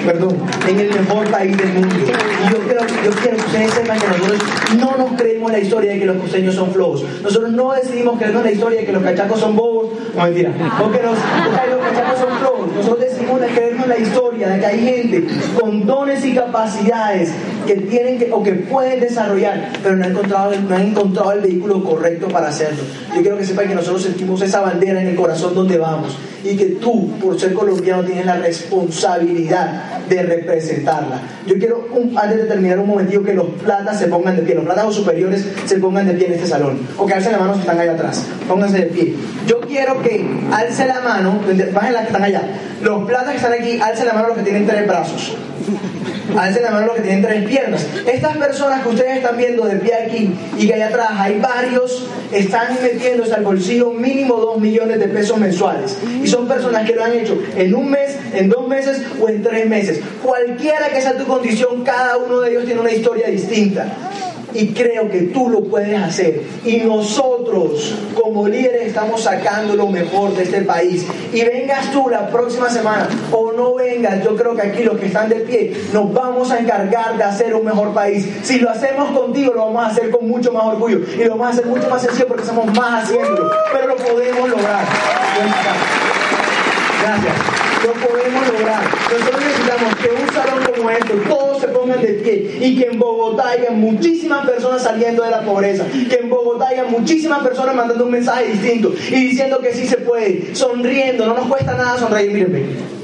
perdón, 0.08 0.38
en 0.66 0.80
el 0.80 0.88
mejor 0.88 1.28
país 1.30 1.58
del 1.58 1.74
mundo. 1.74 1.96
Y 1.98 2.54
yo 2.54 2.60
quiero, 2.60 2.82
yo 3.04 3.12
quiero 3.12 3.38
que 3.38 3.44
ustedes 3.44 3.74
sepan 3.74 4.00
que 4.00 4.08
nosotros 4.08 4.42
no 4.78 4.98
nos 4.98 5.22
creemos 5.22 5.52
la 5.52 5.60
historia 5.60 5.92
de 5.92 6.00
que 6.00 6.06
los 6.06 6.16
costeños 6.16 6.56
son 6.56 6.72
flojos. 6.72 7.04
Nosotros 7.22 7.52
no 7.52 7.74
decidimos 7.74 8.18
creernos 8.18 8.44
la 8.44 8.52
historia 8.52 8.80
de 8.80 8.86
que 8.86 8.94
los 8.94 9.04
cachacos 9.04 9.42
son 9.42 9.58
bobos, 9.58 9.88
no 10.16 10.24
mentira, 10.24 10.52
o 10.82 10.90
que 10.90 11.04
los, 11.04 11.12
los 11.12 11.90
cachacos 11.90 12.20
son 12.20 12.40
flojos. 12.40 12.74
Nosotros 12.74 13.00
decidimos 13.02 13.42
creernos 13.54 13.88
la 13.88 13.98
historia 13.98 14.48
de 14.48 14.60
que 14.60 14.66
hay 14.66 14.80
gente 14.80 15.28
con 15.60 15.86
dones 15.86 16.24
y 16.24 16.34
capacidades 16.34 17.34
que 17.66 17.76
tienen 17.76 18.18
que, 18.18 18.32
o 18.32 18.42
que 18.42 18.54
pueden 18.54 19.02
desarrollar, 19.02 19.74
pero 19.84 19.98
no 19.98 20.06
han 20.06 20.12
encontrado, 20.12 20.52
no 20.70 20.74
han 20.74 20.84
encontrado 20.84 21.34
el 21.34 21.42
vehículo 21.42 21.84
correcto 21.84 22.30
para 22.30 22.48
hacerlo. 22.48 22.82
Yo 23.14 23.22
quiero 23.22 23.38
que 23.38 23.44
sepan 23.44 23.68
que 23.68 23.76
nosotros 23.76 24.04
sentimos 24.04 24.42
esa 24.42 24.62
bandera 24.62 25.02
en 25.02 25.08
el 25.10 25.16
corazón 25.16 25.54
donde 25.54 25.78
vamos 25.78 26.18
y 26.52 26.58
que 26.58 26.66
tú, 26.66 27.12
por 27.20 27.40
ser 27.40 27.54
colombiano, 27.54 28.04
tienes 28.04 28.26
la 28.26 28.38
responsabilidad 28.38 30.00
de 30.08 30.24
representarla. 30.24 31.22
Yo 31.46 31.58
quiero, 31.58 31.88
antes 32.16 32.38
de 32.38 32.44
terminar 32.46 32.80
un 32.80 32.88
momentito, 32.88 33.24
que 33.24 33.34
los 33.34 33.48
platas 33.64 34.00
se 34.00 34.08
pongan 34.08 34.36
de 34.36 34.44
pie, 34.44 34.56
los 34.56 34.64
platas 34.64 34.94
superiores 34.94 35.46
se 35.66 35.78
pongan 35.78 36.08
de 36.08 36.14
pie 36.14 36.28
en 36.28 36.34
este 36.34 36.48
salón, 36.48 36.80
o 36.98 37.06
que 37.06 37.14
alcen 37.14 37.34
la 37.34 37.40
mano 37.40 37.54
si 37.54 37.62
están 37.62 37.80
allá 37.80 37.94
atrás, 37.94 38.24
pónganse 38.48 38.80
de 38.80 38.86
pie. 38.88 39.16
Yo 39.46 39.57
quiero 39.68 40.02
que 40.02 40.26
alce 40.52 40.86
la 40.86 41.02
mano, 41.02 41.40
bajen 41.74 41.94
las 41.94 42.02
que 42.02 42.08
están 42.08 42.24
allá, 42.24 42.42
los 42.82 43.06
platas 43.06 43.32
que 43.32 43.38
están 43.38 43.54
aquí, 43.54 43.80
alcen 43.82 44.08
la 44.08 44.14
mano 44.14 44.28
los 44.30 44.38
que 44.38 44.44
tienen 44.44 44.66
tres 44.66 44.88
brazos. 44.88 45.36
Alcen 46.38 46.62
la 46.62 46.72
mano 46.72 46.88
los 46.88 46.96
que 46.98 47.02
tienen 47.02 47.22
tres 47.22 47.46
piernas. 47.46 47.86
Estas 48.06 48.38
personas 48.38 48.84
que 48.84 48.90
ustedes 48.90 49.18
están 49.18 49.38
viendo 49.38 49.66
de 49.66 49.78
pie 49.78 49.94
aquí 49.96 50.36
y 50.58 50.68
que 50.68 50.74
allá 50.74 50.88
atrás 50.88 51.10
hay 51.14 51.40
varios, 51.40 52.08
están 52.32 52.78
metiéndose 52.82 53.34
al 53.34 53.44
bolsillo 53.44 53.92
mínimo 53.92 54.36
dos 54.36 54.60
millones 54.60 55.00
de 55.00 55.08
pesos 55.08 55.38
mensuales. 55.38 55.98
Y 56.22 56.28
son 56.28 56.48
personas 56.48 56.86
que 56.86 56.96
lo 56.96 57.04
han 57.04 57.14
hecho 57.14 57.38
en 57.56 57.74
un 57.74 57.90
mes, 57.90 58.18
en 58.34 58.50
dos 58.50 58.68
meses 58.68 59.02
o 59.20 59.30
en 59.30 59.42
tres 59.42 59.68
meses. 59.68 60.02
Cualquiera 60.22 60.90
que 60.90 61.02
sea 61.02 61.18
tu 61.18 61.26
condición, 61.26 61.84
cada 61.84 62.18
uno 62.18 62.42
de 62.42 62.52
ellos 62.52 62.66
tiene 62.66 62.82
una 62.82 62.92
historia 62.92 63.28
distinta 63.28 63.88
y 64.54 64.74
creo 64.74 65.10
que 65.10 65.22
tú 65.34 65.50
lo 65.50 65.64
puedes 65.64 66.02
hacer. 66.02 66.42
Y 66.66 66.78
nosotros 66.78 67.96
como 68.14 68.48
líderes 68.48 68.88
estamos 68.88 69.22
sacando 69.22 69.76
lo 69.76 69.88
mejor 69.88 70.36
de 70.36 70.44
este 70.44 70.62
país. 70.62 71.06
Y 71.34 71.44
vengas 71.44 71.92
tú 71.92 72.10
la 72.10 72.28
próxima 72.30 72.70
semana 72.70 73.08
o 73.32 73.52
no 73.52 73.76
vengas, 73.76 74.24
yo 74.24 74.36
creo 74.36 74.56
que 74.56 74.62
aquí 74.62 74.84
los 74.84 74.98
que 74.98 75.08
están 75.08 75.30
de 75.30 75.38
pie 75.38 75.74
nos 75.94 76.14
vamos 76.14 76.52
a 76.52 76.60
encargar 76.60 77.18
de 77.18 77.24
hacer 77.24 77.54
un 77.56 77.66
mejor 77.66 77.94
país. 77.94 78.28
Si 78.44 78.60
lo 78.60 78.70
hacemos 78.70 79.12
contigo, 79.12 79.54
lo 79.54 79.66
vamos 79.66 79.84
a 79.84 79.88
hacer 79.88 80.12
con 80.12 80.28
mucho 80.28 80.52
más 80.52 80.64
orgullo 80.66 81.00
y 81.18 81.24
lo 81.24 81.32
vamos 81.32 81.48
a 81.48 81.50
hacer 81.52 81.66
mucho 81.66 81.90
más 81.90 82.02
sencillo 82.02 82.28
porque 82.28 82.46
somos 82.46 82.66
más 82.78 83.04
haciendo, 83.04 83.52
pero 83.72 83.88
lo 83.88 83.96
podemos 83.96 84.50
lograr. 84.50 84.86
Gracias 87.02 87.67
lo 87.86 87.94
podemos 87.94 88.48
lograr. 88.48 88.84
Nosotros 88.84 89.42
necesitamos 89.42 89.96
que 89.96 90.10
un 90.10 90.34
salón 90.34 90.64
como 90.76 90.90
este, 90.90 91.14
todos 91.28 91.62
se 91.62 91.68
pongan 91.68 92.02
de 92.02 92.08
pie 92.14 92.58
y 92.62 92.78
que 92.78 92.86
en 92.86 93.00
Bogotá 93.00 93.50
haya 93.50 93.72
muchísimas 93.72 94.46
personas 94.46 94.84
saliendo 94.84 95.24
de 95.24 95.32
la 95.32 95.42
pobreza, 95.42 95.86
que 96.10 96.16
en 96.16 96.30
Bogotá 96.30 96.68
haya 96.70 96.86
muchísimas 96.86 97.44
personas 97.44 97.76
mandando 97.76 98.06
un 98.06 98.12
mensaje 98.12 98.46
distinto 98.46 98.94
y 99.10 99.16
diciendo 99.16 99.60
que 99.60 99.74
sí 99.74 99.88
se 99.88 99.98
puede, 99.98 100.56
sonriendo, 100.56 101.26
no 101.26 101.34
nos 101.34 101.48
cuesta 101.48 101.74
nada 101.76 101.98
sonreír, 101.98 102.32
mírenme. 102.32 102.98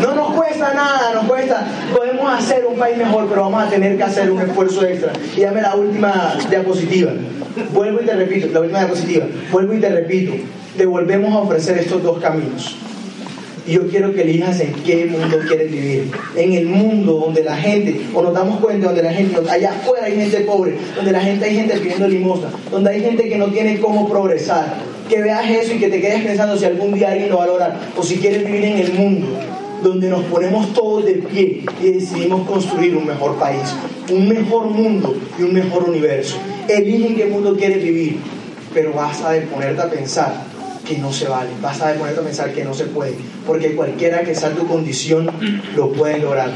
No 0.00 0.14
nos 0.14 0.32
cuesta 0.32 0.72
nada, 0.74 1.12
nos 1.14 1.24
cuesta, 1.24 1.66
podemos 1.94 2.32
hacer 2.32 2.64
un 2.66 2.78
país 2.78 2.96
mejor, 2.96 3.26
pero 3.28 3.42
vamos 3.42 3.64
a 3.64 3.68
tener 3.68 3.96
que 3.96 4.02
hacer 4.02 4.30
un 4.30 4.40
esfuerzo 4.40 4.84
extra. 4.86 5.12
Y 5.36 5.40
dame 5.40 5.62
la 5.62 5.74
última 5.74 6.36
diapositiva. 6.48 7.12
Vuelvo 7.72 8.00
y 8.02 8.06
te 8.06 8.14
repito, 8.14 8.48
la 8.52 8.60
última 8.60 8.78
diapositiva. 8.80 9.26
Vuelvo 9.50 9.74
y 9.74 9.80
te 9.80 9.90
repito, 9.90 10.32
te 10.76 10.86
volvemos 10.86 11.34
a 11.34 11.38
ofrecer 11.38 11.78
estos 11.78 12.02
dos 12.02 12.18
caminos. 12.18 12.76
Y 13.70 13.74
yo 13.74 13.86
quiero 13.86 14.12
que 14.12 14.22
elijas 14.22 14.58
en 14.58 14.72
qué 14.84 15.06
mundo 15.06 15.38
quieres 15.46 15.70
vivir. 15.70 16.10
En 16.34 16.54
el 16.54 16.66
mundo 16.66 17.20
donde 17.24 17.44
la 17.44 17.56
gente, 17.56 18.00
o 18.12 18.20
nos 18.20 18.34
damos 18.34 18.58
cuenta, 18.58 18.88
donde 18.88 19.04
la 19.04 19.12
gente, 19.12 19.38
allá 19.48 19.70
afuera 19.70 20.06
hay 20.06 20.16
gente 20.16 20.40
pobre, 20.40 20.74
donde 20.96 21.12
la 21.12 21.20
gente 21.20 21.44
hay 21.44 21.54
gente 21.54 21.76
pidiendo 21.76 22.08
limosna, 22.08 22.48
donde 22.68 22.90
hay 22.90 23.00
gente 23.00 23.28
que 23.28 23.38
no 23.38 23.46
tiene 23.46 23.78
cómo 23.78 24.08
progresar. 24.08 24.74
Que 25.08 25.22
veas 25.22 25.48
eso 25.48 25.74
y 25.74 25.78
que 25.78 25.88
te 25.88 26.00
quedes 26.00 26.20
pensando 26.24 26.56
si 26.56 26.64
algún 26.64 26.94
día 26.94 27.12
alguien 27.12 27.28
lo 27.28 27.36
va 27.36 27.44
a 27.44 27.46
lograr, 27.46 27.80
o 27.96 28.02
si 28.02 28.16
quieres 28.16 28.44
vivir 28.44 28.64
en 28.64 28.78
el 28.78 28.92
mundo 28.92 29.28
donde 29.84 30.08
nos 30.08 30.24
ponemos 30.24 30.74
todos 30.74 31.04
de 31.04 31.14
pie 31.14 31.62
y 31.80 31.92
decidimos 31.92 32.48
construir 32.48 32.96
un 32.96 33.06
mejor 33.06 33.36
país, 33.36 33.72
un 34.10 34.28
mejor 34.28 34.66
mundo 34.66 35.14
y 35.38 35.42
un 35.44 35.54
mejor 35.54 35.88
universo. 35.88 36.36
Elige 36.66 37.06
en 37.06 37.14
qué 37.14 37.26
mundo 37.26 37.56
quieres 37.56 37.84
vivir, 37.84 38.18
pero 38.74 38.92
vas 38.92 39.20
a 39.20 39.40
ponerte 39.48 39.80
a 39.80 39.88
pensar 39.88 40.49
que 40.86 40.98
no 40.98 41.12
se 41.12 41.28
vale, 41.28 41.50
vas 41.60 41.80
a 41.80 41.92
ponerte 41.94 42.20
a 42.20 42.24
pensar 42.24 42.52
que 42.52 42.64
no 42.64 42.74
se 42.74 42.84
puede, 42.84 43.16
porque 43.46 43.74
cualquiera 43.74 44.22
que 44.22 44.34
sea 44.34 44.50
tu 44.50 44.66
condición 44.66 45.28
lo 45.76 45.92
puede 45.92 46.18
lograr. 46.18 46.50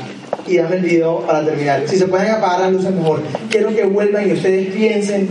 Y 0.47 0.57
dame 0.57 0.77
el 0.77 0.83
video 0.83 1.21
para 1.21 1.45
terminar. 1.45 1.85
Si 1.87 1.97
se 1.97 2.07
pueden 2.07 2.31
apagar 2.31 2.61
las 2.61 2.73
luces 2.73 2.91
mejor, 2.93 3.23
quiero 3.51 3.75
que 3.75 3.85
vuelvan 3.85 4.29
y 4.29 4.33
ustedes 4.33 4.75
piensen 4.75 5.29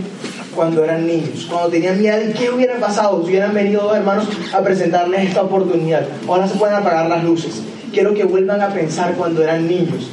cuando 0.54 0.84
eran 0.84 1.06
niños, 1.06 1.46
cuando 1.48 1.68
tenían 1.68 2.00
miedo 2.00 2.18
de 2.18 2.32
qué 2.32 2.50
hubiera 2.50 2.78
pasado 2.78 3.22
si 3.22 3.30
hubieran 3.30 3.54
venido 3.54 3.82
dos 3.82 3.96
hermanos 3.96 4.28
a 4.52 4.60
presentarles 4.60 5.28
esta 5.28 5.42
oportunidad. 5.42 6.06
Ahora 6.26 6.48
se 6.48 6.56
pueden 6.56 6.76
apagar 6.76 7.08
las 7.08 7.24
luces. 7.24 7.62
Quiero 7.92 8.14
que 8.14 8.24
vuelvan 8.24 8.60
a 8.60 8.68
pensar 8.68 9.14
cuando 9.14 9.42
eran 9.42 9.66
niños. 9.68 10.10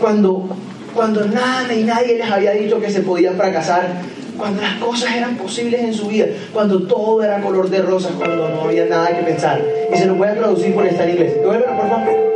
Cuando, 0.00 0.48
cuando 0.94 1.24
nada 1.26 1.72
y 1.74 1.84
nadie 1.84 2.18
les 2.18 2.30
había 2.30 2.52
dicho 2.52 2.80
que 2.80 2.90
se 2.90 3.00
podía 3.00 3.32
fracasar, 3.32 4.02
cuando 4.36 4.62
las 4.62 4.76
cosas 4.78 5.14
eran 5.14 5.36
posibles 5.36 5.80
en 5.80 5.94
su 5.94 6.08
vida, 6.08 6.26
cuando 6.52 6.82
todo 6.86 7.22
era 7.22 7.40
color 7.40 7.68
de 7.70 7.82
rosas, 7.82 8.12
cuando 8.18 8.48
no 8.48 8.62
había 8.62 8.86
nada 8.86 9.16
que 9.16 9.22
pensar. 9.22 9.62
Y 9.92 9.96
se 9.96 10.06
lo 10.06 10.14
voy 10.14 10.28
a 10.28 10.34
traducir 10.34 10.74
por 10.74 10.86
estar 10.86 11.08
en 11.08 11.14
inglés. 11.14 11.34
por 11.42 11.88
favor? 11.88 12.34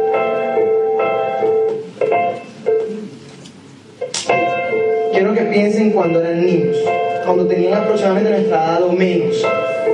Quiero 5.13 5.35
que 5.35 5.43
piensen 5.43 5.91
cuando 5.91 6.21
eran 6.21 6.45
niños, 6.45 6.77
cuando 7.25 7.47
tenían 7.47 7.75
aproximadamente 7.75 8.31
nuestra 8.31 8.65
edad 8.65 8.83
o 8.83 8.93
menos, 8.93 9.45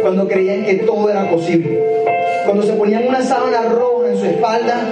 cuando 0.03 0.29
creían 0.29 0.65
que 0.65 0.75
todo 0.75 1.09
era 1.09 1.31
posible, 1.31 1.83
cuando 2.45 2.63
se 2.63 2.75
ponían 2.75 3.09
una 3.09 3.23
sábana 3.23 3.63
roja 3.63 4.11
en 4.11 4.19
su 4.19 4.25
espalda 4.27 4.83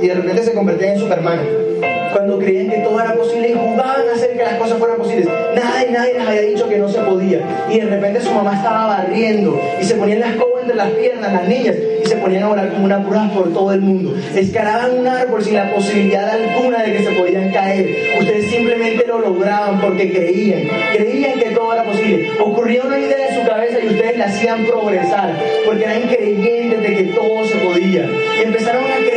y, 0.00 0.06
de 0.06 0.14
repente 0.14 0.42
se 0.42 0.52
convertían 0.52 0.94
en 0.94 0.98
Superman 0.98 1.69
cuando 2.12 2.38
creían 2.38 2.68
que 2.68 2.78
todo 2.78 3.00
era 3.00 3.14
posible 3.14 3.50
y 3.50 3.54
jugaban 3.54 4.08
a 4.08 4.14
hacer 4.14 4.36
que 4.36 4.42
las 4.42 4.54
cosas 4.54 4.78
fueran 4.78 4.96
posibles. 4.98 5.28
Nadie, 5.54 5.90
nadie 5.90 6.14
les 6.14 6.26
había 6.26 6.40
dicho 6.42 6.68
que 6.68 6.78
no 6.78 6.88
se 6.88 7.00
podía. 7.00 7.40
Y 7.70 7.78
de 7.80 7.86
repente 7.86 8.20
su 8.20 8.32
mamá 8.32 8.54
estaba 8.54 8.86
barriendo 8.86 9.60
y 9.80 9.84
se 9.84 9.94
ponían 9.94 10.20
las 10.20 10.30
escoba 10.30 10.60
entre 10.60 10.76
las 10.76 10.90
piernas, 10.90 11.32
las 11.32 11.48
niñas, 11.48 11.76
y 12.02 12.06
se 12.06 12.16
ponían 12.16 12.44
a 12.44 12.48
volar 12.48 12.70
como 12.70 12.84
una 12.84 13.02
pura 13.04 13.30
por 13.34 13.52
todo 13.52 13.72
el 13.72 13.80
mundo. 13.80 14.14
Escalaban 14.34 14.98
un 14.98 15.06
árbol 15.06 15.42
sin 15.42 15.54
la 15.54 15.72
posibilidad 15.74 16.28
alguna 16.30 16.82
de 16.82 16.92
que 16.92 17.04
se 17.04 17.10
podían 17.12 17.50
caer. 17.50 17.88
Ustedes 18.18 18.50
simplemente 18.50 19.06
lo 19.06 19.20
lograban 19.20 19.80
porque 19.80 20.12
creían. 20.12 20.62
Creían 20.92 21.38
que 21.38 21.50
todo 21.50 21.72
era 21.72 21.84
posible. 21.84 22.30
Ocurría 22.40 22.82
una 22.82 22.98
idea 22.98 23.28
en 23.28 23.40
su 23.40 23.48
cabeza 23.48 23.78
y 23.82 23.88
ustedes 23.88 24.18
la 24.18 24.26
hacían 24.26 24.64
progresar 24.64 25.34
porque 25.64 25.84
eran 25.84 26.02
creyentes 26.02 26.82
de 26.82 26.94
que 26.94 27.04
todo 27.04 27.44
se 27.44 27.56
podía. 27.56 28.08
Y 28.38 28.44
empezaron 28.44 28.84
a 28.84 29.09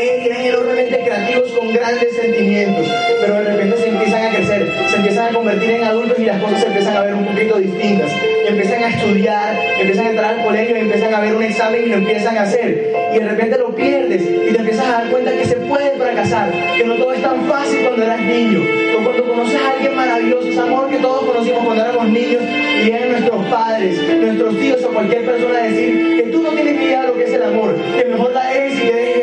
con 1.58 1.72
grandes 1.72 2.16
sentimientos 2.16 2.88
pero 3.22 3.36
de 3.36 3.44
repente 3.44 3.78
se 3.78 3.88
empiezan 3.88 4.26
a 4.26 4.30
crecer, 4.32 4.68
se 4.88 4.96
empiezan 4.98 5.28
a 5.28 5.38
convertir 5.38 5.70
en 5.72 5.84
adultos 5.84 6.20
y 6.20 6.26
las 6.26 6.42
cosas 6.42 6.60
se 6.60 6.68
empiezan 6.68 6.98
a 6.98 7.02
ver 7.02 7.14
un 7.14 7.26
poquito 7.26 7.58
distintas. 7.58 8.12
empiezan 8.48 8.84
a 8.84 8.90
estudiar, 8.90 9.56
empiezan 9.80 10.08
a 10.08 10.10
entrar 10.10 10.34
al 10.34 10.44
colegio 10.44 10.76
empiezan 10.76 11.14
a 11.14 11.20
ver 11.22 11.34
un 11.34 11.44
examen 11.44 11.84
y 11.86 11.88
lo 11.88 11.96
empiezan 11.96 12.38
a 12.38 12.42
hacer. 12.42 12.94
Y 13.14 13.20
de 13.20 13.26
repente 13.26 13.58
lo 13.58 13.74
pierdes 13.76 14.22
y 14.24 14.52
te 14.52 14.60
empiezas 14.60 14.86
a 14.88 14.92
dar 14.92 15.10
cuenta 15.10 15.32
que 15.32 15.46
se 15.46 15.56
puede 15.56 15.92
fracasar, 15.92 16.52
que 16.78 16.84
no 16.84 16.96
todo 16.96 17.14
es 17.14 17.22
tan 17.22 17.46
fácil 17.46 17.80
cuando 17.86 18.04
eras 18.04 18.22
niño. 18.22 18.62
O 18.98 19.04
cuando 19.04 19.28
conoces 19.30 19.62
a 19.62 19.72
alguien 19.72 19.96
maravilloso, 19.96 20.48
ese 20.50 20.60
amor 20.60 20.90
que 20.90 20.98
todos 20.98 21.24
conocimos 21.24 21.64
cuando 21.64 21.84
éramos 21.86 22.10
niños, 22.10 22.42
y 22.82 22.86
vienen 22.86 23.12
nuestros 23.12 23.46
padres, 23.46 23.98
nuestros 24.20 24.60
tíos 24.60 24.84
o 24.84 24.90
cualquier 24.90 25.26
persona 25.26 25.60
a 25.60 25.64
decir 25.64 26.18
que 26.18 26.30
tú 26.32 26.42
no 26.42 26.50
tienes 26.50 26.76
ni 26.76 26.86
idea 26.86 27.02
de 27.02 27.08
lo 27.08 27.18
que 27.18 27.24
es 27.24 27.34
el 27.34 27.44
amor, 27.44 27.76
que 27.98 28.06
mejor 28.06 28.34
la 28.34 28.54
eres 28.54 28.76
y 28.76 28.82
que 28.82 28.94
dejes 28.94 29.23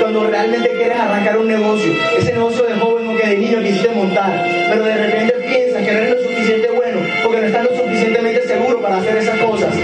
Cuando 0.00 0.24
realmente 0.28 0.68
quieres 0.68 0.96
arrancar 0.96 1.36
un 1.36 1.48
negocio, 1.48 1.92
ese 2.16 2.32
negocio 2.32 2.62
de 2.62 2.74
joven 2.74 3.08
o 3.08 3.16
que 3.16 3.26
de 3.26 3.38
niño 3.38 3.60
quisiste 3.60 3.90
montar, 3.90 4.30
pero 4.70 4.84
de 4.84 4.96
repente 4.96 5.32
piensas 5.32 5.82
que 5.82 5.92
no 5.92 5.98
eres 5.98 6.10
lo 6.10 6.22
suficiente 6.22 6.68
bueno 6.70 7.00
porque 7.24 7.40
no 7.40 7.46
estás 7.48 7.64
lo 7.64 7.76
suficientemente 7.76 8.46
seguro 8.46 8.80
para 8.80 8.98
hacer 8.98 9.16
esas 9.16 9.40
cosas. 9.40 9.74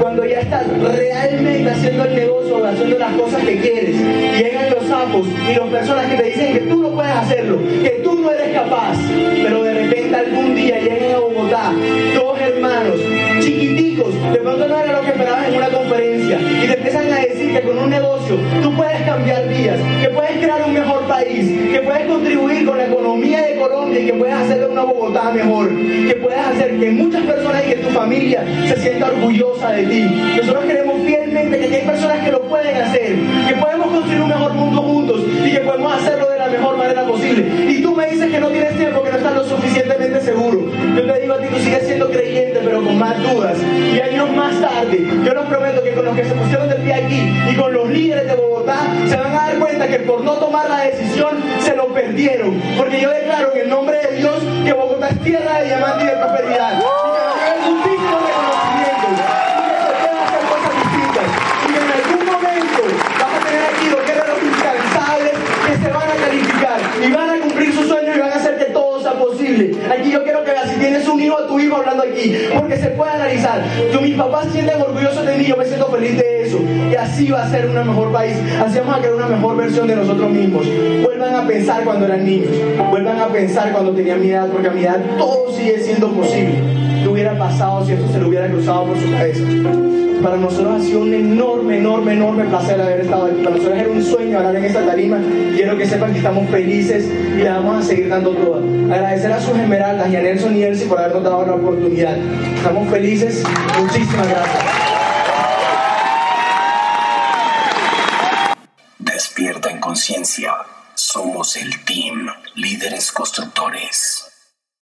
Cuando 0.00 0.24
ya 0.24 0.40
estás 0.40 0.66
realmente 0.80 1.70
haciendo 1.70 2.04
el 2.06 2.14
negocio 2.16 2.56
o 2.56 2.66
haciendo 2.66 2.98
las 2.98 3.12
cosas 3.14 3.44
que 3.44 3.60
quieres, 3.60 3.96
llegan 4.36 4.70
los 4.70 4.84
sapos 4.88 5.28
y 5.28 5.54
las 5.54 5.68
personas 5.68 6.06
que 6.06 6.16
te 6.16 6.22
dicen 6.24 6.52
que 6.52 6.60
tú 6.60 6.82
no 6.82 6.90
puedes 6.90 7.12
hacerlo, 7.12 7.58
que 7.84 8.00
tú 8.02 8.20
no 8.20 8.32
eres 8.32 8.52
capaz, 8.52 8.98
pero 9.44 9.62
de 9.62 9.74
repente 9.74 10.16
algún 10.16 10.56
día 10.56 10.80
llegan 10.80 11.14
a 11.14 11.18
Bogotá 11.20 11.72
dos 12.16 12.40
hermanos 12.40 12.96
chiquiticos, 13.38 14.12
de 14.32 14.38
pronto 14.38 14.66
no 14.66 14.76
era 14.76 14.92
lo 14.92 15.02
que 15.02 15.10
esperabas 15.10 15.48
en 15.48 15.54
una 15.54 15.68
conferencia, 15.68 16.40
y 16.40 16.66
te 16.66 16.74
empiezan 16.74 17.12
a 17.12 17.20
decir 17.20 17.41
que 17.52 17.60
con 17.60 17.78
un 17.78 17.90
negocio 17.90 18.36
tú 18.62 18.74
puedes 18.74 19.02
cambiar 19.02 19.46
vidas, 19.48 19.78
que 20.00 20.08
puedes 20.08 20.32
crear 20.38 20.62
un 20.66 20.72
mejor 20.72 21.02
país, 21.06 21.70
que 21.70 21.80
puedes 21.80 22.06
contribuir 22.06 22.66
con 22.66 22.78
la 22.78 22.86
economía 22.86 23.42
de 23.42 23.56
Colombia 23.56 24.00
y 24.00 24.06
que 24.06 24.14
puedes 24.14 24.34
hacerle 24.34 24.66
una 24.66 24.82
Bogotá 24.82 25.30
mejor, 25.32 25.68
que 25.68 26.18
puedes 26.22 26.40
hacer 26.40 26.78
que 26.78 26.90
muchas 26.90 27.22
personas 27.24 27.62
y 27.66 27.70
que 27.70 27.76
tu 27.76 27.88
familia 27.90 28.44
se 28.66 28.76
sienta 28.76 29.06
orgullosa 29.08 29.70
de 29.72 29.82
ti. 29.84 30.02
Nosotros 30.36 30.64
queremos 30.64 31.02
que 31.32 31.76
hay 31.76 31.86
personas 31.86 32.24
que 32.24 32.30
lo 32.30 32.42
pueden 32.42 32.76
hacer, 32.76 33.16
que 33.48 33.54
podemos 33.54 33.86
construir 33.88 34.20
un 34.20 34.28
mejor 34.28 34.52
mundo 34.52 34.82
juntos 34.82 35.22
y 35.44 35.50
que 35.50 35.60
podemos 35.60 35.94
hacerlo 35.94 36.28
de 36.28 36.38
la 36.38 36.46
mejor 36.48 36.76
manera 36.76 37.04
posible. 37.04 37.70
Y 37.70 37.82
tú 37.82 37.96
me 37.96 38.06
dices 38.06 38.30
que 38.30 38.38
no 38.38 38.48
tienes 38.48 38.76
tiempo, 38.76 39.02
que 39.02 39.10
no 39.10 39.16
estás 39.16 39.34
lo 39.34 39.44
suficientemente 39.44 40.20
seguro. 40.20 40.60
Yo 40.94 41.06
te 41.06 41.20
digo 41.20 41.34
a 41.34 41.38
ti, 41.38 41.46
tú 41.48 41.58
sigues 41.58 41.86
siendo 41.86 42.10
creyente, 42.10 42.60
pero 42.62 42.84
con 42.84 42.98
más 42.98 43.16
dudas. 43.22 43.56
Y 43.94 44.00
años 44.00 44.30
más 44.34 44.60
tarde, 44.60 45.06
yo 45.24 45.34
les 45.34 45.44
prometo 45.44 45.82
que 45.82 45.92
con 45.92 46.04
los 46.04 46.16
que 46.16 46.24
se 46.24 46.34
pusieron 46.34 46.68
de 46.68 46.74
pie 46.76 46.94
aquí 46.94 47.32
y 47.50 47.54
con 47.56 47.72
los 47.72 47.88
líderes 47.88 48.26
de 48.26 48.34
Bogotá, 48.34 48.76
se 49.08 49.16
van 49.16 49.32
a 49.32 49.48
dar 49.48 49.58
cuenta 49.58 49.88
que 49.88 50.00
por 50.00 50.22
no 50.22 50.32
tomar 50.32 50.68
la 50.68 50.80
decisión 50.80 51.38
se 51.60 51.74
lo 51.74 51.86
perdieron. 51.88 52.60
Porque 52.76 53.00
yo 53.00 53.10
declaro 53.10 53.52
en 53.54 53.62
el 53.62 53.68
nombre 53.70 53.98
de 53.98 54.18
Dios 54.18 54.36
que 54.64 54.72
Bogotá 54.74 55.08
es 55.08 55.20
tierra 55.20 55.60
de 55.60 55.66
diamante 55.66 56.04
y 56.04 56.06
de 56.08 56.16
prosperidad. 56.16 56.78
Y 56.78 57.12
que 57.88 58.71
Aquí 69.90 70.10
yo 70.10 70.22
quiero 70.22 70.44
que 70.44 70.50
veas 70.50 70.70
si 70.70 70.76
tienes 70.78 71.08
un 71.08 71.20
hijo 71.20 71.38
a 71.38 71.46
tu 71.46 71.58
hijo 71.58 71.76
hablando 71.76 72.02
aquí, 72.02 72.36
porque 72.58 72.76
se 72.76 72.88
puede 72.88 73.12
analizar. 73.12 73.62
Yo, 73.92 74.00
mis 74.00 74.14
papás 74.14 74.48
sienten 74.52 74.80
orgullosos 74.80 75.26
de 75.26 75.36
mí, 75.36 75.44
yo 75.44 75.56
me 75.56 75.64
siento 75.64 75.86
feliz 75.86 76.16
de 76.16 76.42
eso. 76.42 76.58
Y 76.90 76.94
así 76.94 77.30
va 77.30 77.44
a 77.44 77.50
ser 77.50 77.66
un 77.66 77.74
mejor 77.74 78.12
país. 78.12 78.36
Así 78.64 78.78
vamos 78.78 78.96
a 78.96 78.98
crear 78.98 79.14
una 79.14 79.28
mejor 79.28 79.56
versión 79.56 79.86
de 79.86 79.96
nosotros 79.96 80.30
mismos. 80.30 80.66
Vuelvan 81.02 81.34
a 81.34 81.46
pensar 81.46 81.84
cuando 81.84 82.06
eran 82.06 82.24
niños. 82.24 82.50
Vuelvan 82.90 83.20
a 83.20 83.28
pensar 83.28 83.72
cuando 83.72 83.92
tenían 83.92 84.20
mi 84.20 84.30
edad, 84.30 84.48
porque 84.48 84.68
a 84.68 84.72
mi 84.72 84.82
edad 84.82 85.00
todo 85.18 85.52
sigue 85.52 85.78
siendo 85.78 86.10
posible. 86.10 86.54
¿Qué 87.02 87.08
hubiera 87.08 87.36
pasado 87.36 87.84
si 87.84 87.92
esto 87.92 88.06
se 88.12 88.18
le 88.18 88.26
hubiera 88.26 88.48
cruzado 88.48 88.84
por 88.84 88.98
su 88.98 89.10
cabeza? 89.10 89.42
Para 90.22 90.36
nosotros 90.36 90.80
ha 90.80 90.84
sido 90.84 91.00
un 91.00 91.12
enorme, 91.12 91.78
enorme, 91.78 92.12
enorme 92.12 92.44
placer 92.44 92.80
haber 92.80 93.00
estado 93.00 93.26
aquí. 93.26 93.42
Para 93.42 93.56
nosotros 93.56 93.78
era 93.78 93.90
un 93.90 94.02
sueño 94.02 94.38
hablar 94.38 94.54
en 94.54 94.64
esta 94.64 94.86
tarima. 94.86 95.18
Quiero 95.54 95.76
que 95.76 95.84
sepan 95.84 96.12
que 96.12 96.18
estamos 96.18 96.48
felices 96.48 97.06
y 97.06 97.38
le 97.38 97.48
vamos 97.48 97.84
a 97.84 97.88
seguir 97.88 98.08
dando 98.08 98.30
todo. 98.30 98.58
Agradecer 98.92 99.32
a 99.32 99.40
sus 99.40 99.58
esmeraldas 99.58 100.08
y 100.10 100.16
a 100.16 100.22
Nelson 100.22 100.56
y 100.56 100.62
Elsie 100.62 100.86
por 100.86 101.00
habernos 101.00 101.24
dado 101.24 101.44
la 101.44 101.54
oportunidad. 101.54 102.16
Estamos 102.54 102.88
felices. 102.88 103.42
Muchísimas 103.80 104.28
gracias. 104.28 104.64
Despierta 108.98 109.70
en 109.70 109.80
conciencia. 109.80 110.52
Somos 110.94 111.56
el 111.56 111.84
team 111.84 112.28
Líderes 112.54 113.10
Constructores. 113.10 114.11